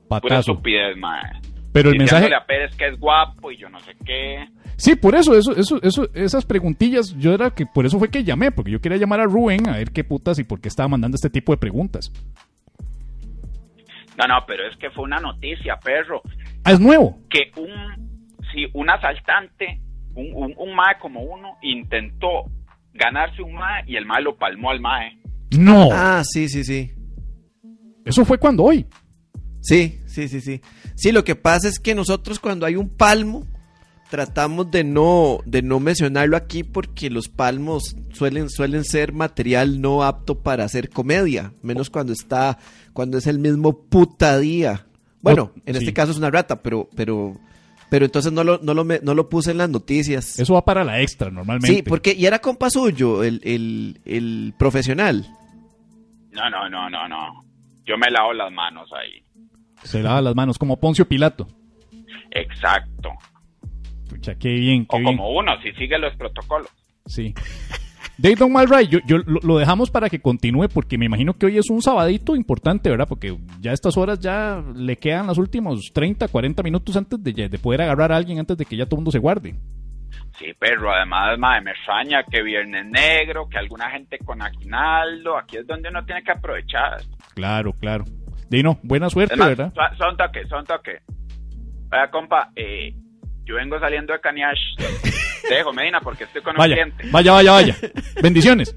Pura 0.09 0.21
Patazo. 0.21 0.53
estupidez, 0.53 0.97
MAE. 0.97 1.41
Pero 1.73 1.91
el 1.91 1.99
mensaje. 1.99 2.33
a 2.35 2.47
Pérez 2.47 2.75
que 2.77 2.89
es 2.89 2.99
guapo 2.99 3.51
y 3.53 3.57
yo 3.59 3.69
no 3.69 3.79
sé 3.81 3.95
qué. 4.05 4.47
Sí, 4.77 4.95
por 4.95 5.15
eso, 5.17 5.37
eso, 5.37 5.55
eso, 5.57 5.81
eso, 5.83 6.09
esas 6.15 6.47
preguntillas, 6.47 7.15
yo 7.19 7.35
era 7.35 7.51
que 7.51 7.67
por 7.67 7.85
eso 7.85 7.99
fue 7.99 8.09
que 8.11 8.23
llamé, 8.25 8.53
porque 8.53 8.71
yo 8.71 8.81
quería 8.81 8.97
llamar 8.99 9.21
a 9.21 9.25
Rubén 9.25 9.69
a 9.69 9.77
ver 9.77 9.91
qué 9.91 10.05
putas 10.05 10.39
y 10.39 10.45
por 10.45 10.61
qué 10.61 10.69
estaba 10.69 10.89
mandando 10.89 11.17
este 11.17 11.29
tipo 11.31 11.53
de 11.53 11.59
preguntas. 11.59 12.13
No, 14.17 14.27
no, 14.27 14.45
pero 14.47 14.67
es 14.69 14.77
que 14.79 14.91
fue 14.91 15.05
una 15.05 15.19
noticia, 15.19 15.77
perro. 15.77 16.23
Ah, 16.65 16.73
es 16.73 16.81
nuevo. 16.81 17.19
Que 17.31 17.51
un, 17.61 18.41
sí, 18.53 18.67
un 18.73 18.89
asaltante, 18.91 19.81
un, 20.19 20.33
un, 20.35 20.55
un 20.57 20.75
MAE 20.75 20.99
como 21.01 21.23
uno, 21.23 21.57
intentó 21.63 22.45
ganarse 22.93 23.43
un 23.43 23.55
MAE 23.55 23.85
y 23.87 23.97
el 23.97 24.05
MAE 24.07 24.23
lo 24.23 24.37
palmó 24.37 24.71
al 24.71 24.81
MAE. 24.81 25.19
No. 25.59 25.89
Ah, 25.93 26.23
sí, 26.25 26.49
sí, 26.49 26.65
sí. 26.65 26.93
Eso 28.05 28.25
fue 28.25 28.39
cuando 28.39 28.65
hoy. 28.65 28.87
Sí, 29.61 30.01
sí, 30.07 30.29
sí, 30.29 30.41
sí. 30.41 30.61
Sí, 30.95 31.13
lo 31.13 31.25
que 31.25 31.35
pasa 31.37 31.69
es 31.69 31.79
que 31.79 31.95
nosotros 31.95 32.39
cuando 32.39 32.65
hay 32.67 32.77
un 32.77 32.89
palmo 32.89 33.45
tratamos 34.11 34.71
de 34.71 34.85
no 34.85 35.41
de 35.45 35.61
no 35.61 35.81
mencionarlo 35.81 36.37
aquí 36.37 36.63
porque 36.63 37.11
los 37.11 37.29
palmos 37.29 37.95
suelen 38.13 38.49
suelen 38.49 38.85
ser 38.85 39.13
material 39.13 39.83
no 39.83 40.03
apto 40.03 40.43
para 40.43 40.65
hacer 40.65 40.89
comedia, 40.89 41.53
menos 41.63 41.91
cuando 41.91 42.15
está 42.15 42.59
cuando 42.95 43.19
es 43.19 43.27
el 43.27 43.39
mismo 43.39 43.83
puta 43.89 44.39
día. 44.39 44.87
Bueno, 45.21 45.53
Oh, 45.55 45.61
en 45.67 45.75
sí. 45.75 45.81
este 45.81 45.93
caso 45.93 46.13
es 46.13 46.19
una 46.19 46.31
rata, 46.31 46.63
pero 46.63 46.89
pero 46.97 47.37
pero 47.91 48.05
entonces 48.05 48.33
no 48.33 48.45
lo 48.45 48.59
no 48.59 48.75
lo 48.75 48.85
me- 48.85 49.01
no 49.03 49.15
lo 49.15 49.29
puse 49.29 49.51
en 49.51 49.59
las 49.59 49.71
noticias. 49.71 50.39
Eso 50.39 50.55
va 50.55 50.65
para 50.65 50.85
la 50.85 51.01
extra 51.01 51.31
normalmente. 51.31 51.75
Sí, 51.77 51.83
porque 51.83 52.13
y 52.13 52.27
era 52.27 52.39
compa 52.41 52.71
suyo, 52.71 53.23
el, 53.25 53.41
el, 53.45 54.01
el 54.05 54.55
profesional. 54.59 55.27
No, 56.33 56.49
no, 56.51 56.69
no, 56.69 56.89
no, 56.91 57.09
no. 57.09 57.45
Yo 57.85 57.97
me 57.97 58.11
lavo 58.11 58.33
las 58.33 58.53
manos 58.53 58.89
ahí. 58.93 59.23
Se 59.83 60.03
lava 60.03 60.21
las 60.21 60.35
manos 60.35 60.59
como 60.59 60.79
Poncio 60.79 61.07
Pilato. 61.09 61.49
Exacto. 62.31 63.11
Pucha, 64.09 64.35
qué 64.37 64.49
bien, 64.51 64.87
qué 64.87 64.97
O 64.97 65.01
bien. 65.01 65.17
como 65.17 65.31
uno, 65.37 65.53
si 65.63 65.73
sigue 65.73 65.99
los 65.99 66.15
protocolos. 66.17 66.69
Sí. 67.07 67.35
Dave 68.17 68.35
Don 68.37 68.53
Malray, 68.53 68.89
yo, 68.89 68.99
yo 69.07 69.19
lo, 69.19 69.39
lo 69.43 69.59
dejamos 69.59 69.91
para 69.91 70.09
que 70.09 70.21
continúe 70.21 70.69
porque 70.73 70.99
me 70.99 71.05
imagino 71.07 71.35
que 71.35 71.47
hoy 71.47 71.59
es 71.59 71.71
un 71.71 71.81
sabadito 71.83 72.35
importante, 72.35 72.91
¿verdad? 72.91 73.07
Porque 73.09 73.37
ya 73.61 73.71
a 73.71 73.75
estas 73.75 73.97
horas 73.97 74.19
ya 74.19 74.63
le 74.75 74.97
quedan 74.97 75.27
los 75.29 75.39
últimos 75.39 75.93
30, 75.93 76.27
40 76.29 76.63
minutos 76.63 76.97
antes 76.97 77.23
de, 77.23 77.49
de 77.49 77.59
poder 77.59 77.83
agarrar 77.83 78.11
a 78.13 78.17
alguien 78.17 78.39
antes 78.41 78.57
de 78.57 78.65
que 78.65 78.77
ya 78.77 78.87
todo 78.87 78.97
el 78.97 78.99
mundo 79.01 79.11
se 79.13 79.19
guarde. 79.21 79.55
Sí, 80.39 80.47
pero 80.59 80.93
además, 80.93 81.39
madre, 81.39 81.63
me 81.63 81.71
extraña 81.73 82.23
que 82.25 82.43
Viernes 82.43 82.87
Negro, 82.87 83.49
que 83.49 83.59
alguna 83.59 83.91
gente 83.91 84.19
con 84.19 84.41
aguinaldo, 84.43 85.37
aquí 85.37 85.57
es 85.59 85.67
donde 85.67 85.89
uno 85.89 86.05
tiene 86.05 86.23
que 86.23 86.33
aprovechar. 86.33 87.03
Claro, 87.35 87.73
claro. 87.73 88.05
Dino, 88.51 88.79
buena 88.83 89.11
suerte, 89.11 89.35
Además, 89.35 89.49
¿verdad? 89.57 89.73
son- 89.75 89.99
son 89.99 90.17
toque, 90.17 90.47
son 90.49 90.65
toque. 90.65 90.99
Vaya, 91.89 92.11
compa, 92.11 92.51
eh, 92.57 92.95
yo 93.45 93.55
vengo 93.57 93.79
saliendo 93.79 94.13
de 94.13 94.21
Caniash. 94.21 94.59
Te 95.49 95.55
dejo, 95.55 95.73
Medina, 95.73 96.01
porque 96.01 96.25
estoy 96.25 96.43
con 96.43 96.53
un 96.55 96.59
Vaya, 96.59 96.75
cliente. 96.75 97.05
vaya, 97.11 97.33
vaya, 97.33 97.53
vaya. 97.53 97.77
Bendiciones. 98.23 98.75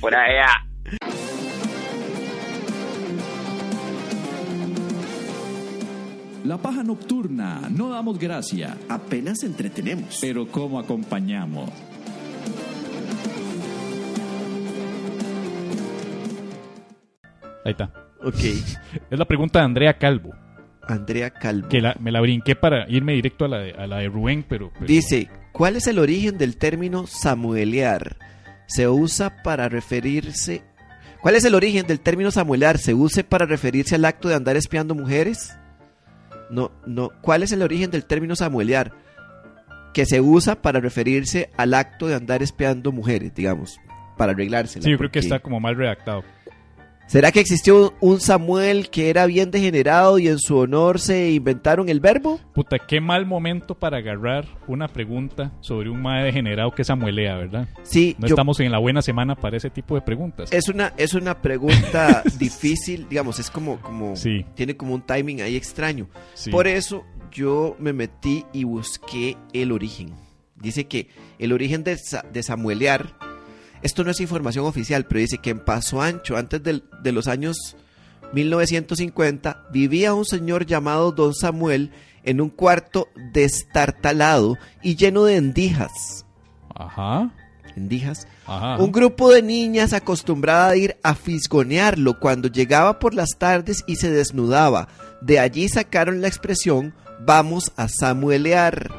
Por 0.00 0.14
allá. 0.14 0.64
La 6.44 6.58
paja 6.58 6.84
nocturna, 6.84 7.62
no 7.70 7.88
damos 7.90 8.18
gracia, 8.18 8.76
Apenas 8.88 9.42
entretenemos. 9.42 10.18
pero 10.20 10.46
¿cómo 10.46 10.78
acompañamos? 10.78 11.70
Ahí 17.64 17.72
está. 17.72 17.90
Ok. 18.22 18.38
Es 19.10 19.18
la 19.18 19.24
pregunta 19.24 19.58
de 19.58 19.64
Andrea 19.64 19.98
Calvo, 19.98 20.34
Andrea 20.88 21.30
Calvo. 21.30 21.68
que 21.68 21.80
la- 21.80 21.96
me 22.00 22.12
la 22.12 22.20
brinqué 22.20 22.54
para 22.56 22.88
irme 22.88 23.12
directo 23.14 23.44
a 23.44 23.48
la 23.48 23.58
de, 23.58 23.72
a 23.72 23.86
la 23.86 23.98
de 23.98 24.08
Rubén, 24.08 24.44
pero... 24.48 24.70
pero- 24.74 24.86
Dice, 24.86 25.28
¿cuál 25.52 25.76
es 25.76 25.86
el 25.86 25.98
origen 25.98 26.38
del 26.38 26.56
término 26.56 27.06
samuelear? 27.06 28.16
Se 28.66 28.88
usa 28.88 29.42
para 29.42 29.68
referirse... 29.68 30.62
¿Cuál 31.20 31.34
es 31.34 31.44
el 31.44 31.54
origen 31.54 31.86
del 31.86 32.00
término 32.00 32.30
samuelear? 32.30 32.78
¿Se 32.78 32.94
usa 32.94 33.22
para 33.24 33.46
referirse 33.46 33.94
al 33.96 34.04
acto 34.04 34.28
de 34.28 34.34
andar 34.36 34.56
espiando 34.56 34.94
mujeres? 34.94 35.56
No, 36.50 36.70
no. 36.86 37.10
¿Cuál 37.22 37.42
es 37.42 37.50
el 37.52 37.62
origen 37.62 37.90
del 37.90 38.04
término 38.04 38.36
samuelear? 38.36 38.92
que 39.92 40.04
se 40.04 40.20
usa 40.20 40.60
para 40.60 40.78
referirse 40.78 41.48
al 41.56 41.72
acto 41.72 42.06
de 42.06 42.14
andar 42.14 42.42
espiando 42.42 42.92
mujeres, 42.92 43.34
digamos, 43.34 43.78
para 44.18 44.32
arreglársela. 44.32 44.84
Sí, 44.84 44.90
yo 44.90 44.98
creo 44.98 45.10
que 45.10 45.20
está 45.20 45.38
como 45.38 45.58
mal 45.58 45.74
redactado. 45.74 46.22
¿Será 47.08 47.30
que 47.30 47.38
existió 47.38 47.94
un 48.00 48.20
Samuel 48.20 48.90
que 48.90 49.10
era 49.10 49.26
bien 49.26 49.52
degenerado 49.52 50.18
y 50.18 50.26
en 50.26 50.40
su 50.40 50.56
honor 50.58 50.98
se 50.98 51.30
inventaron 51.30 51.88
el 51.88 52.00
verbo? 52.00 52.40
Puta, 52.52 52.78
qué 52.80 53.00
mal 53.00 53.26
momento 53.26 53.76
para 53.76 53.98
agarrar 53.98 54.44
una 54.66 54.88
pregunta 54.88 55.52
sobre 55.60 55.88
un 55.88 56.02
mae 56.02 56.24
degenerado 56.24 56.72
que 56.72 56.82
samuelea, 56.82 57.36
¿verdad? 57.36 57.68
Sí, 57.84 58.16
No 58.18 58.26
yo- 58.26 58.34
estamos 58.34 58.58
en 58.58 58.72
la 58.72 58.78
buena 58.78 59.02
semana 59.02 59.36
para 59.36 59.56
ese 59.56 59.70
tipo 59.70 59.94
de 59.94 60.00
preguntas. 60.02 60.52
es 60.52 60.68
una 60.68 60.92
es 60.96 61.14
una 61.14 61.40
pregunta 61.40 62.24
difícil, 62.40 63.06
digamos, 63.08 63.38
es 63.38 63.50
como 63.52 63.80
como 63.80 64.16
Sí. 64.16 64.44
tiene 64.56 64.76
como 64.76 64.92
un 64.94 65.02
timing 65.02 65.42
ahí 65.42 65.54
extraño. 65.54 66.08
Sí. 66.34 66.50
Por 66.50 66.66
eso 66.66 67.04
yo 67.30 67.76
me 67.78 67.92
metí 67.92 68.44
y 68.52 68.64
busqué 68.64 69.36
el 69.52 69.70
origen. 69.70 70.12
Dice 70.56 70.86
que 70.86 71.08
el 71.38 71.52
origen 71.52 71.84
de, 71.84 71.96
de 72.32 72.42
samuelear, 72.42 73.14
esto 73.82 74.04
no 74.04 74.10
es 74.10 74.20
información 74.20 74.64
oficial, 74.66 75.06
pero 75.06 75.20
dice 75.20 75.38
que 75.38 75.50
en 75.50 75.60
Paso 75.60 76.02
Ancho, 76.02 76.36
antes 76.36 76.62
de 76.62 77.12
los 77.12 77.28
años 77.28 77.76
1950, 78.32 79.64
vivía 79.72 80.14
un 80.14 80.24
señor 80.24 80.66
llamado 80.66 81.12
Don 81.12 81.34
Samuel 81.34 81.90
en 82.24 82.40
un 82.40 82.50
cuarto 82.50 83.08
destartalado 83.32 84.56
y 84.82 84.96
lleno 84.96 85.24
de 85.24 85.36
endijas. 85.36 86.26
Ajá. 86.74 87.32
Endijas. 87.76 88.26
Ajá. 88.46 88.76
Un 88.78 88.90
grupo 88.90 89.30
de 89.30 89.42
niñas 89.42 89.92
acostumbrada 89.92 90.70
a 90.70 90.76
ir 90.76 90.96
a 91.02 91.14
fisgonearlo 91.14 92.18
cuando 92.18 92.48
llegaba 92.48 92.98
por 92.98 93.14
las 93.14 93.30
tardes 93.38 93.84
y 93.86 93.96
se 93.96 94.10
desnudaba. 94.10 94.88
De 95.20 95.38
allí 95.38 95.68
sacaron 95.68 96.20
la 96.20 96.28
expresión 96.28 96.94
vamos 97.20 97.72
a 97.76 97.88
samuelear. 97.88 98.90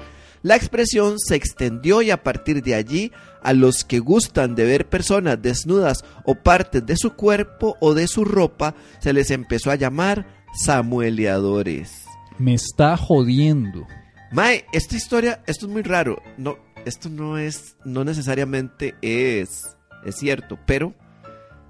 La 0.42 0.56
expresión 0.56 1.20
se 1.20 1.36
extendió 1.36 2.02
y 2.02 2.12
a 2.12 2.24
partir 2.24 2.62
de 2.62 2.76
allí 2.76 3.12
a 3.42 3.54
los 3.54 3.84
que 3.84 4.00
gustan 4.00 4.56
de 4.56 4.66
ver 4.66 4.88
personas 4.88 5.42
desnudas 5.42 6.04
o 6.26 6.36
partes 6.36 6.86
de 6.86 6.96
su 6.98 7.14
cuerpo 7.14 7.76
o 7.80 7.94
de 7.94 8.08
su 8.08 8.26
ropa 8.26 8.76
se 9.00 9.14
les 9.14 9.32
empezó 9.32 9.72
a 9.72 9.76
llamar 9.76 10.46
samueleadores. 10.54 12.06
Me 12.38 12.54
está 12.54 12.98
jodiendo. 12.98 13.88
Mae, 14.32 14.66
esta 14.74 14.96
historia, 14.96 15.42
esto 15.48 15.66
es 15.66 15.72
muy 15.72 15.82
raro. 15.82 16.22
No, 16.38 16.58
esto 16.86 17.10
no 17.10 17.38
es, 17.38 17.76
no 17.86 18.04
necesariamente 18.04 18.96
es, 19.02 19.78
es 20.06 20.16
cierto, 20.16 20.60
pero, 20.66 20.94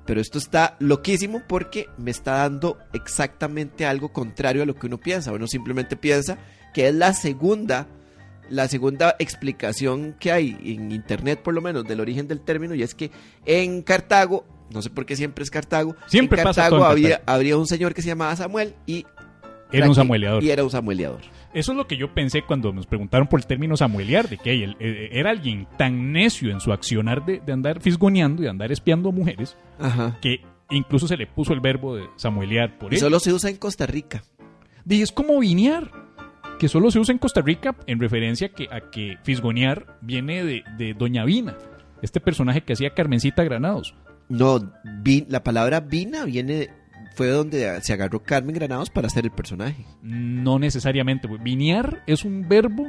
pero 0.06 0.20
esto 0.20 0.38
está 0.38 0.76
loquísimo 0.80 1.42
porque 1.48 1.88
me 1.98 2.12
está 2.12 2.38
dando 2.38 2.78
exactamente 2.94 3.86
algo 3.86 4.12
contrario 4.12 4.64
a 4.64 4.66
lo 4.66 4.76
que 4.76 4.88
uno 4.88 5.00
piensa. 5.00 5.32
Uno 5.32 5.48
simplemente 5.48 5.96
piensa 5.96 6.38
que 6.74 6.88
es 6.88 6.96
la 6.96 7.14
segunda, 7.14 7.88
la 8.50 8.68
segunda 8.68 9.16
explicación 9.20 10.16
que 10.20 10.32
hay 10.32 10.58
en 10.64 10.92
internet, 10.92 11.42
por 11.44 11.54
lo 11.54 11.62
menos, 11.62 11.84
del 11.86 12.00
origen 12.00 12.28
del 12.28 12.42
término, 12.42 12.76
y 12.76 12.84
es 12.84 12.96
que 12.96 13.12
en 13.46 13.82
Cartago, 13.82 14.46
no 14.72 14.82
sé 14.82 14.90
por 14.90 15.06
qué 15.06 15.16
siempre 15.16 15.44
es 15.44 15.50
Cartago, 15.52 15.96
Siempre 16.08 16.40
en 16.40 16.46
Cartago 16.46 16.84
había, 16.86 17.18
Cartago. 17.18 17.32
habría 17.36 17.58
un 17.58 17.68
señor 17.68 17.94
que 17.94 18.02
se 18.02 18.08
llamaba 18.10 18.36
Samuel 18.36 18.74
y 18.86 19.06
Era 19.72 19.88
un 19.88 19.96
samueleador. 19.96 20.44
Y 20.44 20.50
era 20.52 20.64
un 20.64 20.70
samueleador. 20.70 21.22
Eso 21.54 21.72
es 21.72 21.78
lo 21.78 21.88
que 21.88 21.98
yo 21.98 22.14
pensé 22.14 22.42
cuando 22.44 22.72
nos 22.72 22.86
preguntaron 22.86 23.28
por 23.28 23.40
el 23.40 23.48
término 23.48 23.76
samuelear, 23.78 24.30
de 24.30 24.38
que 24.38 24.52
él, 24.64 24.76
eh, 24.80 25.10
era 25.12 25.32
alguien 25.32 25.68
tan 25.78 26.12
necio 26.12 26.52
en 26.52 26.60
su 26.60 26.72
accionar 26.72 27.26
de, 27.26 27.40
de 27.40 27.54
andar 27.54 27.82
fisgoneando 27.82 28.42
y 28.42 28.46
de 28.46 28.50
andar 28.52 28.72
espiando 28.72 29.10
a 29.10 29.12
mujeres, 29.12 29.58
Ajá. 29.80 30.18
que 30.22 30.42
incluso 30.70 31.08
se 31.08 31.18
le 31.18 31.26
puso 31.28 31.54
el 31.54 31.62
verbo 31.62 31.96
de 31.96 32.04
samuelear 32.18 32.78
por 32.78 32.92
Y 32.94 32.96
él. 32.98 33.02
solo 33.02 33.20
se 33.20 33.34
usa 33.34 33.50
en 33.50 33.58
Costa 33.58 33.86
Rica. 33.88 34.24
Y 34.88 35.02
es 35.02 35.12
como 35.12 35.40
vinear, 35.40 35.92
que 36.60 36.68
solo 36.68 36.92
se 36.92 37.00
usa 37.00 37.12
en 37.14 37.20
Costa 37.20 37.42
Rica 37.42 37.76
en 37.88 38.00
referencia 38.00 38.50
que, 38.50 38.68
a 38.72 38.90
que 38.92 39.18
fisgonear 39.24 39.98
viene 40.02 40.44
de, 40.44 40.64
de 40.78 40.94
Doña 40.94 41.24
Vina, 41.26 41.56
este 42.02 42.20
personaje 42.20 42.62
que 42.62 42.74
hacía 42.74 42.92
Carmencita 42.92 43.44
Granados. 43.44 43.94
No, 44.30 44.72
vi- 45.04 45.26
la 45.30 45.44
palabra 45.44 45.80
vina 45.80 46.26
viene, 46.26 46.70
fue 47.16 47.28
donde 47.30 47.80
se 47.82 47.94
agarró 47.94 48.22
Carmen 48.24 48.56
Granados 48.56 48.90
para 48.90 49.08
hacer 49.08 49.26
el 49.26 49.32
personaje. 49.32 49.86
No 50.02 50.60
necesariamente. 50.60 51.28
Vinear 51.42 52.04
es 52.08 52.26
un 52.26 52.48
verbo 52.50 52.88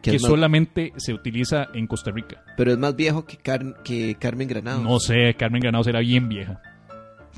Que 0.00 0.12
que, 0.12 0.18
solamente 0.18 0.92
se 0.96 1.12
utiliza 1.12 1.66
en 1.74 1.86
Costa 1.86 2.10
Rica. 2.10 2.42
Pero 2.56 2.72
es 2.72 2.78
más 2.78 2.96
viejo 2.96 3.24
que, 3.26 3.36
Car- 3.36 3.82
que 3.84 4.14
Carmen 4.18 4.48
Granados. 4.48 4.82
No 4.82 4.98
sé, 4.98 5.34
Carmen 5.38 5.60
Granados 5.60 5.86
era 5.88 6.00
bien 6.00 6.28
vieja. 6.28 6.60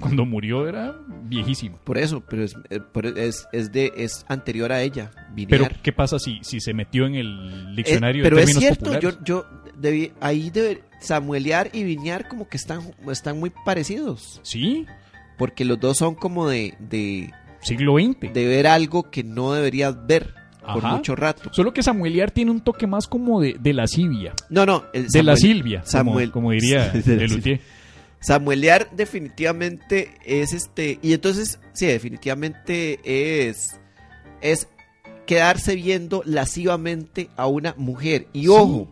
Cuando 0.01 0.25
murió 0.25 0.67
era 0.67 0.97
viejísima. 1.25 1.77
Por 1.85 1.99
eso, 1.99 2.23
pero 2.29 2.43
es, 2.45 2.55
eh, 2.71 2.81
por- 2.81 3.07
es, 3.07 3.47
es 3.53 3.71
de, 3.71 3.93
es 3.97 4.25
anterior 4.29 4.73
a 4.73 4.83
ella, 4.83 5.11
Pero, 5.15 5.65
vinear. 5.65 5.83
¿qué 5.83 5.93
pasa 5.93 6.19
si, 6.19 6.39
si 6.43 6.61
se 6.61 6.73
metió 6.75 7.07
en 7.07 7.15
el 7.17 7.69
Eh, 7.71 7.75
diccionario 7.77 8.23
pero 8.25 8.37
de 8.37 8.43
es 8.45 8.55
cierto, 8.57 8.87
populares? 8.87 9.19
yo, 9.19 9.25
yo 9.25 9.47
debí, 9.77 10.13
ahí 10.21 10.51
debe, 10.51 10.83
samuelear 11.01 11.71
y 11.73 11.85
vinear 11.85 12.29
como 12.29 12.49
que 12.49 12.57
están, 12.57 12.81
están 13.11 13.39
muy 13.39 13.51
parecidos. 13.65 14.41
Sí, 14.43 14.87
Porque 15.39 15.65
los 15.65 15.79
dos 15.81 15.97
son 15.97 16.15
como 16.15 16.49
de, 16.49 16.75
de, 16.79 17.31
siglo 17.63 17.95
XX. 17.99 18.33
de 18.35 18.47
ver 18.47 18.67
algo 18.67 19.11
que 19.11 19.23
no 19.25 19.53
deberías 19.53 20.07
ver 20.07 20.35
por 20.61 20.85
Ajá. 20.85 20.97
mucho 20.97 21.17
rato. 21.17 21.51
Solo 21.53 21.73
que 21.73 21.83
samuelear 21.83 22.31
tiene 22.31 22.51
un 22.51 22.61
toque 22.61 22.87
más 22.87 23.07
como 23.09 23.41
de, 23.41 23.57
de 23.59 23.73
lascivia. 23.73 24.35
No, 24.51 24.67
no. 24.67 24.85
el 24.93 25.07
De 25.09 25.23
la 25.23 25.35
Samuel- 25.35 25.39
Silvia, 25.39 25.79
como- 25.81 25.91
Samuel. 25.91 26.31
como, 26.31 26.51
diría 26.53 26.89
De 26.91 27.17
la 27.17 27.23
Lelutier. 27.23 27.61
Samuelear 28.21 28.91
definitivamente 28.93 30.15
es 30.25 30.53
este. 30.53 30.99
Y 31.03 31.13
entonces, 31.15 31.59
sí, 31.73 31.87
definitivamente 31.87 33.01
es. 33.49 33.81
Es 34.41 34.69
quedarse 35.27 35.75
viendo 35.75 36.23
lascivamente 36.25 37.31
a 37.37 37.47
una 37.47 37.75
mujer. 37.79 38.27
Y 38.33 38.49
ojo, 38.49 38.89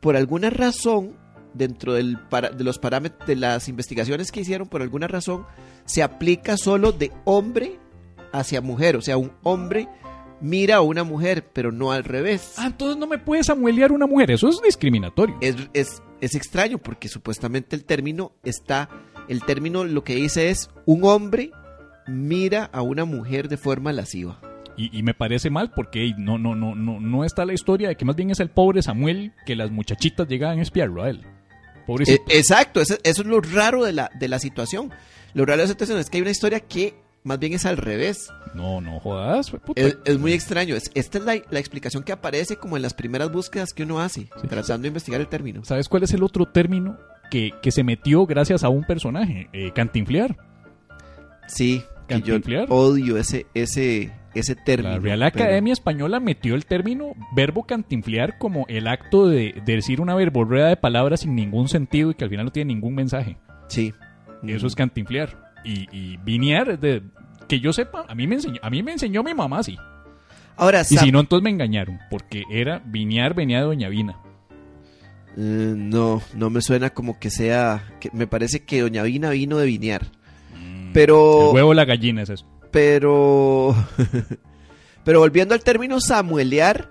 por 0.00 0.16
alguna 0.16 0.50
razón, 0.50 1.16
dentro 1.54 1.94
del 1.94 2.18
para- 2.28 2.50
de 2.50 2.62
los 2.62 2.78
parámetros 2.78 3.26
de 3.26 3.36
las 3.36 3.68
investigaciones 3.68 4.30
que 4.30 4.40
hicieron, 4.40 4.68
por 4.68 4.82
alguna 4.82 5.08
razón, 5.08 5.44
se 5.86 6.02
aplica 6.02 6.56
solo 6.56 6.92
de 6.92 7.10
hombre 7.24 7.78
hacia 8.32 8.60
mujer. 8.60 8.96
O 8.96 9.02
sea, 9.02 9.16
un 9.16 9.32
hombre 9.42 9.88
mira 10.40 10.76
a 10.76 10.80
una 10.80 11.04
mujer, 11.04 11.48
pero 11.52 11.72
no 11.72 11.92
al 11.92 12.04
revés. 12.04 12.54
Ah, 12.56 12.66
entonces 12.66 12.96
no 12.96 13.06
me 13.06 13.18
puede 13.18 13.44
samuelear 13.44 13.92
una 13.92 14.06
mujer. 14.06 14.30
Eso 14.30 14.48
es 14.48 14.60
discriminatorio. 14.62 15.36
es, 15.40 15.56
es, 15.72 16.02
es 16.20 16.34
extraño 16.34 16.78
porque 16.78 17.08
supuestamente 17.08 17.76
el 17.76 17.84
término 17.84 18.32
está, 18.42 18.88
el 19.28 19.42
término 19.44 19.84
lo 19.84 20.04
que 20.04 20.14
dice 20.14 20.50
es 20.50 20.70
un 20.86 21.04
hombre 21.04 21.50
mira 22.06 22.64
a 22.72 22.82
una 22.82 23.04
mujer 23.04 23.48
de 23.48 23.56
forma 23.56 23.92
lasciva. 23.92 24.40
Y, 24.76 24.96
y 24.96 25.02
me 25.02 25.12
parece 25.12 25.50
mal 25.50 25.72
porque 25.72 26.14
no, 26.16 26.38
no, 26.38 26.54
no, 26.54 26.74
no, 26.74 27.00
no 27.00 27.24
está 27.24 27.44
la 27.44 27.52
historia 27.52 27.88
de 27.88 27.96
que 27.96 28.04
más 28.04 28.14
bien 28.14 28.30
es 28.30 28.40
el 28.40 28.48
pobre 28.48 28.80
Samuel 28.80 29.32
que 29.44 29.56
las 29.56 29.70
muchachitas 29.70 30.28
llegaban 30.28 30.60
a 30.60 30.62
espiarlo 30.62 31.02
a 31.02 31.10
él. 31.10 31.26
Eh, 32.06 32.18
exacto, 32.28 32.80
eso, 32.80 32.96
eso 33.02 33.22
es 33.22 33.28
lo 33.28 33.40
raro 33.40 33.84
de 33.84 33.92
la, 33.92 34.10
de 34.18 34.28
la 34.28 34.38
situación. 34.38 34.90
Lo 35.34 35.46
raro 35.46 35.58
de 35.58 35.64
la 35.64 35.68
situación 35.68 35.98
es 35.98 36.10
que 36.10 36.18
hay 36.18 36.22
una 36.22 36.30
historia 36.30 36.60
que 36.60 36.94
más 37.24 37.38
bien 37.38 37.52
es 37.54 37.66
al 37.66 37.76
revés. 37.76 38.30
no, 38.54 38.80
no 38.80 38.98
jodas. 39.00 39.50
puta. 39.50 39.80
Es, 39.80 39.98
es 40.04 40.18
muy 40.18 40.32
extraño. 40.32 40.74
Es- 40.76 40.90
esta 40.94 41.18
es 41.18 41.24
la, 41.24 41.34
la 41.50 41.58
explicación 41.58 42.02
que 42.02 42.12
aparece 42.12 42.56
como 42.56 42.76
en 42.76 42.82
las 42.82 42.94
primeras 42.94 43.30
búsquedas 43.30 43.72
que 43.72 43.82
uno 43.82 44.00
hace, 44.00 44.22
Sí. 44.40 44.48
tratando 44.48 44.82
de 44.82 44.88
investigar 44.88 45.20
el 45.20 45.28
término. 45.28 45.64
¿Sabes 45.64 45.88
cuál 45.88 46.02
es 46.04 46.12
el 46.14 46.22
otro 46.22 46.46
término 46.46 46.96
que, 47.30 47.52
que 47.62 47.70
se 47.70 47.84
metió 47.84 48.24
gracias 48.26 48.64
a 48.64 48.68
un 48.70 48.84
personaje? 48.84 49.48
Eh, 49.52 49.72
cantinflear. 49.74 50.36
Sí, 51.46 51.82
que 52.06 52.14
yo 52.20 52.34
Cantinflear. 52.34 52.66
odio 52.70 53.16
ese, 53.18 53.46
ese, 53.54 54.10
ese 54.34 54.54
término. 54.54 54.94
La 54.94 54.98
Real 54.98 55.30
pero- 55.32 55.44
Academia 55.44 55.72
Española 55.72 56.20
metió 56.20 56.54
el 56.54 56.66
término 56.66 57.12
verbo 57.34 57.64
cantinflear 57.64 58.38
como 58.38 58.64
el 58.68 58.86
acto 58.86 59.28
de, 59.28 59.54
de 59.64 59.74
decir 59.74 60.00
una 60.00 60.14
verborrea 60.14 60.66
de 60.68 60.76
palabras 60.76 61.20
sin 61.20 61.34
ningún 61.34 61.68
sentido 61.68 62.10
y 62.10 62.14
que 62.14 62.24
al 62.24 62.30
final 62.30 62.46
no 62.46 62.52
tiene 62.52 62.72
ningún 62.74 62.94
mensaje. 62.94 63.36
Sí. 63.68 63.92
Eso 64.46 64.66
es 64.66 64.74
cantinflear. 64.74 65.47
Y, 65.68 65.86
y 65.92 66.16
de, 66.78 67.02
que 67.46 67.60
yo 67.60 67.74
sepa, 67.74 68.06
a 68.08 68.14
mí 68.14 68.26
me 68.26 68.36
enseñó, 68.36 68.58
a 68.62 68.70
mí 68.70 68.82
me 68.82 68.92
enseñó 68.92 69.22
mi 69.22 69.34
mamá 69.34 69.58
así. 69.58 69.76
Ahora, 70.56 70.80
Y 70.80 70.96
si 70.96 71.12
no, 71.12 71.20
entonces 71.20 71.44
me 71.44 71.50
engañaron, 71.50 71.98
porque 72.10 72.44
era 72.50 72.80
vinear 72.86 73.34
venía 73.34 73.58
de 73.58 73.64
Doña 73.64 73.90
Vina. 73.90 74.18
Eh, 75.36 75.74
no, 75.76 76.22
no 76.34 76.48
me 76.48 76.62
suena 76.62 76.90
como 76.90 77.18
que 77.20 77.30
sea. 77.30 77.94
Que 78.00 78.10
me 78.14 78.26
parece 78.26 78.64
que 78.64 78.80
Doña 78.80 79.02
Vina 79.02 79.30
vino 79.30 79.58
de 79.58 79.66
vinear. 79.66 80.06
Pero. 80.94 81.50
El 81.50 81.56
huevo 81.56 81.70
o 81.70 81.74
la 81.74 81.84
gallina 81.84 82.22
es 82.22 82.30
eso. 82.30 82.46
Pero. 82.70 83.76
pero 85.04 85.20
volviendo 85.20 85.54
al 85.54 85.62
término 85.62 86.00
samuelear. 86.00 86.90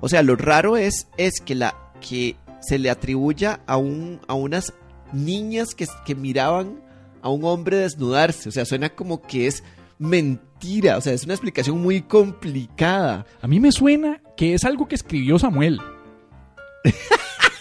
O 0.00 0.08
sea, 0.08 0.22
lo 0.22 0.34
raro 0.34 0.76
es, 0.76 1.08
es 1.16 1.40
que 1.40 1.54
la. 1.54 1.76
que 2.06 2.34
se 2.60 2.78
le 2.78 2.90
atribuya 2.90 3.60
a 3.66 3.76
un. 3.76 4.20
a 4.26 4.34
unas 4.34 4.74
niñas 5.12 5.68
que, 5.74 5.86
que 6.04 6.14
miraban 6.14 6.87
a 7.22 7.28
un 7.28 7.44
hombre 7.44 7.76
desnudarse. 7.76 8.48
O 8.48 8.52
sea, 8.52 8.64
suena 8.64 8.88
como 8.90 9.22
que 9.22 9.46
es 9.46 9.62
mentira. 9.98 10.96
O 10.96 11.00
sea, 11.00 11.12
es 11.12 11.24
una 11.24 11.34
explicación 11.34 11.80
muy 11.80 12.02
complicada. 12.02 13.26
A 13.40 13.46
mí 13.48 13.60
me 13.60 13.72
suena 13.72 14.20
que 14.36 14.54
es 14.54 14.64
algo 14.64 14.88
que 14.88 14.94
escribió 14.94 15.38
Samuel. 15.38 15.80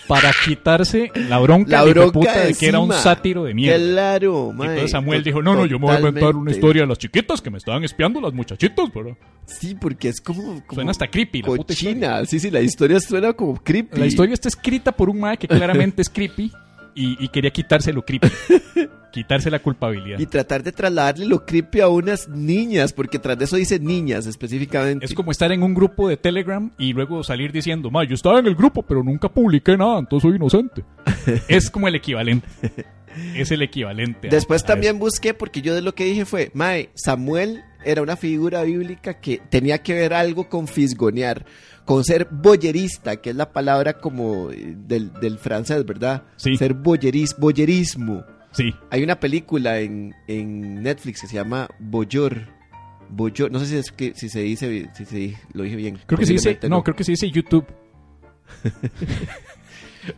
para 0.07 0.31
quitarse 0.45 1.11
la 1.15 1.37
bronca, 1.39 1.69
La 1.71 1.85
de 1.85 1.91
bronca 1.91 2.11
puta 2.13 2.39
de 2.45 2.53
que 2.53 2.67
era 2.67 2.79
un 2.79 2.93
sátiro 2.93 3.43
de 3.43 3.53
mierda. 3.53 3.77
Claro, 3.77 4.53
mae, 4.53 4.69
entonces 4.69 4.91
Samuel 4.91 5.21
dijo, 5.21 5.41
no, 5.41 5.53
no, 5.53 5.65
yo 5.65 5.79
me 5.79 5.87
voy 5.87 5.95
a 5.95 5.99
inventar 5.99 6.35
una 6.35 6.51
historia 6.51 6.83
de 6.83 6.87
las 6.87 6.97
chiquitas 6.97 7.41
que 7.41 7.49
me 7.49 7.57
estaban 7.57 7.83
espiando 7.83 8.21
las 8.21 8.31
muchachitas, 8.31 8.93
¿verdad? 8.93 9.17
Sí, 9.45 9.75
porque 9.75 10.07
es 10.07 10.21
como, 10.21 10.43
como 10.65 10.75
Suena 10.75 10.91
hasta 10.91 11.07
creepy 11.07 11.41
la 11.41 11.47
puta 11.47 11.73
historia. 11.73 11.93
cochina. 11.93 12.25
Sí, 12.25 12.39
sí, 12.39 12.49
la 12.51 12.61
historia 12.61 13.01
suena 13.01 13.33
como 13.33 13.55
creepy. 13.61 13.99
La 13.99 14.05
historia 14.05 14.33
está 14.33 14.47
escrita 14.47 14.93
por 14.93 15.09
un 15.09 15.19
mae 15.19 15.37
que 15.37 15.47
claramente 15.47 16.01
es 16.01 16.09
creepy 16.09 16.53
y, 16.97 17.23
y 17.23 17.27
quería 17.27 17.51
quitarse 17.51 17.93
lo 17.93 18.03
creepy. 18.03 18.27
quitarse 19.11 19.51
la 19.51 19.59
culpabilidad. 19.59 20.19
Y 20.19 20.25
tratar 20.25 20.63
de 20.63 20.71
trasladarle 20.71 21.25
lo 21.25 21.45
creepy 21.45 21.79
a 21.79 21.89
unas 21.89 22.27
niñas, 22.27 22.91
porque 22.91 23.19
tras 23.19 23.37
de 23.37 23.45
eso 23.45 23.55
dice 23.55 23.79
niñas 23.79 24.25
específicamente. 24.25 25.05
Es 25.05 25.13
como 25.13 25.31
estar 25.31 25.51
en 25.51 25.63
un 25.63 25.73
grupo 25.73 26.09
de 26.09 26.17
Telegram 26.17 26.71
y 26.77 26.93
luego 26.93 27.23
salir 27.23 27.51
diciendo, 27.51 27.91
ma, 27.91 28.03
yo 28.03 28.15
estaba 28.15 28.39
en 28.39 28.47
el 28.47 28.55
grupo, 28.55 28.83
pero 28.83 29.03
nunca 29.03 29.29
publiqué 29.29 29.77
nada, 29.77 29.99
entonces 29.99 30.27
soy 30.27 30.37
inocente. 30.37 30.83
es 31.47 31.69
como 31.69 31.87
el 31.87 31.95
equivalente. 31.95 32.47
Es 33.35 33.51
el 33.51 33.61
equivalente. 33.61 34.27
a- 34.27 34.31
Después 34.31 34.63
a 34.63 34.67
también 34.67 34.99
busqué, 34.99 35.33
porque 35.33 35.61
yo 35.61 35.73
de 35.75 35.81
lo 35.81 35.95
que 35.95 36.05
dije 36.05 36.25
fue, 36.25 36.51
Mae, 36.53 36.89
Samuel 36.95 37.63
era 37.85 38.01
una 38.01 38.15
figura 38.15 38.63
bíblica 38.63 39.19
que 39.19 39.41
tenía 39.49 39.77
que 39.79 39.93
ver 39.93 40.13
algo 40.13 40.49
con 40.49 40.67
fisgonear, 40.67 41.45
con 41.85 42.03
ser 42.03 42.27
boyerista, 42.31 43.17
que 43.17 43.29
es 43.29 43.35
la 43.35 43.51
palabra 43.53 43.93
como 43.99 44.51
eh, 44.51 44.73
del, 44.75 45.13
del 45.13 45.37
francés, 45.37 45.85
¿verdad? 45.85 46.23
Sí. 46.35 46.57
Ser 46.57 46.73
boyeris, 46.73 47.35
boyerismo. 47.37 48.23
Sí. 48.51 48.73
Hay 48.89 49.03
una 49.03 49.19
película 49.19 49.79
en, 49.79 50.13
en 50.27 50.81
Netflix 50.81 51.21
que 51.21 51.27
se 51.27 51.35
llama 51.35 51.69
Boyor. 51.79 52.47
Boyor, 53.09 53.51
no 53.51 53.59
sé 53.59 53.67
si, 53.67 53.75
es 53.77 53.91
que, 53.91 54.13
si 54.15 54.27
se 54.29 54.41
dice, 54.41 54.89
si 54.95 55.05
se, 55.05 55.37
lo 55.53 55.63
dije 55.63 55.75
bien. 55.77 55.97
Creo 56.07 56.17
que 56.19 56.25
se 56.25 56.33
dice, 56.33 56.49
Posiblemente 56.55 56.69
no, 56.69 56.83
creo 56.83 56.95
que 56.95 57.03
se 57.05 57.11
dice 57.11 57.29
YouTube. 57.29 57.65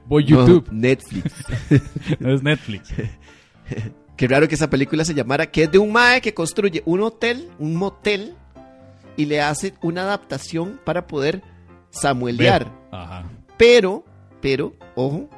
Voy 0.05 0.23
No, 0.23 0.45
YouTube, 0.45 0.69
Netflix. 0.71 1.33
no 2.19 2.33
es 2.33 2.43
Netflix. 2.43 2.93
Qué 4.17 4.27
raro 4.27 4.47
que 4.47 4.55
esa 4.55 4.69
película 4.69 5.05
se 5.05 5.13
llamara, 5.13 5.49
que 5.49 5.63
es 5.63 5.71
de 5.71 5.77
un 5.77 5.93
mae 5.93 6.19
que 6.19 6.33
construye 6.33 6.83
un 6.85 7.01
hotel, 7.01 7.49
un 7.57 7.75
motel, 7.75 8.35
y 9.15 9.25
le 9.25 9.41
hace 9.41 9.73
una 9.81 10.03
adaptación 10.03 10.79
para 10.83 11.07
poder 11.07 11.41
samuelear. 11.89 12.71
Ajá. 12.91 13.29
Pero, 13.57 14.03
pero, 14.41 14.73
ojo, 14.95 15.29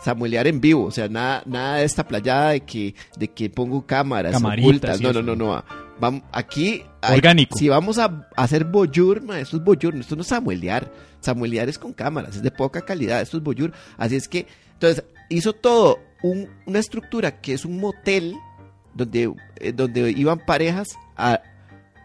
samuelear 0.00 0.46
en 0.46 0.60
vivo. 0.60 0.84
O 0.84 0.90
sea, 0.90 1.08
nada, 1.08 1.42
nada 1.46 1.76
de 1.76 1.84
esta 1.84 2.06
playada 2.06 2.50
de 2.50 2.60
que, 2.60 2.94
de 3.16 3.28
que 3.28 3.50
pongo 3.50 3.86
cámaras 3.86 4.32
Camaritas 4.32 4.68
ocultas. 4.68 5.00
No, 5.00 5.12
no, 5.12 5.22
no, 5.22 5.36
no. 5.36 5.64
Vamos, 6.00 6.22
aquí, 6.32 6.82
hay- 7.00 7.16
Orgánico. 7.16 7.56
si 7.58 7.68
vamos 7.68 7.98
a 7.98 8.28
hacer 8.36 8.64
boyur, 8.64 9.22
ma, 9.22 9.38
esto 9.38 9.56
es 9.58 9.62
boyur, 9.64 9.94
esto 9.96 10.16
no 10.16 10.22
es 10.22 10.28
samuelear. 10.28 10.90
Samuelear 11.20 11.68
es 11.68 11.78
con 11.78 11.92
cámaras, 11.92 12.36
es 12.36 12.42
de 12.42 12.50
poca 12.50 12.80
calidad, 12.82 13.20
esto 13.20 13.36
es 13.36 13.42
boyur. 13.42 13.72
Así 13.96 14.16
es 14.16 14.26
que, 14.26 14.46
entonces, 14.74 15.04
hizo 15.28 15.52
todo 15.52 15.98
un- 16.22 16.48
una 16.66 16.78
estructura 16.80 17.40
que 17.40 17.54
es 17.54 17.64
un 17.64 17.78
motel 17.78 18.34
donde, 18.94 19.32
eh, 19.60 19.72
donde 19.72 20.10
iban 20.10 20.40
parejas 20.44 20.88
a 21.16 21.40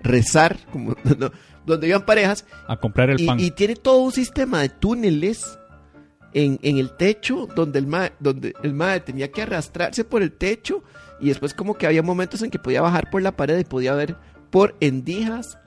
rezar, 0.02 0.58
como, 0.72 0.96
no, 1.18 1.32
donde 1.66 1.88
iban 1.88 2.06
parejas 2.06 2.46
A 2.68 2.78
comprar 2.78 3.10
el 3.10 3.20
y, 3.22 3.26
pan. 3.26 3.40
y 3.40 3.52
tiene 3.52 3.76
todo 3.76 3.98
un 4.00 4.12
sistema 4.12 4.62
de 4.62 4.70
túneles 4.70 5.58
en, 6.34 6.60
en 6.62 6.78
el 6.78 6.92
techo 6.98 7.48
donde 7.56 7.80
el, 7.80 7.88
mae, 7.88 8.12
donde 8.20 8.54
el 8.64 8.74
mae 8.74 9.00
tenía 9.00 9.32
que 9.32 9.42
arrastrarse 9.42 10.04
por 10.04 10.22
el 10.22 10.32
techo 10.32 10.84
y 11.20 11.30
después 11.30 11.54
como 11.54 11.76
que 11.76 11.88
había 11.88 12.04
momentos 12.04 12.42
en 12.44 12.52
que 12.52 12.60
podía 12.60 12.82
bajar 12.82 13.10
por 13.10 13.22
la 13.22 13.36
pared 13.36 13.58
y 13.60 13.64
podía 13.64 13.94
ver 13.96 14.16
por 14.52 14.76
endijas 14.80 15.58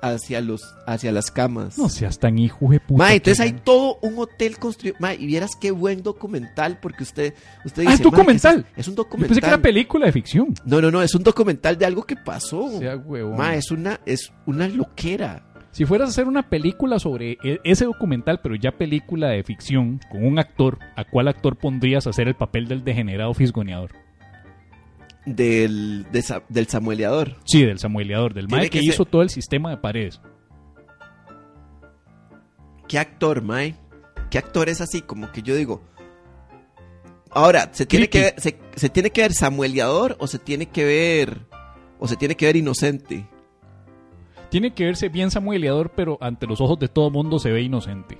hacia 0.00 0.40
los 0.40 0.62
hacia 0.86 1.10
las 1.10 1.30
camas. 1.32 1.76
No 1.76 1.88
seas 1.88 2.20
tan 2.20 2.38
hijo 2.38 2.68
de 2.68 2.78
puta. 2.78 2.98
Mae, 3.04 3.16
entonces 3.16 3.40
hay 3.40 3.52
todo 3.52 3.98
un 4.02 4.16
hotel 4.18 4.56
construido. 4.58 4.96
Mae, 5.00 5.16
y 5.16 5.26
vieras 5.26 5.52
qué 5.60 5.72
buen 5.72 6.02
documental 6.04 6.78
porque 6.80 7.02
usted 7.02 7.34
usted 7.64 7.82
Ah, 7.82 7.90
dice, 7.90 7.94
es 7.94 8.02
documental. 8.02 8.56
"Mae, 8.58 8.64
que 8.74 8.80
Es, 8.80 8.86
es 8.86 8.88
un 8.88 8.94
Yo 8.94 9.02
documental. 9.02 9.28
pensé 9.28 9.40
que 9.40 9.46
era 9.48 9.58
película 9.62 10.06
de 10.06 10.12
ficción. 10.12 10.54
no, 10.64 10.80
no, 10.80 10.90
no, 10.92 11.02
es 11.02 11.14
un 11.16 11.24
documental 11.24 11.76
de 11.76 11.84
algo 11.86 12.04
que 12.04 12.14
pasó. 12.16 12.78
Sea 12.78 12.96
huevón. 12.96 13.36
Mae, 13.38 13.58
es 13.58 13.70
una 13.72 13.98
es 14.06 14.32
una 14.46 14.68
loquera. 14.68 15.44
Si 15.70 15.84
fueras 15.84 16.08
a 16.08 16.10
hacer 16.10 16.26
una 16.26 16.48
película 16.48 16.98
sobre 16.98 17.32
e- 17.44 17.60
ese 17.64 17.84
documental, 17.84 18.40
pero 18.42 18.54
ya 18.54 18.72
película 18.72 19.28
de 19.28 19.44
ficción, 19.44 20.00
con 20.10 20.24
un 20.24 20.38
actor, 20.38 20.78
¿a 20.96 21.04
cuál 21.04 21.28
actor 21.28 21.56
pondrías 21.56 22.06
a 22.06 22.10
hacer 22.10 22.28
el 22.28 22.34
papel 22.34 22.68
del 22.68 22.84
degenerado 22.84 23.34
fisgoneador? 23.34 23.92
Del, 25.26 26.06
de 26.10 26.24
del 26.48 26.66
samueleador. 26.68 27.36
Sí, 27.44 27.64
del 27.64 27.78
samueleador, 27.78 28.32
del 28.32 28.48
mae 28.48 28.70
que, 28.70 28.80
hizo 28.80 29.04
todo 29.04 29.22
el 29.22 29.28
sistema 29.28 29.70
de 29.70 29.76
paredes. 29.76 30.20
¿Qué 32.88 32.98
actor, 32.98 33.42
Mae? 33.42 33.74
¿Qué 34.30 34.38
actor 34.38 34.70
es 34.70 34.80
así? 34.80 35.02
Como 35.02 35.30
que 35.30 35.42
yo 35.42 35.54
digo. 35.54 35.82
Ahora, 37.30 37.68
¿se 37.72 37.84
tiene, 37.84 38.08
que 38.08 38.20
ver, 38.22 38.34
se, 38.38 38.58
se 38.74 38.88
tiene 38.88 39.10
que 39.10 39.20
ver 39.20 39.34
samueleador 39.34 40.16
o 40.18 40.26
se 40.26 40.38
tiene 40.38 40.66
que 40.66 40.84
ver. 40.84 41.46
o 41.98 42.08
se 42.08 42.16
tiene 42.16 42.34
que 42.34 42.46
ver 42.46 42.56
inocente? 42.56 43.26
Tiene 44.50 44.72
que 44.72 44.84
verse 44.84 45.08
bien 45.08 45.30
samueleador, 45.30 45.90
pero 45.94 46.18
ante 46.20 46.46
los 46.46 46.60
ojos 46.60 46.78
de 46.78 46.88
todo 46.88 47.10
mundo 47.10 47.38
se 47.38 47.52
ve 47.52 47.62
inocente. 47.62 48.18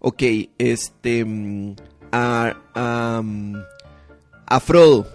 Ok, 0.00 0.22
este. 0.58 1.24
mm, 1.24 1.74
A, 2.12 2.54
a, 2.74 3.22
mm, 3.22 3.54
a 4.46 4.60
Frodo, 4.60 5.06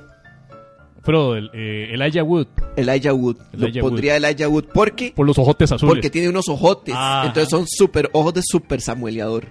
Frodo, 1.05 1.35
el, 1.35 1.51
eh, 1.53 1.89
Elijah 1.93 2.23
Wood, 2.23 2.47
Elijah 2.75 3.13
Wood. 3.13 3.37
Elijah 3.53 3.81
Lo 3.81 3.89
pondría 3.89 4.15
Elijah 4.17 4.47
Wood 4.49 4.65
porque. 4.73 5.13
por 5.15 5.27
los 5.27 5.37
ojotes 5.37 5.71
azules. 5.71 5.93
Porque 5.93 6.09
tiene 6.09 6.29
unos 6.29 6.49
ojotes. 6.49 6.95
Entonces 7.23 7.49
son 7.49 7.65
super 7.67 8.09
ojos 8.13 8.33
de 8.33 8.41
super 8.43 8.81
samueleador. 8.81 9.49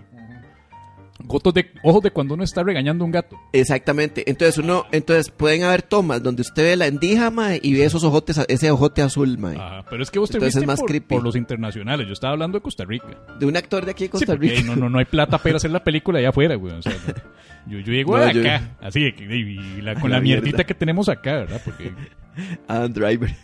Gotos 1.26 1.54
de, 1.54 1.70
ojos 1.82 2.02
de 2.02 2.10
cuando 2.10 2.34
uno 2.34 2.44
está 2.44 2.62
regañando 2.62 3.02
a 3.02 3.06
un 3.06 3.10
gato. 3.12 3.36
Exactamente. 3.52 4.24
Entonces 4.30 4.58
uno, 4.58 4.84
entonces 4.92 5.30
pueden 5.30 5.62
haber 5.64 5.82
tomas 5.82 6.22
donde 6.22 6.42
usted 6.42 6.62
ve 6.64 6.76
la 6.76 6.86
endija, 6.86 7.30
mae, 7.30 7.58
y 7.62 7.72
ve 7.72 7.84
esos 7.84 8.04
ojotes, 8.04 8.40
ese 8.48 8.70
ojote 8.70 9.00
azul, 9.02 9.38
mae. 9.38 9.56
Ajá, 9.56 9.84
pero 9.88 10.02
es 10.02 10.10
que 10.10 10.18
vos 10.18 10.30
te 10.30 10.36
Entonces 10.36 10.54
viste 10.56 10.64
es 10.64 10.66
más 10.66 10.80
por, 10.80 10.88
creepy. 10.88 11.14
por 11.14 11.22
los 11.24 11.34
internacionales. 11.36 12.06
Yo 12.06 12.12
estaba 12.12 12.34
hablando 12.34 12.58
de 12.58 12.62
Costa 12.62 12.84
Rica. 12.84 13.06
De 13.40 13.46
un 13.46 13.56
actor 13.56 13.84
de 13.84 13.92
aquí 13.92 14.04
de 14.04 14.10
Costa 14.10 14.34
Rica. 14.34 14.60
no, 14.66 14.76
no, 14.76 14.88
no 14.90 14.98
hay 14.98 15.06
plata 15.06 15.38
para 15.38 15.56
hacer 15.56 15.70
la 15.70 15.82
película 15.82 16.18
allá 16.18 16.28
afuera, 16.28 16.54
güey. 16.56 16.74
O 16.74 16.82
sea, 16.82 16.92
no. 16.92 17.72
yo, 17.72 17.78
yo 17.80 17.92
llego 17.92 18.16
No, 18.18 18.30
yo- 18.30 18.40
acá, 18.42 18.76
así 18.82 19.00
y 19.00 19.80
la- 19.80 19.94
con 19.94 20.10
La 20.10 20.18
la, 20.18 20.22
mierdita 20.22 20.64
que 20.64 20.74
tenemos 20.74 21.08
acá, 21.08 21.32
¿verdad? 21.38 21.60
Porque 21.64 21.92
Adam 22.68 22.92
Driver. 22.92 23.34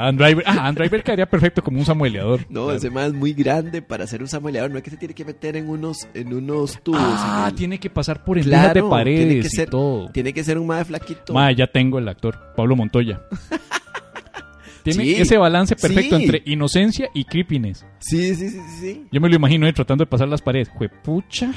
Adam 0.00 0.16
Driver, 0.16 0.44
ah, 0.46 0.52
Adam 0.62 0.74
Driver 0.76 1.02
quedaría 1.02 1.26
perfecto 1.26 1.62
como 1.62 1.78
un 1.78 1.84
samueleador. 1.84 2.40
No, 2.48 2.64
Claro. 2.64 2.78
ese 2.78 2.90
más 2.90 3.08
es 3.08 3.14
muy 3.14 3.32
grande 3.32 3.82
para 3.82 4.06
ser 4.06 4.22
un 4.22 4.28
samueleador. 4.28 4.70
No 4.70 4.78
es 4.78 4.84
que 4.84 4.90
se 4.90 4.96
tiene 4.96 5.14
que 5.14 5.24
meter 5.24 5.56
en 5.56 5.68
unos, 5.68 6.08
en 6.14 6.32
unos 6.32 6.80
tubos. 6.82 7.00
Ah, 7.02 7.42
en 7.46 7.48
el- 7.50 7.54
tiene 7.56 7.78
que 7.80 7.90
pasar 7.90 8.22
por 8.24 8.38
endijas 8.38 8.64
Claro, 8.72 8.84
de 8.84 8.90
paredes 8.90 9.18
tiene 9.26 9.40
que 9.40 9.46
y 9.46 9.50
ser- 9.50 9.70
todo. 9.70 10.08
Tiene 10.10 10.32
que 10.32 10.44
ser 10.44 10.58
un 10.58 10.66
más 10.68 10.86
flaquito. 10.86 11.32
Ma, 11.34 11.50
ya 11.52 11.66
tengo 11.66 11.98
el 11.98 12.08
actor, 12.08 12.38
Pablo 12.56 12.76
Montoya. 12.76 13.20
Tiene 14.84 15.04
Sí, 15.04 15.14
ese 15.16 15.36
balance 15.36 15.76
perfecto 15.76 16.16
sí. 16.16 16.22
entre 16.24 16.42
inocencia 16.46 17.10
y 17.12 17.24
creepiness. 17.24 17.84
Sí, 17.98 18.34
sí, 18.34 18.48
sí, 18.48 18.60
sí. 18.80 19.06
Yo 19.12 19.20
me 19.20 19.28
lo 19.28 19.36
imagino 19.36 19.66
ahí 19.66 19.72
tratando 19.72 20.02
de 20.04 20.06
pasar 20.08 20.28
las 20.28 20.40
paredes. 20.40 20.68
Juepucha. 20.70 21.52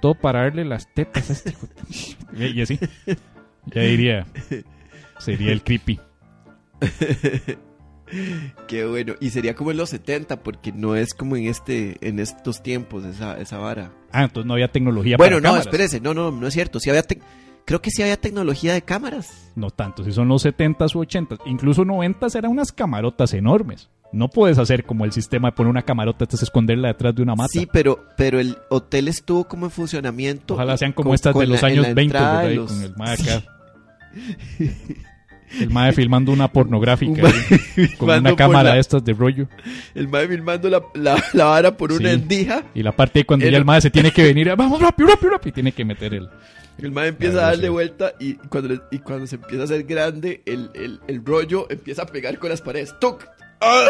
Todo 0.00 0.14
para 0.14 0.42
darle 0.44 0.64
las 0.64 0.86
tetas 0.94 1.28
a 1.28 1.32
este 1.34 1.54
Y 2.38 2.58
y 2.58 2.62
así. 2.62 2.78
Ya 3.66 3.82
diría. 3.82 4.26
Sería 5.18 5.52
el 5.52 5.62
creepy. 5.62 5.98
Qué 8.68 8.84
bueno. 8.86 9.14
Y 9.20 9.30
sería 9.30 9.54
como 9.54 9.72
en 9.72 9.76
los 9.78 9.90
70, 9.90 10.42
porque 10.42 10.72
no 10.72 10.94
es 10.94 11.12
como 11.14 11.36
en 11.36 11.46
este, 11.46 11.96
en 12.06 12.20
estos 12.20 12.62
tiempos 12.62 13.04
esa, 13.04 13.36
esa 13.38 13.58
vara. 13.58 13.90
Ah, 14.12 14.24
entonces 14.24 14.46
no 14.46 14.54
había 14.54 14.70
tecnología 14.70 15.16
Bueno, 15.16 15.36
para 15.36 15.40
no, 15.40 15.48
cámaras. 15.48 15.66
espérese. 15.66 16.00
No, 16.00 16.14
no, 16.14 16.30
no 16.30 16.46
es 16.46 16.54
cierto. 16.54 16.78
Sí 16.78 16.88
había 16.90 17.02
Creo 17.64 17.82
que 17.82 17.90
sí 17.90 18.02
había 18.02 18.16
tecnología 18.16 18.74
de 18.74 18.82
cámaras. 18.82 19.50
No 19.56 19.70
tanto, 19.70 20.04
si 20.04 20.12
son 20.12 20.28
los 20.28 20.44
70s 20.46 20.94
u 20.94 21.00
80s. 21.04 21.40
Incluso 21.46 21.84
90s 21.84 22.36
eran 22.36 22.52
unas 22.52 22.70
camarotas 22.70 23.34
enormes. 23.34 23.90
No 24.12 24.28
puedes 24.28 24.58
hacer 24.58 24.84
como 24.84 25.04
el 25.04 25.10
sistema 25.10 25.48
de 25.48 25.56
poner 25.56 25.70
una 25.70 25.82
camarota, 25.82 26.26
es 26.30 26.40
esconderla 26.44 26.88
detrás 26.88 27.12
de 27.16 27.22
una 27.22 27.34
mata. 27.34 27.48
Sí, 27.50 27.66
pero, 27.70 28.04
pero 28.16 28.38
el 28.38 28.56
hotel 28.70 29.08
estuvo 29.08 29.48
como 29.48 29.66
en 29.66 29.72
funcionamiento. 29.72 30.54
Ojalá 30.54 30.76
sean 30.76 30.92
como 30.92 31.08
con- 31.08 31.14
estas 31.16 31.32
con 31.32 31.40
de 31.40 31.48
los 31.48 31.60
la- 31.60 31.68
años 31.68 31.88
la 31.88 31.94
20, 31.94 32.02
entrada 32.02 32.32
¿verdad? 32.42 32.48
de 32.48 32.54
Y 32.54 32.56
los- 32.56 32.72
con 32.72 32.82
el 32.84 32.94
mae 32.96 33.14
acá. 33.14 33.42
El 35.60 35.70
mae 35.70 35.92
filmando 35.92 36.32
una 36.32 36.48
pornográfica 36.52 37.22
Un 37.76 37.86
con 37.98 38.10
una 38.10 38.36
cámara 38.36 38.74
de 38.74 38.80
estas 38.80 39.04
de 39.04 39.12
rollo. 39.12 39.48
El 39.94 40.08
mae 40.08 40.28
filmando 40.28 40.68
la, 40.68 40.82
la, 40.94 41.22
la 41.32 41.44
vara 41.46 41.76
por 41.76 41.92
una 41.92 42.08
Sí. 42.10 42.14
endija. 42.14 42.64
Y 42.74 42.82
la 42.82 42.92
parte 42.92 43.20
ahí 43.20 43.24
cuando 43.24 43.46
El- 43.46 43.52
ya 43.52 43.58
el 43.58 43.64
mae 43.64 43.80
se 43.80 43.90
tiene 43.90 44.10
que 44.10 44.22
venir, 44.24 44.54
vamos 44.56 44.80
rápido, 44.80 45.08
rápido, 45.08 45.30
rápido, 45.32 45.48
y 45.50 45.52
tiene 45.52 45.72
que 45.72 45.84
meter 45.84 46.14
el. 46.14 46.28
El 46.78 46.92
mae 46.92 47.08
empieza 47.08 47.38
a 47.38 47.50
darle 47.50 47.70
vuelta 47.70 48.12
y 48.20 48.34
cuando, 48.34 48.68
le- 48.68 48.80
y 48.90 48.98
cuando 48.98 49.26
se 49.26 49.36
empieza 49.36 49.62
a 49.62 49.64
hacer 49.64 49.84
grande, 49.84 50.42
el, 50.44 50.70
el, 50.74 51.00
el 51.08 51.24
rollo 51.24 51.66
empieza 51.70 52.02
a 52.02 52.06
pegar 52.06 52.38
con 52.38 52.50
las 52.50 52.60
paredes. 52.60 52.94
¡Tuc! 53.00 53.24
¡Ah! 53.62 53.88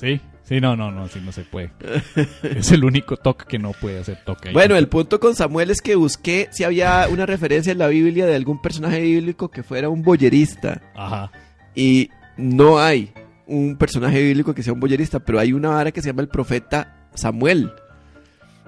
Sí, 0.00 0.18
sí, 0.44 0.60
no, 0.60 0.76
no, 0.76 0.90
no, 0.90 1.08
sí, 1.08 1.20
no 1.24 1.32
se 1.32 1.42
puede. 1.42 1.72
Es 2.42 2.70
el 2.72 2.84
único 2.84 3.16
toque 3.16 3.44
que 3.48 3.58
no 3.58 3.72
puede 3.72 3.98
hacer 3.98 4.18
toque. 4.24 4.52
Bueno, 4.52 4.76
el 4.76 4.88
punto 4.88 5.20
con 5.20 5.34
Samuel 5.34 5.70
es 5.70 5.80
que 5.80 5.96
busqué 5.96 6.48
si 6.52 6.64
había 6.64 7.08
una 7.10 7.26
referencia 7.26 7.72
en 7.72 7.78
la 7.78 7.88
Biblia 7.88 8.26
de 8.26 8.34
algún 8.34 8.60
personaje 8.60 9.00
bíblico 9.00 9.50
que 9.50 9.62
fuera 9.62 9.88
un 9.88 10.02
boyerista. 10.02 10.80
Ajá. 10.94 11.30
Y 11.74 12.10
no 12.36 12.78
hay 12.78 13.12
un 13.46 13.76
personaje 13.76 14.22
bíblico 14.22 14.54
que 14.54 14.62
sea 14.62 14.72
un 14.72 14.80
boyerista, 14.80 15.20
pero 15.20 15.38
hay 15.38 15.52
una 15.52 15.70
vara 15.70 15.92
que 15.92 16.00
se 16.00 16.08
llama 16.08 16.22
el 16.22 16.28
profeta 16.28 17.08
Samuel. 17.14 17.72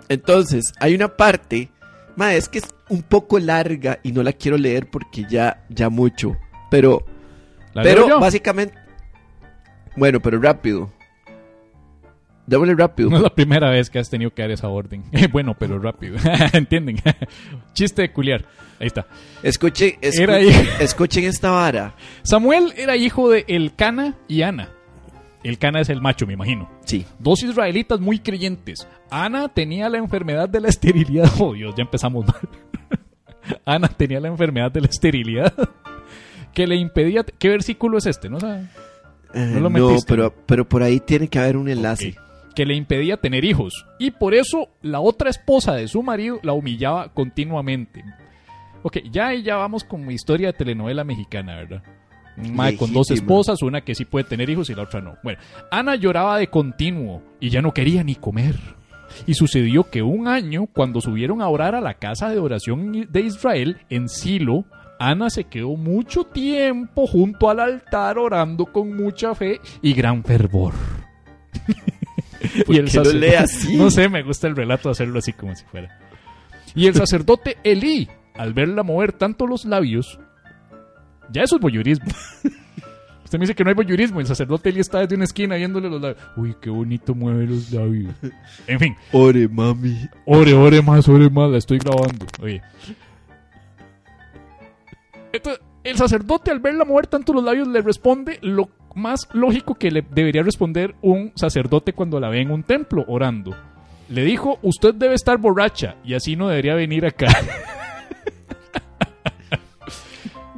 Entonces, 0.09 0.73
hay 0.81 0.95
una 0.95 1.17
parte 1.17 1.71
Ma, 2.17 2.35
es 2.35 2.49
que 2.49 2.59
es 2.59 2.75
un 2.89 3.03
poco 3.03 3.39
larga 3.39 4.01
y 4.03 4.11
no 4.13 4.23
la 4.23 4.33
quiero 4.33 4.57
leer 4.57 4.89
porque 4.91 5.27
ya, 5.29 5.63
ya 5.69 5.91
mucho. 5.91 6.37
Pero, 6.71 7.05
¿La 7.75 7.85
leo 7.85 8.07
pero 8.07 8.21
básicamente. 8.21 8.75
Bueno, 9.97 10.21
pero 10.21 10.41
rápido. 10.41 10.91
Démosle 12.47 12.75
rápido. 12.75 13.11
No 13.11 13.17
es 13.17 13.23
la 13.23 13.35
primera 13.35 13.71
vez 13.71 13.91
que 13.91 13.99
has 13.99 14.11
tenido 14.11 14.33
que 14.33 14.43
dar 14.43 14.51
esa 14.51 14.69
orden. 14.69 15.05
bueno, 15.33 15.55
pero 15.59 15.79
rápido. 15.79 16.17
¿Entienden? 16.53 16.97
Chiste 17.73 18.03
de 18.03 18.13
culiar. 18.13 18.45
Ahí 18.79 18.89
está. 18.89 19.07
Escuchen, 19.43 19.95
Era 20.03 20.39
esta 20.41 21.51
vara. 21.51 21.95
Samuel 22.23 22.73
era 22.77 22.97
hijo 22.97 23.31
de 23.31 23.45
Elcana 23.49 24.17
y 24.29 24.43
Ana. 24.43 24.71
Elcana 25.43 25.81
es 25.81 25.89
el 25.89 26.03
macho, 26.03 26.27
me 26.27 26.35
imagino. 26.35 26.69
Sí. 26.85 27.07
Dos 27.19 27.43
israelitas 27.43 28.01
muy 28.01 28.19
creyentes. 28.19 28.87
Ana 29.11 29.49
tenía 29.49 29.89
la 29.89 29.99
enfermedad 29.99 30.49
de 30.49 30.61
la 30.61 30.69
esterilidad. 30.69 31.31
Oh, 31.39 31.55
Dios, 31.55 31.75
ya 31.77 31.83
empezamos 31.83 32.27
mal. 32.27 32.49
Ana 33.65 33.89
tenía 33.89 34.21
la 34.21 34.29
enfermedad 34.29 34.73
de 34.73 34.81
la 34.81 34.89
esterilidad 34.89 35.55
que 36.53 36.67
le 36.67 36.77
impedía. 36.77 37.25
¿Qué 37.25 37.49
versículo 37.49 37.99
es 37.99 38.07
este? 38.07 38.29
No, 38.29 38.41
sabe? 38.41 38.67
Eh, 39.35 39.51
No 39.55 39.61
lo 39.61 39.71
no, 39.71 39.97
pero, 40.07 40.35
pero 40.47 40.69
por 40.69 40.83
ahí 40.83 41.01
tiene 41.01 41.29
que 41.29 41.39
haber 41.39 41.57
un 41.57 41.69
enlace. 41.69 42.17
Que 42.57 42.67
le 42.67 42.75
impedía 42.75 43.19
tener 43.19 43.45
hijos. 43.45 43.87
Y 44.01 44.11
por 44.11 44.35
eso 44.35 44.69
la 44.83 44.99
otra 44.99 45.31
esposa 45.31 45.75
de 45.75 45.87
su 45.87 46.03
marido 46.03 46.41
la 46.43 46.55
humillaba 46.55 47.13
continuamente. 47.15 48.03
Ok, 48.83 48.99
ya 49.11 49.29
ahí 49.29 49.43
ya 49.43 49.57
vamos 49.57 49.85
como 49.85 50.11
historia 50.11 50.49
de 50.49 50.53
telenovela 50.55 51.05
mexicana, 51.05 51.57
¿verdad? 51.57 51.83
Mae 52.37 52.77
con 52.77 52.93
dos 52.93 53.11
esposas, 53.11 53.63
una 53.63 53.81
que 53.81 53.95
sí 53.95 54.05
puede 54.05 54.25
tener 54.25 54.51
hijos 54.51 54.69
y 54.69 54.75
la 54.75 54.83
otra 54.83 55.01
no. 55.01 55.17
Bueno, 55.23 55.41
Ana 55.71 55.95
lloraba 55.97 56.39
de 56.39 56.49
continuo 56.49 57.23
y 57.41 57.49
ya 57.51 57.63
no 57.63 57.73
quería 57.73 58.05
ni 58.05 58.15
comer. 58.15 58.57
Y 59.27 59.35
sucedió 59.35 59.85
que 59.91 60.03
un 60.03 60.29
año, 60.29 60.67
cuando 60.67 61.01
subieron 61.01 61.41
a 61.41 61.49
orar 61.49 61.75
a 61.75 61.81
la 61.81 61.95
casa 61.95 62.29
de 62.29 62.39
oración 62.39 63.07
de 63.11 63.21
Israel 63.21 63.79
en 63.89 64.09
Silo, 64.09 64.65
Ana 64.99 65.31
se 65.31 65.45
quedó 65.45 65.77
mucho 65.77 66.25
tiempo 66.25 67.07
junto 67.07 67.49
al 67.51 67.61
altar 67.61 68.19
orando 68.19 68.67
con 68.67 68.95
mucha 68.97 69.35
fe 69.35 69.61
y 69.83 69.95
gran 69.95 70.25
fervor. 70.25 70.75
¿Por 72.67 72.75
qué 72.85 72.99
lo 72.99 73.13
lee 73.13 73.35
así? 73.35 73.77
No 73.77 73.91
sé, 73.91 74.09
me 74.09 74.23
gusta 74.23 74.47
el 74.47 74.57
relato 74.57 74.89
de 74.89 74.93
hacerlo 74.93 75.19
así 75.19 75.33
como 75.33 75.55
si 75.55 75.65
fuera. 75.65 75.99
Y 76.75 76.87
el 76.87 76.95
sacerdote 76.95 77.57
Elí, 77.65 78.09
al 78.35 78.53
verla 78.53 78.83
mover 78.83 79.13
tanto 79.13 79.47
los 79.47 79.65
labios, 79.65 80.19
ya 81.31 81.43
eso 81.43 81.57
es 81.57 81.63
voyeurismo. 81.63 82.07
Usted 83.25 83.39
me 83.39 83.43
dice 83.43 83.57
que 83.57 83.65
no 83.65 83.71
hay 83.71 83.75
voyeurismo. 83.75 84.21
El 84.21 84.27
sacerdote 84.27 84.69
Elí 84.69 84.79
está 84.81 85.01
desde 85.01 85.17
una 85.17 85.25
esquina 85.25 85.57
viéndole 85.57 85.91
los 85.91 86.01
labios. 86.01 86.23
Uy, 86.37 86.55
qué 86.61 86.71
bonito 86.71 87.13
mueve 87.15 87.47
los 87.47 87.73
labios. 87.73 88.15
En 88.69 88.79
fin, 88.79 88.97
Ore, 89.11 89.49
mami. 89.49 89.97
ore, 90.27 90.53
ore 90.53 90.81
más, 90.81 91.09
ore 91.09 91.29
más, 91.29 91.51
la 91.51 91.59
estoy 91.59 91.79
grabando. 91.79 92.25
Oye. 92.41 92.63
Entonces, 95.33 95.61
el 95.83 95.97
sacerdote 95.97 96.51
al 96.51 96.61
verla 96.61 96.85
mover 96.85 97.07
tanto 97.09 97.33
los 97.33 97.43
labios 97.43 97.67
le 97.69 97.83
responde 97.83 98.39
lo 98.43 98.71
más 98.97 99.29
lógico 99.33 99.75
que 99.75 99.91
le 99.91 100.03
debería 100.03 100.43
responder 100.43 100.97
un 101.03 101.33
sacerdote 101.37 101.93
cuando 101.93 102.19
la 102.19 102.31
ve 102.31 102.41
en 102.41 102.51
un 102.51 102.63
templo 102.63 103.05
orando. 103.07 103.55
Le 104.09 104.25
dijo, 104.25 104.59
usted 104.63 104.95
debe 104.95 105.15
estar 105.15 105.39
borracha 105.39 105.97
y 106.05 106.15
así 106.15 106.35
no 106.35 106.49
debería 106.49 106.75
venir 106.75 107.05
acá. 107.07 107.27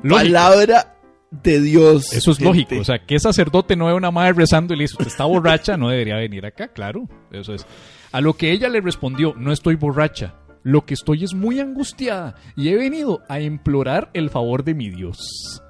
Palabra 0.09 0.95
de 1.31 1.61
Dios. 1.61 2.13
Eso 2.13 2.31
es 2.31 2.39
gente. 2.39 2.49
lógico. 2.49 2.81
O 2.81 2.85
sea, 2.85 2.99
que 3.01 3.19
sacerdote 3.19 3.75
no 3.75 3.87
ve 3.87 3.95
una 3.95 4.11
madre 4.11 4.33
rezando 4.35 4.75
y 4.75 4.77
le 4.77 4.85
dice, 4.85 4.95
usted 4.95 5.09
está 5.09 5.25
borracha, 5.25 5.77
no 5.77 5.89
debería 5.89 6.17
venir 6.17 6.47
acá, 6.47 6.69
claro. 6.69 7.09
Eso 7.33 7.55
es. 7.55 7.67
A 8.13 8.21
lo 8.21 8.35
que 8.35 8.53
ella 8.53 8.69
le 8.69 8.81
respondió, 8.81 9.35
no 9.37 9.53
estoy 9.53 9.75
borracha. 9.75 10.35
Lo 10.63 10.85
que 10.85 10.95
estoy 10.95 11.25
es 11.25 11.35
muy 11.35 11.61
angustiada 11.61 12.35
y 12.57 12.69
he 12.69 12.77
venido 12.77 13.23
a 13.29 13.41
implorar 13.41 14.11
el 14.13 14.31
favor 14.31 14.65
de 14.65 14.75
mi 14.75 14.91
Dios. 14.91 15.63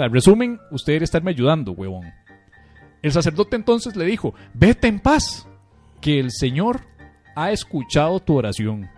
Sea, 0.00 0.08
resumen, 0.08 0.58
usted 0.70 0.94
debería 0.94 1.04
estarme 1.04 1.32
ayudando, 1.32 1.72
huevón. 1.72 2.10
El 3.02 3.12
sacerdote 3.12 3.54
entonces 3.56 3.96
le 3.96 4.06
dijo, 4.06 4.34
vete 4.54 4.88
en 4.88 4.98
paz, 4.98 5.46
que 6.00 6.18
el 6.18 6.30
Señor 6.30 6.80
ha 7.36 7.52
escuchado 7.52 8.18
tu 8.20 8.34
oración. 8.34 8.88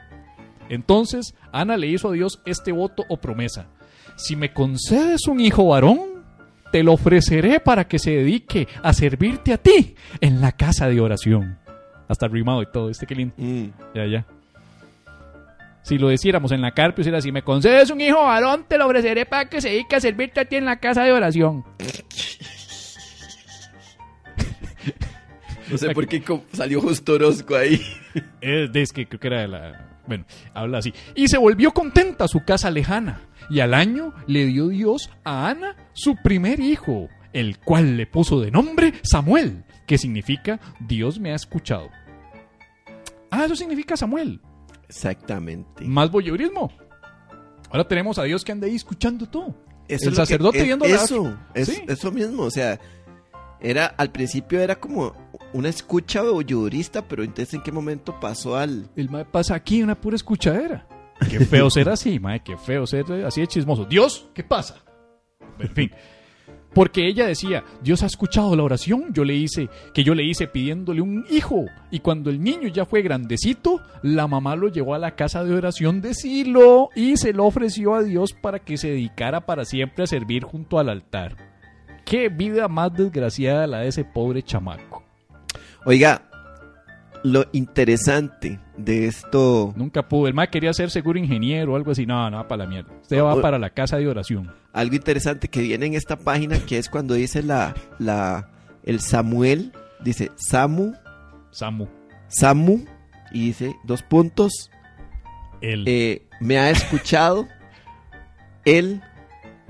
Entonces 0.69 1.35
Ana 1.51 1.77
le 1.77 1.89
hizo 1.89 2.11
a 2.11 2.13
Dios 2.13 2.41
este 2.47 2.71
voto 2.71 3.03
o 3.09 3.17
promesa. 3.17 3.67
Si 4.15 4.37
me 4.37 4.53
concedes 4.53 5.27
un 5.27 5.41
hijo 5.41 5.67
varón, 5.67 6.23
te 6.71 6.85
lo 6.85 6.93
ofreceré 6.93 7.59
para 7.59 7.89
que 7.89 7.99
se 7.99 8.13
dedique 8.13 8.69
a 8.85 8.93
servirte 8.93 9.53
a 9.53 9.59
ti 9.59 9.97
en 10.21 10.41
la 10.41 10.53
casa 10.53 10.89
de 10.89 11.01
oración. 11.01 11.59
Hasta 12.07 12.29
rimado 12.29 12.63
y 12.63 12.67
todo, 12.73 12.91
este 12.91 13.07
que 13.07 13.17
lindo. 13.17 13.35
Mm. 13.37 13.71
Ya, 13.93 14.07
ya. 14.07 14.27
Si 15.83 15.99
lo 15.99 16.09
deciéramos 16.09 16.53
en 16.53 16.63
la 16.63 16.73
carpio, 16.73 17.05
si 17.21 17.33
me 17.33 17.43
concedes 17.43 17.91
un 17.91 18.01
hijo 18.01 18.23
varón, 18.23 18.65
te 18.69 18.79
lo 18.79 18.87
ofreceré 18.87 19.27
para 19.27 19.49
que 19.49 19.61
se 19.61 19.71
dedique 19.71 19.97
a 19.97 20.01
servirte 20.01 20.41
a 20.41 20.45
ti 20.45 20.57
en 20.57 20.65
la 20.65 20.79
casa 20.79 21.05
de 21.05 21.13
oración. 21.13 21.65
No 25.71 25.79
sé 25.79 25.89
por 25.95 26.07
qué 26.07 26.23
salió 26.53 26.83
justo 26.83 27.15
Orozco 27.15 27.57
ahí. 27.57 27.81
Es, 28.43 28.71
es 28.75 28.93
que 28.93 29.07
creo 29.07 29.19
que 29.19 29.27
era 29.27 29.41
de 29.41 29.49
la... 29.49 30.03
Bueno, 30.07 30.27
habla 30.53 30.79
así. 30.79 30.93
Y 31.15 31.29
se 31.29 31.39
volvió 31.39 31.71
contenta 31.71 32.29
su 32.29 32.45
casa 32.45 32.71
lejana. 32.71 33.23
Y 33.49 33.61
al 33.61 33.73
año 33.73 34.13
le 34.27 34.45
dio 34.45 34.69
Dios 34.69 35.11
a 35.25 35.49
Ana 35.49 35.77
su 35.95 36.17
primer 36.23 36.61
hijo, 36.61 37.09
el 37.33 37.59
cual 37.59 37.97
le 37.97 38.07
puso 38.07 38.39
de 38.41 38.51
nombre 38.51 38.93
Samuel, 39.03 39.65
que 39.87 39.97
significa 39.97 40.61
Dios 40.79 41.19
me 41.19 41.33
ha 41.33 41.37
escuchado. 41.37 41.89
Ah, 43.31 43.47
eso 43.47 43.57
significa 43.57 43.97
Samuel. 43.97 44.41
Exactamente. 44.97 45.85
Más 45.85 46.11
voyeurismo. 46.11 46.71
Ahora 47.71 47.89
tenemos 47.89 48.19
a 48.19 48.25
Dios 48.25 48.45
que 48.45 48.53
anda 48.53 48.67
ahí 48.67 48.75
escuchando 48.77 49.27
todo. 49.27 49.55
Eso 49.89 50.05
el 50.09 50.11
que- 50.11 50.17
sacerdote 50.17 50.59
es- 50.59 50.65
viendo 50.65 50.87
la- 50.87 50.95
eso, 50.97 51.39
es- 51.55 51.69
Sí. 51.69 51.83
eso 51.89 52.13
mismo, 52.13 52.43
o 52.45 52.51
sea, 52.51 52.79
era 53.61 53.87
al 53.87 54.11
principio 54.13 54.61
era 54.61 54.79
como 54.79 55.15
una 55.55 55.69
escucha 55.71 56.23
voyeurista, 56.23 57.07
pero 57.09 57.23
entonces 57.25 57.55
en 57.55 57.63
qué 57.63 57.73
momento 57.73 58.19
pasó 58.21 58.57
al 58.57 58.89
El 58.97 59.09
mae 59.09 59.25
pasa 59.25 59.55
aquí 59.55 59.83
una 59.83 59.99
pura 60.01 60.17
escuchadera. 60.17 60.87
Qué 61.31 61.41
feo 61.47 61.71
ser 61.71 61.89
así, 61.89 62.19
mae, 62.21 62.43
qué 62.43 62.57
feo 62.59 62.87
ser 62.87 63.11
así 63.25 63.41
de 63.41 63.47
chismoso. 63.47 63.85
Dios, 63.87 64.29
¿qué 64.35 64.45
pasa? 64.45 64.77
En 65.59 65.71
fin. 65.71 65.91
Porque 66.75 67.07
ella 67.07 67.27
decía, 67.27 67.65
Dios 67.83 68.03
ha 68.03 68.07
escuchado 68.07 68.57
la 68.57 68.63
oración 68.63 69.13
yo 69.13 69.25
le 69.25 69.35
hice, 69.35 69.69
que 69.93 70.05
yo 70.05 70.15
le 70.15 70.25
hice 70.25 70.47
pidiéndole 70.47 71.01
un 71.01 71.25
hijo. 71.31 71.67
Y 71.91 72.01
cuando 72.01 72.31
el 72.31 72.43
niño 72.43 72.69
ya 72.69 72.85
fue 72.85 73.03
grandecito, 73.03 73.81
la 74.03 74.27
mamá 74.27 74.57
lo 74.57 74.69
llevó 74.69 74.95
a 74.95 74.99
la 74.99 75.15
casa 75.15 75.45
de 75.45 75.55
oración 75.55 76.01
de 76.01 76.15
Silo 76.15 76.89
y 76.95 77.17
se 77.17 77.33
lo 77.33 77.47
ofreció 77.47 77.95
a 77.95 78.03
Dios 78.03 78.33
para 78.33 78.59
que 78.59 78.77
se 78.77 78.89
dedicara 78.89 79.47
para 79.47 79.65
siempre 79.65 80.05
a 80.05 80.07
servir 80.07 80.45
junto 80.45 80.79
al 80.79 80.89
altar. 80.89 81.37
Qué 82.05 82.29
vida 82.29 82.69
más 82.69 82.93
desgraciada 82.95 83.67
la 83.67 83.81
de 83.81 83.89
ese 83.89 84.05
pobre 84.05 84.43
chamaco. 84.43 85.03
Oiga, 85.85 86.23
lo 87.25 87.45
interesante 87.53 88.59
de 88.77 89.07
esto, 89.07 89.73
Nunca 89.77 90.09
pudo. 90.09 90.27
El 90.29 90.35
mae 90.35 90.49
quería 90.49 90.73
ser 90.73 90.91
seguro 90.91 91.19
ingeniero 91.19 91.73
o 91.73 91.77
algo 91.77 91.93
así. 91.93 92.05
No, 92.07 92.29
no 92.31 92.39
va 92.39 92.49
para 92.49 92.65
la 92.65 92.71
mierda. 92.71 92.93
Usted 93.03 93.23
va 93.23 93.41
para 93.41 93.59
la 93.59 93.71
casa 93.71 93.97
de 93.99 94.09
oración. 94.09 94.53
algo 94.73 94.95
interesante 94.97 95.49
que 95.49 95.61
viene 95.63 95.87
en 95.87 95.95
esta 95.95 96.17
página, 96.17 96.59
que 96.59 96.79
es 96.79 96.89
cuando 96.89 97.15
dice 97.15 97.43
la, 97.43 97.75
la, 97.99 98.49
el 98.85 99.01
Samuel, 99.01 99.73
dice 100.01 100.31
Samu, 100.37 100.95
Samu. 101.51 101.87
Samu, 102.29 102.85
y 103.31 103.47
dice 103.47 103.75
dos 103.85 104.03
puntos, 104.03 104.71
Él. 105.61 105.85
eh, 105.87 106.27
me 106.41 106.59
ha 106.59 106.71
escuchado 106.71 107.47
el 108.65 109.01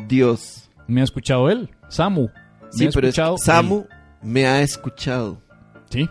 Dios. 0.08 0.70
¿Me 0.86 1.00
ha 1.00 1.04
escuchado 1.04 1.50
él? 1.50 1.70
Samu. 1.88 2.28
¿Me 2.28 2.70
Sí, 2.70 2.86
ha 2.86 2.90
pero 2.90 3.08
es 3.08 3.14
que 3.14 3.20
escuchado 3.20 3.36
Samu 3.38 3.84
me 4.22 4.46
ha 4.46 4.62
escuchado. 4.62 5.42
él? 5.90 6.06
Sí. 6.06 6.08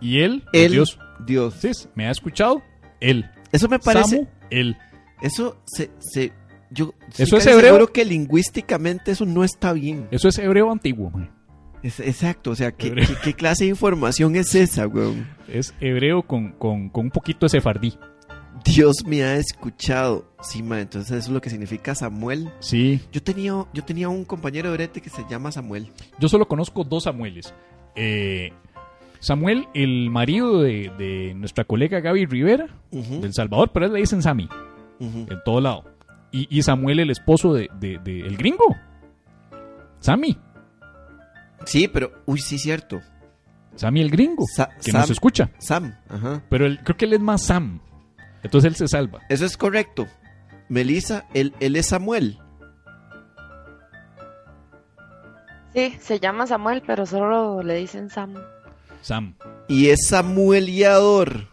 Y 0.00 0.20
él, 0.20 0.44
El 0.52 0.72
Dios. 0.72 0.98
Dios. 1.26 1.54
Sí, 1.60 1.70
¿me 1.94 2.06
ha 2.06 2.10
escuchado? 2.10 2.62
Él. 3.00 3.28
Eso 3.52 3.68
me 3.68 3.78
parece, 3.78 4.16
Samu, 4.16 4.28
él. 4.50 4.76
eso 5.22 5.56
se, 5.66 5.90
se 5.98 6.32
yo 6.70 6.94
Eso 7.18 7.36
es 7.36 7.46
hebreo. 7.46 7.66
seguro 7.74 7.92
que 7.92 8.04
lingüísticamente 8.04 9.10
eso 9.10 9.26
no 9.26 9.42
está 9.44 9.72
bien. 9.72 10.06
Eso 10.10 10.28
es 10.28 10.38
hebreo 10.38 10.70
antiguo, 10.70 11.10
mae. 11.10 11.28
Es- 11.82 11.98
exacto, 12.00 12.50
o 12.50 12.54
sea, 12.54 12.72
¿qué, 12.72 12.88
Hebreo. 12.88 13.06
qué, 13.08 13.14
qué 13.22 13.34
clase 13.34 13.64
de 13.64 13.70
información 13.70 14.36
es 14.36 14.54
esa, 14.54 14.86
weón? 14.86 15.26
Es 15.48 15.74
hebreo 15.80 16.22
con, 16.22 16.52
con, 16.52 16.90
con 16.90 17.06
un 17.06 17.10
poquito 17.10 17.46
de 17.46 17.50
sefardí. 17.50 17.98
Dios 18.64 18.96
me 19.06 19.22
ha 19.24 19.36
escuchado. 19.36 20.30
Sí, 20.42 20.62
ma, 20.62 20.80
entonces 20.80 21.10
eso 21.12 21.28
es 21.28 21.32
lo 21.32 21.40
que 21.40 21.48
significa 21.50 21.94
Samuel. 21.94 22.50
Sí. 22.60 23.00
Yo 23.10 23.22
tenía, 23.22 23.66
yo 23.72 23.82
tenía 23.84 24.08
un 24.10 24.24
compañero 24.26 24.68
de 24.70 24.76
brete 24.76 25.00
que 25.00 25.08
se 25.10 25.24
llama 25.30 25.50
Samuel. 25.52 25.90
Yo 26.18 26.28
solo 26.28 26.46
conozco 26.46 26.84
dos 26.84 27.04
Samueles. 27.04 27.54
Eh, 27.96 28.52
Samuel, 29.20 29.68
el 29.74 30.10
marido 30.10 30.62
de, 30.62 30.90
de 30.98 31.34
nuestra 31.34 31.64
colega 31.64 32.00
Gaby 32.00 32.26
Rivera, 32.26 32.66
del 32.90 33.32
Salvador, 33.34 33.70
pero 33.72 33.86
él 33.86 33.92
le 33.92 34.00
dicen 34.00 34.22
Sammy. 34.22 34.48
en 34.98 35.28
todo 35.44 35.60
lado. 35.60 35.84
Y, 36.32 36.46
y 36.56 36.62
Samuel, 36.62 37.00
el 37.00 37.10
esposo 37.10 37.52
de, 37.54 37.68
de- 37.78 37.98
de- 37.98 38.20
el 38.20 38.36
gringo. 38.36 38.64
Sammy. 39.98 40.38
Sí, 41.66 41.88
pero, 41.88 42.12
uy, 42.26 42.38
sí, 42.40 42.58
cierto. 42.58 43.00
Sammy 43.74 44.00
el 44.00 44.10
gringo. 44.10 44.44
Sa- 44.46 44.68
que 44.82 44.90
Sam, 44.92 45.00
nos 45.02 45.10
escucha. 45.10 45.50
Sam, 45.58 45.94
ajá. 46.08 46.42
Pero 46.48 46.66
él- 46.66 46.80
creo 46.82 46.96
que 46.96 47.04
él 47.04 47.12
es 47.12 47.20
más 47.20 47.42
Sam. 47.42 47.80
Entonces 48.42 48.68
él 48.68 48.74
se 48.76 48.88
salva. 48.88 49.20
Eso 49.28 49.44
es 49.44 49.56
correcto. 49.56 50.06
Melissa, 50.68 51.26
él, 51.34 51.52
él 51.60 51.76
es 51.76 51.86
Samuel. 51.86 52.38
Sí, 55.74 55.96
se 56.00 56.18
llama 56.18 56.46
Samuel, 56.46 56.82
pero 56.86 57.06
solo 57.06 57.62
le 57.62 57.74
dicen 57.74 58.08
Sam. 58.10 58.34
Sam. 59.00 59.34
Y 59.68 59.88
es 59.88 60.06
Samueliador. 60.08 61.48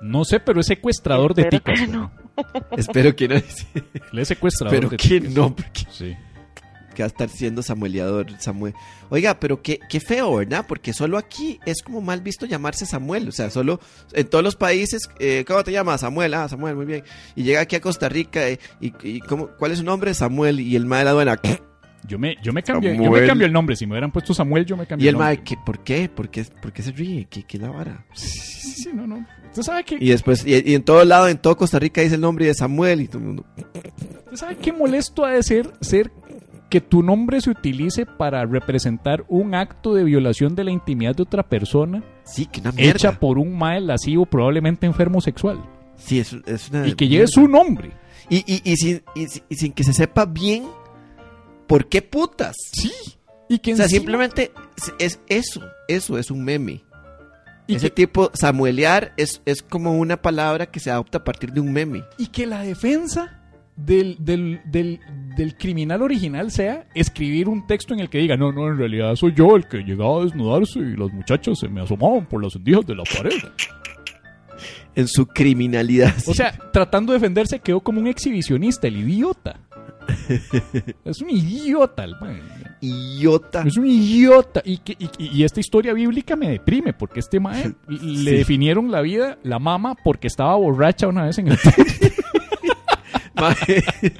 No 0.00 0.24
sé, 0.24 0.40
pero 0.40 0.60
es 0.60 0.66
secuestrador 0.66 1.34
de 1.34 1.42
Espero 1.42 1.62
ticas. 1.62 1.80
que 1.80 1.86
no. 1.86 2.12
Espero 2.76 3.16
que 3.16 3.28
no. 3.28 3.34
Él 3.36 4.18
es 4.18 4.28
secuestrador 4.28 4.74
Pero 4.74 4.88
de 4.90 4.96
que 4.96 5.08
ticas. 5.20 5.32
no, 5.32 5.54
porque 5.54 5.86
Sí. 5.90 6.14
que 6.94 7.02
va 7.02 7.06
a 7.06 7.08
estar 7.08 7.28
siendo 7.28 7.62
Samueliador, 7.62 8.26
Samuel. 8.38 8.74
Oiga, 9.08 9.38
pero 9.40 9.62
qué, 9.62 9.78
qué 9.88 10.00
feo, 10.00 10.36
¿verdad? 10.36 10.64
Porque 10.68 10.92
solo 10.92 11.16
aquí 11.18 11.58
es 11.64 11.82
como 11.82 12.00
mal 12.00 12.20
visto 12.20 12.44
llamarse 12.46 12.86
Samuel. 12.86 13.28
O 13.28 13.32
sea, 13.32 13.50
solo 13.50 13.80
en 14.12 14.28
todos 14.28 14.44
los 14.44 14.56
países, 14.56 15.08
eh, 15.18 15.44
¿cómo 15.46 15.64
te 15.64 15.72
llamas? 15.72 16.02
Samuel, 16.02 16.34
ah, 16.34 16.48
Samuel, 16.48 16.76
muy 16.76 16.86
bien. 16.86 17.02
Y 17.34 17.42
llega 17.44 17.60
aquí 17.60 17.76
a 17.76 17.80
Costa 17.80 18.08
Rica 18.08 18.46
eh, 18.48 18.58
y, 18.80 18.92
y 19.02 19.20
¿cómo, 19.20 19.48
¿cuál 19.58 19.72
es 19.72 19.78
su 19.78 19.84
nombre? 19.84 20.12
Samuel. 20.14 20.60
Y 20.60 20.76
el 20.76 20.86
mae 20.86 21.00
de 21.00 21.04
la 21.06 21.10
aduana. 21.12 21.40
Yo 22.06 22.18
me, 22.18 22.36
yo 22.42 22.52
me 22.52 22.62
cambié, 22.62 22.96
yo 22.96 23.10
me 23.10 23.26
cambio 23.26 23.46
el 23.46 23.52
nombre. 23.52 23.76
Si 23.76 23.86
me 23.86 23.92
hubieran 23.92 24.12
puesto 24.12 24.34
Samuel, 24.34 24.66
yo 24.66 24.76
me 24.76 24.86
cambié 24.86 25.06
Y 25.06 25.08
el 25.08 25.14
el 25.14 25.18
nombre. 25.20 25.40
¿qué, 25.42 25.56
¿por 25.64 25.78
qué? 25.82 26.08
¿Por 26.08 26.28
qué, 26.28 26.44
por 26.60 26.72
qué 26.72 26.82
se 26.82 26.92
ríe? 26.92 27.26
¿Qué, 27.30 27.44
qué 27.44 27.58
la 27.58 27.70
vara? 27.70 28.04
Sí, 28.12 28.28
sí, 28.28 28.82
sí, 28.82 28.90
no, 28.92 29.06
no. 29.06 29.24
Usted 29.48 29.62
sabe 29.62 29.84
que, 29.84 29.96
Y 30.00 30.08
después, 30.10 30.44
y, 30.46 30.70
y 30.70 30.74
en 30.74 30.82
todo 30.82 31.04
lado, 31.04 31.28
en 31.28 31.38
todo 31.38 31.56
Costa 31.56 31.78
Rica 31.78 32.00
dice 32.02 32.16
el 32.16 32.20
nombre 32.20 32.46
de 32.46 32.54
Samuel 32.54 33.00
y 33.00 33.08
todo 33.08 33.18
el 33.20 33.24
mundo. 33.24 33.46
usted 33.56 34.36
sabe 34.36 34.56
qué 34.56 34.72
molesto 34.72 35.24
ha 35.24 35.30
de 35.32 35.42
ser 35.42 35.72
ser 35.80 36.10
que 36.68 36.80
tu 36.80 37.02
nombre 37.04 37.40
se 37.40 37.50
utilice 37.50 38.04
para 38.04 38.44
representar 38.46 39.24
un 39.28 39.54
acto 39.54 39.94
de 39.94 40.02
violación 40.02 40.56
de 40.56 40.64
la 40.64 40.72
intimidad 40.72 41.14
de 41.14 41.22
otra 41.22 41.44
persona 41.44 42.02
Sí, 42.24 42.46
que 42.46 42.60
una 42.60 42.72
mierda. 42.72 42.90
hecha 42.92 43.20
por 43.20 43.38
un 43.38 43.56
mae 43.56 43.80
lascivo 43.80 44.26
probablemente 44.26 44.84
enfermo 44.86 45.20
sexual 45.20 45.62
Sí, 45.96 46.18
es, 46.18 46.36
es 46.46 46.70
una. 46.70 46.88
y 46.88 46.94
que 46.94 47.06
lleve 47.06 47.28
su 47.28 47.46
nombre. 47.46 47.92
Y, 48.28 48.38
y, 48.52 48.60
y, 48.72 48.76
sin, 48.76 49.02
y, 49.14 49.26
y 49.48 49.54
sin 49.54 49.72
que 49.72 49.84
se 49.84 49.92
sepa 49.92 50.26
bien 50.26 50.64
por 51.66 51.88
qué 51.88 52.02
putas. 52.02 52.54
Sí. 52.72 52.92
Y 53.48 53.58
que 53.58 53.72
O 53.74 53.76
sea, 53.76 53.84
encima- 53.86 53.98
simplemente 54.00 54.52
es, 54.76 54.92
es 54.98 55.20
eso. 55.28 55.62
Eso 55.88 56.18
es 56.18 56.30
un 56.30 56.44
meme. 56.44 56.82
y 57.66 57.76
Ese 57.76 57.88
que- 57.90 57.94
tipo, 58.06 58.30
samuelear, 58.34 59.12
es, 59.16 59.40
es 59.46 59.62
como 59.62 59.98
una 59.98 60.20
palabra 60.20 60.66
que 60.66 60.80
se 60.80 60.90
adopta 60.90 61.18
a 61.18 61.24
partir 61.24 61.52
de 61.52 61.60
un 61.60 61.72
meme. 61.72 62.04
y 62.18 62.26
que 62.28 62.46
la 62.46 62.60
defensa 62.62 63.40
del, 63.76 64.16
del, 64.20 64.60
del, 64.66 65.00
del 65.36 65.56
criminal 65.56 66.00
original 66.02 66.50
sea 66.52 66.86
escribir 66.94 67.48
un 67.48 67.66
texto 67.66 67.92
en 67.92 68.00
el 68.00 68.08
que 68.08 68.18
diga, 68.18 68.36
no, 68.36 68.52
no, 68.52 68.68
en 68.68 68.78
realidad 68.78 69.14
soy 69.16 69.32
yo 69.34 69.56
el 69.56 69.66
que 69.66 69.78
llegaba 69.78 70.20
a 70.20 70.24
desnudarse 70.24 70.78
y 70.78 70.96
las 70.96 71.12
muchachas 71.12 71.58
se 71.58 71.68
me 71.68 71.80
asomaban 71.80 72.26
por 72.26 72.42
las 72.44 72.54
endijas 72.54 72.86
de 72.86 72.94
la 72.94 73.02
pared. 73.04 73.32
En 74.94 75.08
su 75.08 75.26
criminalidad. 75.26 76.14
O 76.28 76.34
sea, 76.34 76.52
tratando 76.72 77.12
de 77.12 77.18
defenderse 77.18 77.58
quedó 77.58 77.80
como 77.80 77.98
un 78.00 78.06
exhibicionista, 78.06 78.86
el 78.86 78.96
idiota. 79.00 79.58
Es 81.04 81.20
un 81.20 81.30
idiota, 81.30 82.04
el 82.04 82.14
man. 82.20 82.40
idiota. 82.80 83.62
Es 83.66 83.76
un 83.76 83.86
idiota. 83.86 84.62
Y, 84.64 84.78
que, 84.78 84.96
y, 84.98 85.08
y 85.18 85.44
esta 85.44 85.60
historia 85.60 85.92
bíblica 85.92 86.36
me 86.36 86.48
deprime, 86.50 86.92
porque 86.92 87.20
este 87.20 87.40
mae 87.40 87.74
le 87.88 88.32
definieron 88.32 88.90
la 88.90 89.00
vida, 89.02 89.38
la 89.42 89.58
mama, 89.58 89.94
porque 90.02 90.26
estaba 90.28 90.54
borracha 90.56 91.08
una 91.08 91.24
vez 91.24 91.38
en 91.38 91.48
el... 91.48 91.58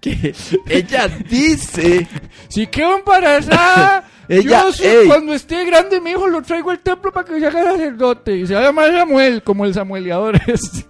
Que 0.00 0.32
ella 0.68 1.08
dice. 1.28 2.06
Si 2.48 2.68
quedo 2.68 2.98
embarazada, 2.98 4.04
Ella- 4.28 4.66
yo 4.70 5.06
cuando 5.08 5.34
esté 5.34 5.64
grande, 5.64 6.00
mi 6.00 6.10
hijo 6.10 6.28
lo 6.28 6.40
traigo 6.42 6.70
al 6.70 6.78
templo 6.78 7.10
para 7.12 7.26
que 7.26 7.40
se 7.40 7.46
haga 7.46 7.72
sacerdote. 7.72 8.36
Y 8.36 8.46
se 8.46 8.54
va 8.54 8.60
a 8.60 8.64
llamar 8.64 8.92
Samuel, 8.92 9.42
como 9.42 9.64
el 9.64 9.74
samueliador 9.74 10.40
es. 10.46 10.86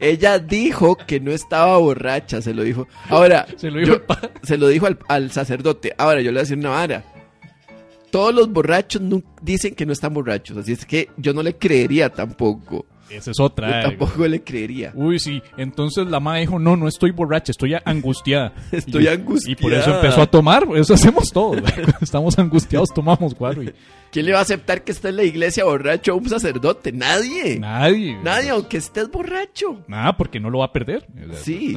Ella 0.00 0.38
dijo 0.38 0.96
que 0.96 1.20
no 1.20 1.30
estaba 1.30 1.76
borracha, 1.78 2.42
se 2.42 2.52
lo 2.54 2.62
dijo. 2.64 2.88
Ahora, 3.08 3.46
Se 3.56 3.70
lo 3.70 3.78
dijo 3.78 3.88
yo- 3.88 3.94
el 3.94 4.02
pa- 4.02 4.30
se 4.42 4.56
lo 4.58 4.68
dijo 4.68 4.86
al, 4.86 4.98
al 5.08 5.30
sacerdote. 5.30 5.94
Ahora, 5.96 6.20
yo 6.20 6.26
le 6.30 6.36
voy 6.36 6.38
a 6.38 6.42
decir 6.42 6.58
una 6.58 6.70
vara. 6.70 7.04
Todos 8.10 8.34
los 8.34 8.52
borrachos 8.52 9.00
dicen 9.40 9.74
que 9.74 9.86
no 9.86 9.92
están 9.92 10.12
borrachos, 10.12 10.56
así 10.58 10.72
es 10.72 10.84
que 10.84 11.08
yo 11.16 11.32
no 11.32 11.42
le 11.42 11.56
creería 11.56 12.10
tampoco. 12.10 12.84
Esa 13.12 13.30
es 13.30 13.40
otra. 13.40 13.70
Yo 13.70 13.76
eh. 13.76 13.82
tampoco 13.96 14.26
le 14.26 14.42
creería. 14.42 14.92
Uy, 14.94 15.18
sí. 15.18 15.42
Entonces 15.56 16.06
la 16.06 16.20
madre 16.20 16.40
dijo, 16.40 16.58
no, 16.58 16.76
no 16.76 16.88
estoy 16.88 17.10
borracha, 17.10 17.52
estoy 17.52 17.74
angustiada. 17.84 18.52
Estoy 18.72 19.04
Y- 19.04 19.08
angustiada. 19.08 19.52
Y 19.58 19.62
por 19.62 19.72
eso 19.72 19.94
empezó 19.94 20.22
a 20.22 20.26
tomar. 20.26 20.66
Eso 20.74 20.94
hacemos 20.94 21.30
todos. 21.32 21.62
estamos 22.00 22.38
angustiados, 22.38 22.88
tomamos 22.94 23.34
guaro. 23.34 23.62
Y 23.62 23.72
¿Quién 24.10 24.26
le 24.26 24.32
va 24.32 24.40
a 24.40 24.42
aceptar 24.42 24.82
que 24.84 24.92
esté 24.92 25.08
en 25.08 25.16
la 25.16 25.24
iglesia 25.24 25.64
borracho 25.64 26.12
a 26.12 26.14
un 26.16 26.28
sacerdote? 26.28 26.92
Nadie. 26.92 27.58
nadie. 27.58 28.18
Nadie, 28.22 28.50
aunque 28.50 28.76
estés 28.78 29.10
borracho. 29.10 29.82
Nada, 29.88 30.16
porque 30.16 30.40
no 30.40 30.50
lo 30.50 30.58
va 30.58 30.66
a 30.66 30.72
perder. 30.72 31.06
Sí. 31.42 31.76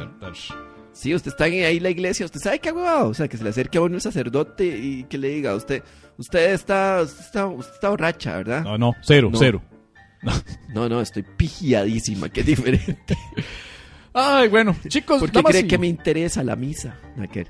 Sí, 0.91 1.13
usted 1.13 1.31
está 1.31 1.43
ahí 1.43 1.59
en 1.59 1.83
la 1.83 1.89
iglesia, 1.89 2.25
usted 2.25 2.39
sabe 2.39 2.59
qué 2.59 2.71
huevado. 2.71 3.09
O 3.09 3.13
sea, 3.13 3.27
que 3.27 3.35
se 3.35 3.43
le 3.43 3.49
acerque 3.49 3.77
a 3.77 3.81
uno 3.81 3.95
el 3.95 4.01
sacerdote 4.01 4.65
y 4.65 5.03
que 5.03 5.17
le 5.17 5.27
diga, 5.27 5.53
usted, 5.53 5.83
usted 6.17 6.53
está, 6.53 7.01
usted 7.03 7.19
está, 7.25 7.45
usted 7.47 7.73
está 7.73 7.89
borracha, 7.89 8.37
¿verdad? 8.37 8.63
No, 8.63 8.77
no, 8.77 8.93
cero, 9.01 9.29
No. 9.29 9.37
cero. 9.37 9.61
No, 10.73 10.89
no, 10.89 11.01
estoy 11.01 11.23
pigiadísima, 11.23 12.29
que 12.29 12.41
es 12.41 12.45
diferente. 12.47 13.17
Ay, 14.13 14.47
bueno, 14.49 14.75
chicos, 14.87 15.19
¿Por 15.19 15.29
qué 15.31 15.37
damas 15.39 15.51
cree 15.51 15.63
y- 15.63 15.67
que 15.67 15.77
me 15.77 15.87
interesa 15.87 16.43
la 16.43 16.55
misa? 16.55 16.95
Ver. 17.15 17.47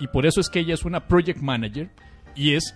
Y 0.00 0.06
por 0.06 0.24
eso 0.24 0.40
es 0.40 0.48
que 0.48 0.60
ella 0.60 0.72
es 0.72 0.84
una 0.86 1.06
project 1.06 1.40
manager 1.40 1.90
y 2.34 2.54
es 2.54 2.74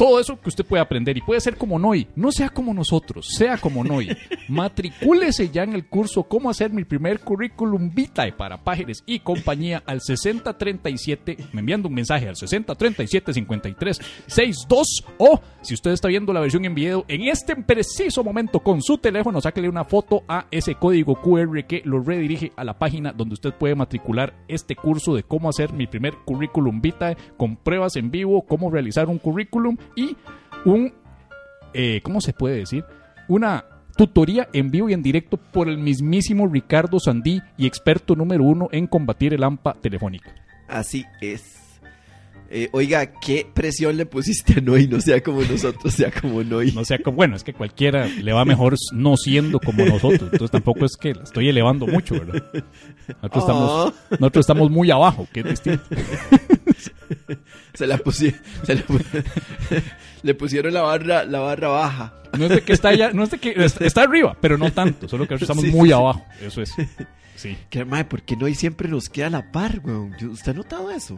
todo 0.00 0.18
eso 0.18 0.40
que 0.40 0.48
usted 0.48 0.64
puede 0.64 0.80
aprender 0.80 1.18
y 1.18 1.20
puede 1.20 1.42
ser 1.42 1.58
como 1.58 1.78
Noi. 1.78 2.06
No 2.16 2.32
sea 2.32 2.48
como 2.48 2.72
nosotros, 2.72 3.28
sea 3.36 3.58
como 3.58 3.84
Noi. 3.84 4.08
Matricúlese 4.48 5.50
ya 5.50 5.62
en 5.62 5.74
el 5.74 5.88
curso 5.88 6.22
Cómo 6.22 6.48
hacer 6.48 6.72
mi 6.72 6.84
primer 6.84 7.20
currículum 7.20 7.90
vitae 7.94 8.32
para 8.32 8.64
páginas 8.64 9.02
y 9.04 9.18
compañía 9.18 9.82
al 9.84 10.00
6037, 10.00 11.36
me 11.52 11.60
enviando 11.60 11.88
un 11.88 11.94
mensaje 11.94 12.26
al 12.26 12.36
6037 12.36 13.34
53 13.34 14.00
62 14.26 15.04
o 15.18 15.38
si 15.60 15.74
usted 15.74 15.90
está 15.90 16.08
viendo 16.08 16.32
la 16.32 16.40
versión 16.40 16.64
en 16.64 16.74
video 16.74 17.04
en 17.06 17.28
este 17.28 17.54
preciso 17.54 18.24
momento 18.24 18.60
con 18.60 18.80
su 18.80 18.96
teléfono, 18.96 19.42
sáquele 19.42 19.68
una 19.68 19.84
foto 19.84 20.22
a 20.28 20.46
ese 20.50 20.76
código 20.76 21.20
QR 21.20 21.66
que 21.66 21.82
lo 21.84 22.00
redirige 22.00 22.52
a 22.56 22.64
la 22.64 22.78
página 22.78 23.12
donde 23.12 23.34
usted 23.34 23.52
puede 23.52 23.74
matricular 23.74 24.32
este 24.48 24.76
curso 24.76 25.14
de 25.14 25.24
cómo 25.24 25.50
hacer 25.50 25.74
mi 25.74 25.86
primer 25.86 26.14
currículum 26.24 26.80
vitae 26.80 27.18
con 27.36 27.56
pruebas 27.56 27.96
en 27.96 28.10
vivo, 28.10 28.46
cómo 28.46 28.70
realizar 28.70 29.08
un 29.08 29.18
currículum 29.18 29.76
y 29.96 30.16
un, 30.64 30.92
eh, 31.74 32.00
¿cómo 32.02 32.20
se 32.20 32.32
puede 32.32 32.58
decir? 32.58 32.84
Una 33.28 33.64
tutoría 33.96 34.48
en 34.52 34.70
vivo 34.70 34.88
y 34.88 34.94
en 34.94 35.02
directo 35.02 35.36
por 35.36 35.68
el 35.68 35.78
mismísimo 35.78 36.48
Ricardo 36.48 36.98
Sandí 36.98 37.40
y 37.56 37.66
experto 37.66 38.14
número 38.14 38.44
uno 38.44 38.68
en 38.72 38.86
combatir 38.86 39.34
el 39.34 39.44
AMPA 39.44 39.74
telefónica. 39.74 40.34
Así 40.68 41.04
es. 41.20 41.60
Eh, 42.52 42.68
oiga, 42.72 43.12
¿qué 43.20 43.46
presión 43.54 43.96
le 43.96 44.06
pusiste 44.06 44.54
a 44.58 44.60
Noy? 44.60 44.88
No 44.88 45.00
sea 45.00 45.22
como 45.22 45.40
nosotros, 45.42 45.94
sea 45.94 46.10
como 46.10 46.42
Noy. 46.42 46.72
No 46.72 46.84
sea 46.84 46.98
como, 46.98 47.16
bueno, 47.16 47.36
es 47.36 47.44
que 47.44 47.52
cualquiera 47.54 48.08
le 48.08 48.32
va 48.32 48.44
mejor 48.44 48.74
no 48.92 49.16
siendo 49.16 49.60
como 49.60 49.84
nosotros. 49.84 50.22
Entonces 50.32 50.50
tampoco 50.50 50.84
es 50.84 50.96
que 50.96 51.14
la 51.14 51.22
estoy 51.22 51.48
elevando 51.48 51.86
mucho, 51.86 52.14
¿verdad? 52.14 52.42
Nosotros, 53.22 53.44
estamos, 53.44 53.94
nosotros 54.10 54.42
estamos 54.42 54.70
muy 54.70 54.90
abajo, 54.90 55.28
que 55.32 55.40
es 55.40 55.50
distinto. 55.50 55.84
Se 57.74 57.86
la 57.86 57.98
pusieron, 57.98 58.40
se 58.64 58.74
la 58.74 58.82
pu- 58.82 59.04
le 60.22 60.34
pusieron 60.34 60.72
la 60.74 60.82
barra, 60.82 61.24
la 61.24 61.40
barra 61.40 61.68
baja. 61.68 62.14
No 62.38 62.44
es 62.44 62.50
de 62.50 62.62
que 62.62 62.72
está 62.72 62.90
allá, 62.90 63.12
no 63.12 63.22
es 63.24 63.30
de 63.30 63.38
que 63.38 63.50
está, 63.64 63.84
está 63.84 64.02
arriba, 64.02 64.36
pero 64.40 64.56
no 64.58 64.70
tanto, 64.72 65.08
solo 65.08 65.26
que 65.26 65.34
estamos 65.34 65.64
Sí, 65.64 65.70
muy 65.70 65.88
sí, 65.88 65.92
abajo. 65.92 66.24
Eso 66.40 66.62
es. 66.62 66.72
Sí. 67.36 67.56
Que 67.70 67.84
madre, 67.84 68.04
¿por 68.04 68.22
qué 68.22 68.36
Noy 68.36 68.54
siempre 68.54 68.88
nos 68.88 69.08
queda 69.08 69.28
a 69.28 69.30
la 69.30 69.50
par, 69.52 69.80
weón? 69.82 70.14
¿Usted 70.30 70.52
ha 70.52 70.54
notado 70.54 70.90
eso? 70.90 71.16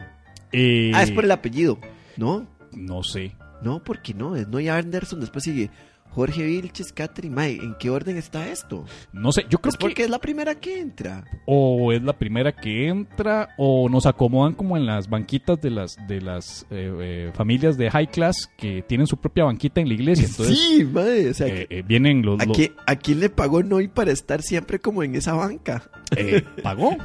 Eh, 0.51 0.91
Ah, 0.93 1.03
es 1.03 1.11
por 1.11 1.25
el 1.25 1.31
apellido, 1.31 1.79
¿no? 2.17 2.47
No 2.71 3.03
sé. 3.03 3.35
No, 3.61 3.83
porque 3.83 4.13
no, 4.13 4.35
es 4.35 4.47
Noy 4.47 4.69
Anderson, 4.69 5.19
después 5.19 5.43
sigue 5.43 5.69
Jorge 6.13 6.43
Vilches, 6.45 6.91
Catherine 6.93 7.35
May. 7.35 7.55
¿En 7.61 7.75
qué 7.79 7.89
orden 7.89 8.17
está 8.17 8.47
esto? 8.49 8.85
No 9.11 9.31
sé, 9.31 9.43
yo 9.49 9.57
creo 9.59 9.71
Es 9.71 9.77
que 9.77 9.81
porque 9.85 10.03
es 10.03 10.09
la 10.09 10.19
primera 10.19 10.55
que 10.55 10.79
entra. 10.79 11.23
o 11.45 11.91
es 11.91 12.01
la 12.03 12.13
primera 12.13 12.51
que 12.55 12.87
entra 12.87 13.49
o 13.57 13.89
nos 13.89 14.05
acomodan 14.05 14.53
como 14.53 14.77
en 14.77 14.85
las 14.85 15.09
banquitas 15.09 15.59
de 15.61 15.69
las 15.71 15.95
de 16.07 16.21
las 16.21 16.65
eh, 16.71 16.91
eh, 17.01 17.31
familias 17.33 17.77
de 17.77 17.89
high 17.89 18.09
class 18.09 18.49
que 18.57 18.81
tienen 18.83 19.07
su 19.07 19.17
propia 19.17 19.45
banquita 19.45 19.81
en 19.81 19.87
la 19.87 19.93
iglesia. 19.95 20.27
Entonces 20.27 20.57
sí, 20.57 20.83
mae. 20.85 21.29
O 21.29 21.33
sea, 21.33 21.47
eh, 21.47 21.67
que- 21.69 21.79
eh, 21.79 21.83
vienen 21.85 22.21
los, 22.23 22.39
¿a, 22.39 22.45
los- 22.45 22.55
quién, 22.57 22.73
¿a 22.85 22.95
quién 22.95 23.19
le 23.19 23.29
pagó 23.29 23.63
Noy 23.63 23.87
para 23.87 24.11
estar 24.11 24.41
siempre 24.41 24.79
como 24.79 25.03
en 25.03 25.15
esa 25.15 25.33
banca? 25.33 25.83
Eh, 26.17 26.43
pagó. 26.61 26.95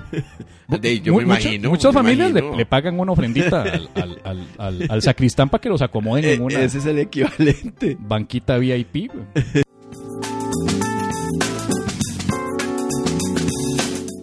De- 0.81 1.01
yo 1.01 1.13
Mu- 1.15 1.21
me 1.21 1.27
muchas- 1.27 1.45
imagino, 1.45 1.71
muchas 1.71 1.95
me 1.95 2.01
familias 2.01 2.33
le, 2.33 2.39
imagino. 2.41 2.57
le 2.59 2.67
pagan 2.67 3.01
una 3.01 3.13
ofrendita 3.13 3.63
al, 3.63 3.89
al- 3.95 4.21
al- 4.25 4.47
al- 4.59 4.87
al 4.91 5.03
sacristán 5.03 5.49
para 5.49 5.61
que 5.61 5.69
los 5.69 5.81
acomoden 5.83 6.25
Eh, 6.25 6.33
en 6.35 6.43
una 6.43 6.61
Ese 6.61 6.79
es 6.79 6.87
el 6.87 6.99
equivalente. 6.99 7.97
banquita 7.99 8.59
VIP. 8.59 9.11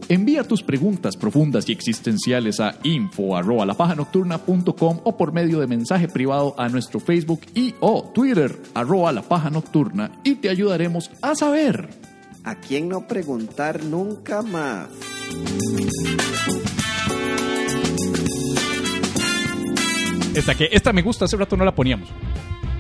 Envía 0.07 0.43
tus 0.43 0.61
preguntas 0.61 1.17
profundas 1.17 1.67
y 1.67 1.71
existenciales 1.71 2.59
a 2.59 2.75
info 2.83 3.35
arroba 3.35 3.65
lapajanocturna.com 3.65 4.99
o 5.03 5.17
por 5.17 5.33
medio 5.33 5.59
de 5.59 5.65
mensaje 5.67 6.07
privado 6.07 6.53
a 6.59 6.69
nuestro 6.69 6.99
Facebook 6.99 7.41
y 7.55 7.73
o 7.79 8.11
Twitter 8.13 8.55
arroba 8.75 9.11
la 9.11 9.23
paja 9.23 9.49
nocturna 9.49 10.11
y 10.23 10.35
te 10.35 10.49
ayudaremos 10.49 11.09
a 11.23 11.33
saber. 11.33 11.89
¿A 12.45 12.53
quién 12.53 12.87
no 12.87 13.07
preguntar 13.07 13.83
nunca 13.83 14.43
más? 14.43 14.87
Esta, 20.35 20.53
que, 20.53 20.69
esta 20.71 20.93
me 20.93 21.01
gusta, 21.01 21.25
hace 21.25 21.37
rato 21.37 21.57
no 21.57 21.65
la 21.65 21.73
poníamos. 21.73 22.07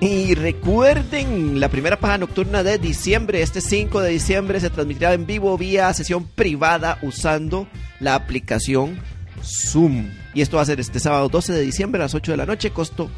Y 0.01 0.35
recuerden, 0.35 1.59
la 1.59 1.69
primera 1.69 1.99
paja 1.99 2.19
nocturna 2.19 2.61
de 2.61 2.77
diciembre, 2.77 3.41
este 3.41 3.59
5 3.59 4.01
de 4.01 4.11
diciembre, 4.11 4.59
se 4.59 4.69
transmitirá 4.69 5.13
en 5.13 5.25
vivo 5.25 5.57
vía 5.57 5.91
sesión 5.95 6.27
privada 6.27 6.99
usando 7.01 7.67
la 7.99 8.13
aplicación 8.13 8.99
Zoom. 9.41 10.11
Y 10.35 10.41
esto 10.41 10.57
va 10.57 10.63
a 10.63 10.67
ser 10.67 10.79
este 10.79 10.99
sábado 10.99 11.27
12 11.29 11.53
de 11.53 11.61
diciembre 11.61 11.99
a 12.01 12.05
las 12.05 12.13
8 12.13 12.33
de 12.33 12.37
la 12.37 12.45
noche, 12.45 12.69
costo 12.69 13.09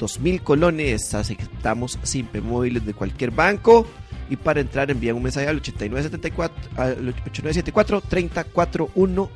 2.000 0.00 0.42
colones. 0.42 1.14
Aceptamos 1.14 2.00
simpe 2.02 2.40
móviles 2.40 2.84
de 2.84 2.94
cualquier 2.94 3.30
banco. 3.30 3.86
Y 4.30 4.36
para 4.36 4.60
entrar 4.60 4.90
envían 4.90 5.16
un 5.16 5.22
mensaje 5.22 5.46
al 5.48 5.56
8974, 5.56 6.70
al 6.76 7.08
8974 7.08 8.00
341, 8.08 9.30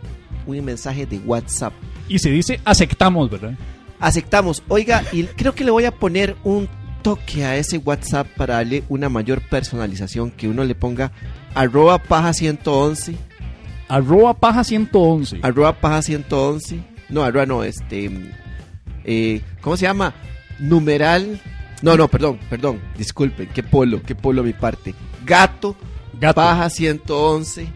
un 0.47 0.65
mensaje 0.65 1.07
de 1.07 1.19
WhatsApp. 1.19 1.73
Y 2.09 2.19
se 2.19 2.31
dice 2.31 2.61
aceptamos, 2.65 3.31
¿verdad? 3.31 3.53
Aceptamos. 4.01 4.63
Oiga, 4.69 5.03
y 5.13 5.25
creo 5.25 5.55
que 5.55 5.65
le 5.65 5.71
voy 5.71 5.85
a 5.85 5.91
poner 5.91 6.37
un 6.45 6.69
toque 7.03 7.45
a 7.45 7.57
ese 7.57 7.79
WhatsApp 7.79 8.27
para 8.37 8.55
darle 8.55 8.85
una 8.89 9.09
mayor 9.09 9.41
personalización. 9.43 10.31
Que 10.31 10.49
uno 10.49 10.65
le 10.65 10.75
ponga 10.75 11.13
arroba 11.55 11.99
paja 11.99 12.33
111. 12.33 13.15
Arroba 13.89 14.35
paja 14.35 14.65
111. 14.65 15.41
Arroba 15.43 15.73
paja 15.81 16.03
111. 16.03 16.81
No, 17.09 17.25
arroba 17.25 17.47
no, 17.47 17.65
este. 17.65 18.11
eh, 19.05 19.41
¿Cómo 19.61 19.77
se 19.77 19.83
llama? 19.87 20.15
Numeral. 20.59 21.41
No, 21.83 21.97
no, 21.97 22.09
perdón, 22.09 22.39
perdón. 22.51 22.81
Disculpen, 22.97 23.49
qué 23.55 23.63
polo, 23.63 24.03
qué 24.03 24.15
polo 24.15 24.43
mi 24.43 24.53
parte. 24.53 24.95
Gato, 25.25 25.77
Gato. 26.19 26.35
paja 26.37 26.69
111. 26.71 27.69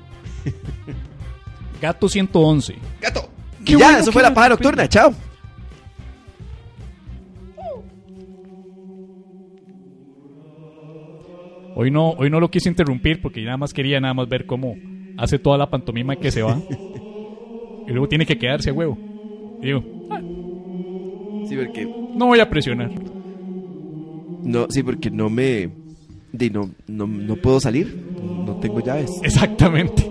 Gato 1.80 2.08
111. 2.08 2.74
Gato. 3.00 3.30
Qué 3.64 3.72
Y 3.74 3.78
ya, 3.78 3.84
bueno 3.86 3.98
eso 3.98 4.12
fue 4.12 4.22
la 4.22 4.34
paja 4.34 4.50
nocturna. 4.50 4.88
Chao. 4.88 5.14
Hoy 11.74 11.90
no, 11.90 12.10
hoy 12.10 12.28
no 12.28 12.38
lo 12.38 12.50
quise 12.50 12.68
interrumpir 12.68 13.20
porque 13.22 13.42
nada 13.42 13.56
más 13.56 13.72
quería 13.72 14.00
nada 14.00 14.14
más 14.14 14.28
ver 14.28 14.44
cómo 14.46 14.76
hace 15.16 15.38
toda 15.38 15.56
la 15.56 15.70
pantomima 15.70 16.16
que 16.16 16.30
se 16.30 16.42
va. 16.42 16.56
y 17.86 17.90
luego 17.90 18.08
tiene 18.08 18.26
que 18.26 18.36
quedarse 18.38 18.70
a 18.70 18.72
huevo. 18.74 18.98
Digo, 19.60 19.82
"Ah, 20.10 20.20
Sí, 21.48 21.56
porque. 21.56 21.88
no 22.14 22.26
voy 22.26 22.40
a 22.40 22.48
presionar. 22.50 22.90
No, 24.42 24.66
sí, 24.68 24.82
porque 24.82 25.10
no 25.10 25.30
me. 25.30 25.70
di, 26.32 26.50
no, 26.50 26.70
no, 26.88 27.06
no 27.06 27.36
puedo 27.36 27.60
salir. 27.60 28.06
No 28.46 28.56
tengo 28.56 28.80
llaves. 28.80 29.10
Exactamente. 29.22 30.08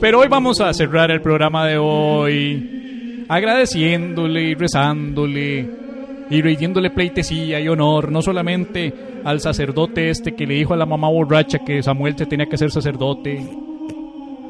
Pero 0.00 0.20
hoy 0.20 0.28
vamos 0.28 0.60
a 0.60 0.72
cerrar 0.72 1.10
el 1.10 1.20
programa 1.20 1.66
de 1.66 1.78
hoy 1.78 3.24
agradeciéndole 3.28 4.42
y 4.50 4.54
rezándole 4.54 5.84
y 6.30 6.42
rindiéndole 6.42 6.90
pleitesía 6.90 7.60
y 7.60 7.68
honor, 7.68 8.10
no 8.10 8.22
solamente 8.22 8.92
al 9.24 9.40
sacerdote 9.40 10.10
este 10.10 10.34
que 10.34 10.46
le 10.46 10.54
dijo 10.54 10.74
a 10.74 10.76
la 10.76 10.86
mamá 10.86 11.08
borracha 11.08 11.58
que 11.58 11.82
Samuel 11.82 12.16
se 12.16 12.26
tenía 12.26 12.46
que 12.46 12.56
ser 12.56 12.70
sacerdote, 12.70 13.46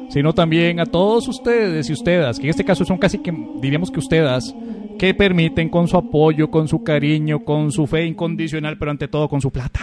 sino 0.09 0.33
también 0.33 0.79
a 0.79 0.85
todos 0.85 1.27
ustedes 1.27 1.89
y 1.89 1.93
ustedes, 1.93 2.37
que 2.37 2.45
en 2.45 2.49
este 2.51 2.65
caso 2.65 2.85
son 2.85 2.97
casi 2.97 3.19
que, 3.19 3.33
diríamos 3.61 3.91
que 3.91 3.99
ustedes, 3.99 4.53
que 4.97 5.13
permiten 5.13 5.69
con 5.69 5.87
su 5.87 5.97
apoyo, 5.97 6.49
con 6.49 6.67
su 6.67 6.83
cariño, 6.83 7.43
con 7.43 7.71
su 7.71 7.87
fe 7.87 8.05
incondicional, 8.05 8.77
pero 8.77 8.91
ante 8.91 9.07
todo 9.07 9.27
con 9.29 9.41
su 9.41 9.51
plata 9.51 9.81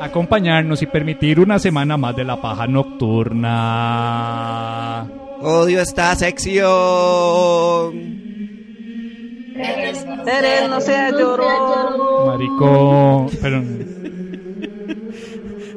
acompañarnos 0.00 0.82
y 0.82 0.86
permitir 0.86 1.40
una 1.40 1.58
semana 1.58 1.96
más 1.96 2.14
de 2.16 2.24
la 2.24 2.40
paja 2.40 2.66
nocturna. 2.66 3.56
Odio 5.40 5.80
esta 5.80 6.14
sección. 6.14 6.66
Eren, 9.56 10.70
no 10.70 10.80
sea 10.80 11.10
llorón. 11.10 12.26
Marico, 12.26 13.26
pero 13.40 13.62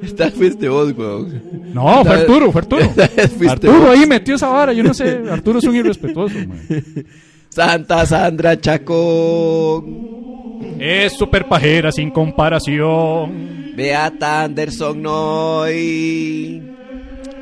Esta 0.03 0.31
fuiste 0.31 0.67
vos, 0.67 0.91
weón. 0.97 1.41
no, 1.73 2.03
fue 2.03 2.15
Arturo, 2.15 2.51
fue 2.51 2.61
Arturo. 2.61 2.83
Arturo 3.49 3.79
vos. 3.79 3.89
ahí 3.91 4.05
metió 4.05 4.35
esa 4.35 4.49
vara, 4.49 4.73
yo 4.73 4.83
no 4.83 4.93
sé, 4.93 5.21
Arturo 5.31 5.59
es 5.59 5.65
un 5.65 5.75
irrespetuoso. 5.75 6.35
man. 6.39 6.59
Santa 7.50 8.06
Sandra 8.06 8.60
Chacón. 8.60 10.10
Es 10.80 11.14
super 11.14 11.47
pajera 11.47 11.91
sin 11.91 12.12
comparación. 12.12 13.74
Beata 13.76 14.43
Anderson 14.43 15.02
Noy. 15.02 16.62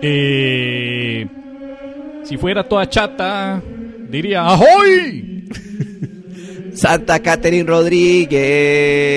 Eh, 0.02 1.28
si 2.24 2.38
fuera 2.38 2.64
toda 2.68 2.88
chata, 2.88 3.62
diría 4.10 4.42
¡Ahoy! 4.42 5.50
Santa 6.74 7.20
Catherine 7.20 7.68
Rodríguez. 7.68 9.08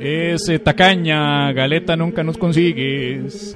Ese 0.00 0.58
tacaña, 0.58 1.52
galeta 1.52 1.96
nunca 1.96 2.22
nos 2.22 2.36
consigues. 2.38 3.54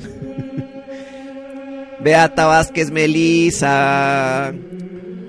Beata 2.00 2.46
Vázquez 2.46 2.90
Melisa. 2.90 4.52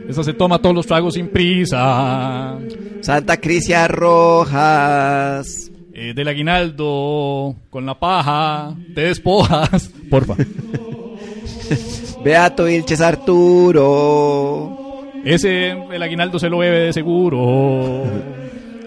Esa 0.08 0.24
se 0.24 0.34
toma 0.34 0.60
todos 0.60 0.76
los 0.76 0.86
tragos 0.86 1.16
sin 1.16 1.28
prisa. 1.30 2.58
Santa 3.02 3.38
Crisia 3.38 3.88
Rojas. 3.88 5.72
Eh, 5.98 6.14
del 6.14 6.28
aguinaldo, 6.28 7.56
con 7.70 7.86
la 7.86 7.98
paja, 7.98 8.76
te 8.94 9.00
despojas. 9.04 9.90
Porfa. 10.10 10.36
Beato 12.24 12.66
Vilches 12.66 13.00
Arturo. 13.00 14.78
Ese, 15.24 15.70
el 15.72 16.04
aguinaldo 16.04 16.38
se 16.38 16.50
lo 16.50 16.58
bebe 16.58 16.80
de 16.80 16.92
seguro. 16.92 18.04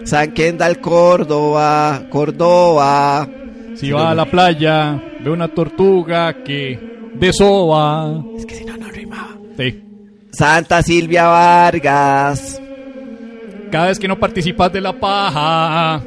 San 0.03 0.33
Kendall 0.33 0.79
Córdoba. 0.79 2.03
Córdoba. 2.11 3.27
Si 3.73 3.89
va 3.89 4.11
a 4.11 4.15
la 4.15 4.25
playa, 4.25 5.01
ve 5.23 5.31
una 5.31 5.47
tortuga 5.47 6.43
que 6.43 7.09
desova. 7.15 8.23
Es 8.37 8.45
que 8.45 8.53
si 8.53 8.65
no, 8.65 8.77
no 8.77 8.87
rimaba. 8.89 9.35
Sí. 9.57 9.88
Santa 10.31 10.81
Silvia 10.81 11.27
Vargas. 11.27 12.61
Cada 13.71 13.87
vez 13.87 13.99
que 13.99 14.07
no 14.07 14.17
participas 14.19 14.71
de 14.73 14.81
la 14.81 14.93
paja, 14.93 16.01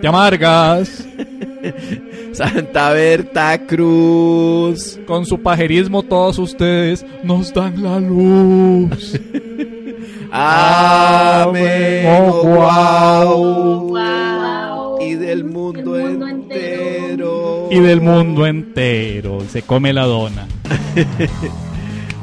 te 0.00 0.08
amargas. 0.08 1.06
Santa 2.32 2.90
Berta 2.92 3.58
Cruz. 3.66 4.98
Con 5.06 5.26
su 5.26 5.40
pajerismo 5.40 6.02
todos 6.02 6.38
ustedes 6.38 7.04
nos 7.22 7.52
dan 7.52 7.82
la 7.82 8.00
luz. 8.00 9.20
Amén. 10.32 12.06
Oh, 12.06 12.40
Oh, 12.42 12.48
wow. 12.48 13.88
Wow. 13.90 15.02
Y 15.02 15.14
del 15.14 15.44
mundo, 15.44 15.92
Del 15.92 16.08
mundo 16.18 16.28
entero. 16.28 17.68
Y 17.70 17.78
del 17.80 18.00
mundo 18.00 18.46
entero 18.46 19.40
se 19.48 19.62
come 19.62 19.92
la 19.92 20.04
dona. 20.06 20.46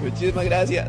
Muchísimas 0.02 0.45
gracias. 0.45 0.88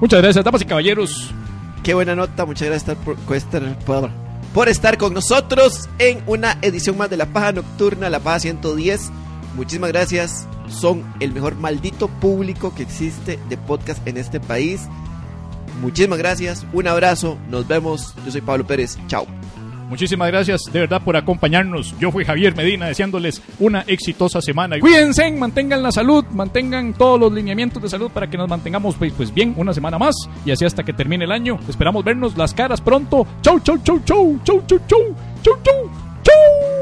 Muchas 0.00 0.22
gracias, 0.22 0.44
damas 0.44 0.62
y 0.62 0.64
caballeros. 0.64 1.34
Qué 1.82 1.94
buena 1.94 2.14
nota. 2.14 2.44
Muchas 2.44 2.68
gracias 2.68 2.96
por, 2.96 3.16
por 3.16 4.10
por 4.54 4.68
estar 4.68 4.98
con 4.98 5.14
nosotros 5.14 5.88
en 5.98 6.22
una 6.26 6.58
edición 6.62 6.98
más 6.98 7.08
de 7.08 7.16
La 7.16 7.26
Paja 7.26 7.52
Nocturna, 7.52 8.10
La 8.10 8.18
Paja 8.18 8.40
110. 8.40 9.10
Muchísimas 9.54 9.90
gracias. 9.90 10.46
Son 10.68 11.04
el 11.20 11.32
mejor 11.32 11.54
maldito 11.54 12.08
público 12.08 12.74
que 12.74 12.82
existe 12.82 13.38
de 13.48 13.56
podcast 13.56 14.06
en 14.06 14.16
este 14.16 14.40
país. 14.40 14.82
Muchísimas 15.80 16.18
gracias. 16.18 16.66
Un 16.72 16.88
abrazo. 16.88 17.38
Nos 17.48 17.66
vemos. 17.66 18.14
Yo 18.24 18.32
soy 18.32 18.40
Pablo 18.40 18.66
Pérez. 18.66 18.98
Chao. 19.06 19.26
Muchísimas 19.90 20.28
gracias 20.28 20.62
de 20.72 20.78
verdad 20.78 21.02
por 21.02 21.16
acompañarnos. 21.16 21.98
Yo 21.98 22.12
fui 22.12 22.24
Javier 22.24 22.54
Medina 22.54 22.86
deseándoles 22.86 23.42
una 23.58 23.80
exitosa 23.88 24.40
semana. 24.40 24.78
Cuídense, 24.78 25.28
mantengan 25.32 25.82
la 25.82 25.90
salud, 25.90 26.24
mantengan 26.30 26.94
todos 26.94 27.18
los 27.18 27.32
lineamientos 27.32 27.82
de 27.82 27.88
salud 27.88 28.08
para 28.08 28.30
que 28.30 28.38
nos 28.38 28.48
mantengamos 28.48 28.94
pues, 28.94 29.12
pues 29.12 29.34
bien 29.34 29.52
una 29.56 29.74
semana 29.74 29.98
más 29.98 30.14
y 30.46 30.52
así 30.52 30.64
hasta 30.64 30.84
que 30.84 30.92
termine 30.92 31.24
el 31.24 31.32
año. 31.32 31.58
Esperamos 31.68 32.04
vernos 32.04 32.38
las 32.38 32.54
caras 32.54 32.80
pronto. 32.80 33.26
Chau, 33.42 33.58
chau, 33.58 33.78
chau, 33.78 33.98
chau, 34.04 34.38
chau, 34.44 34.62
chau, 34.64 34.78
chau, 34.86 35.04
chau, 35.42 35.90
chau. 36.22 36.79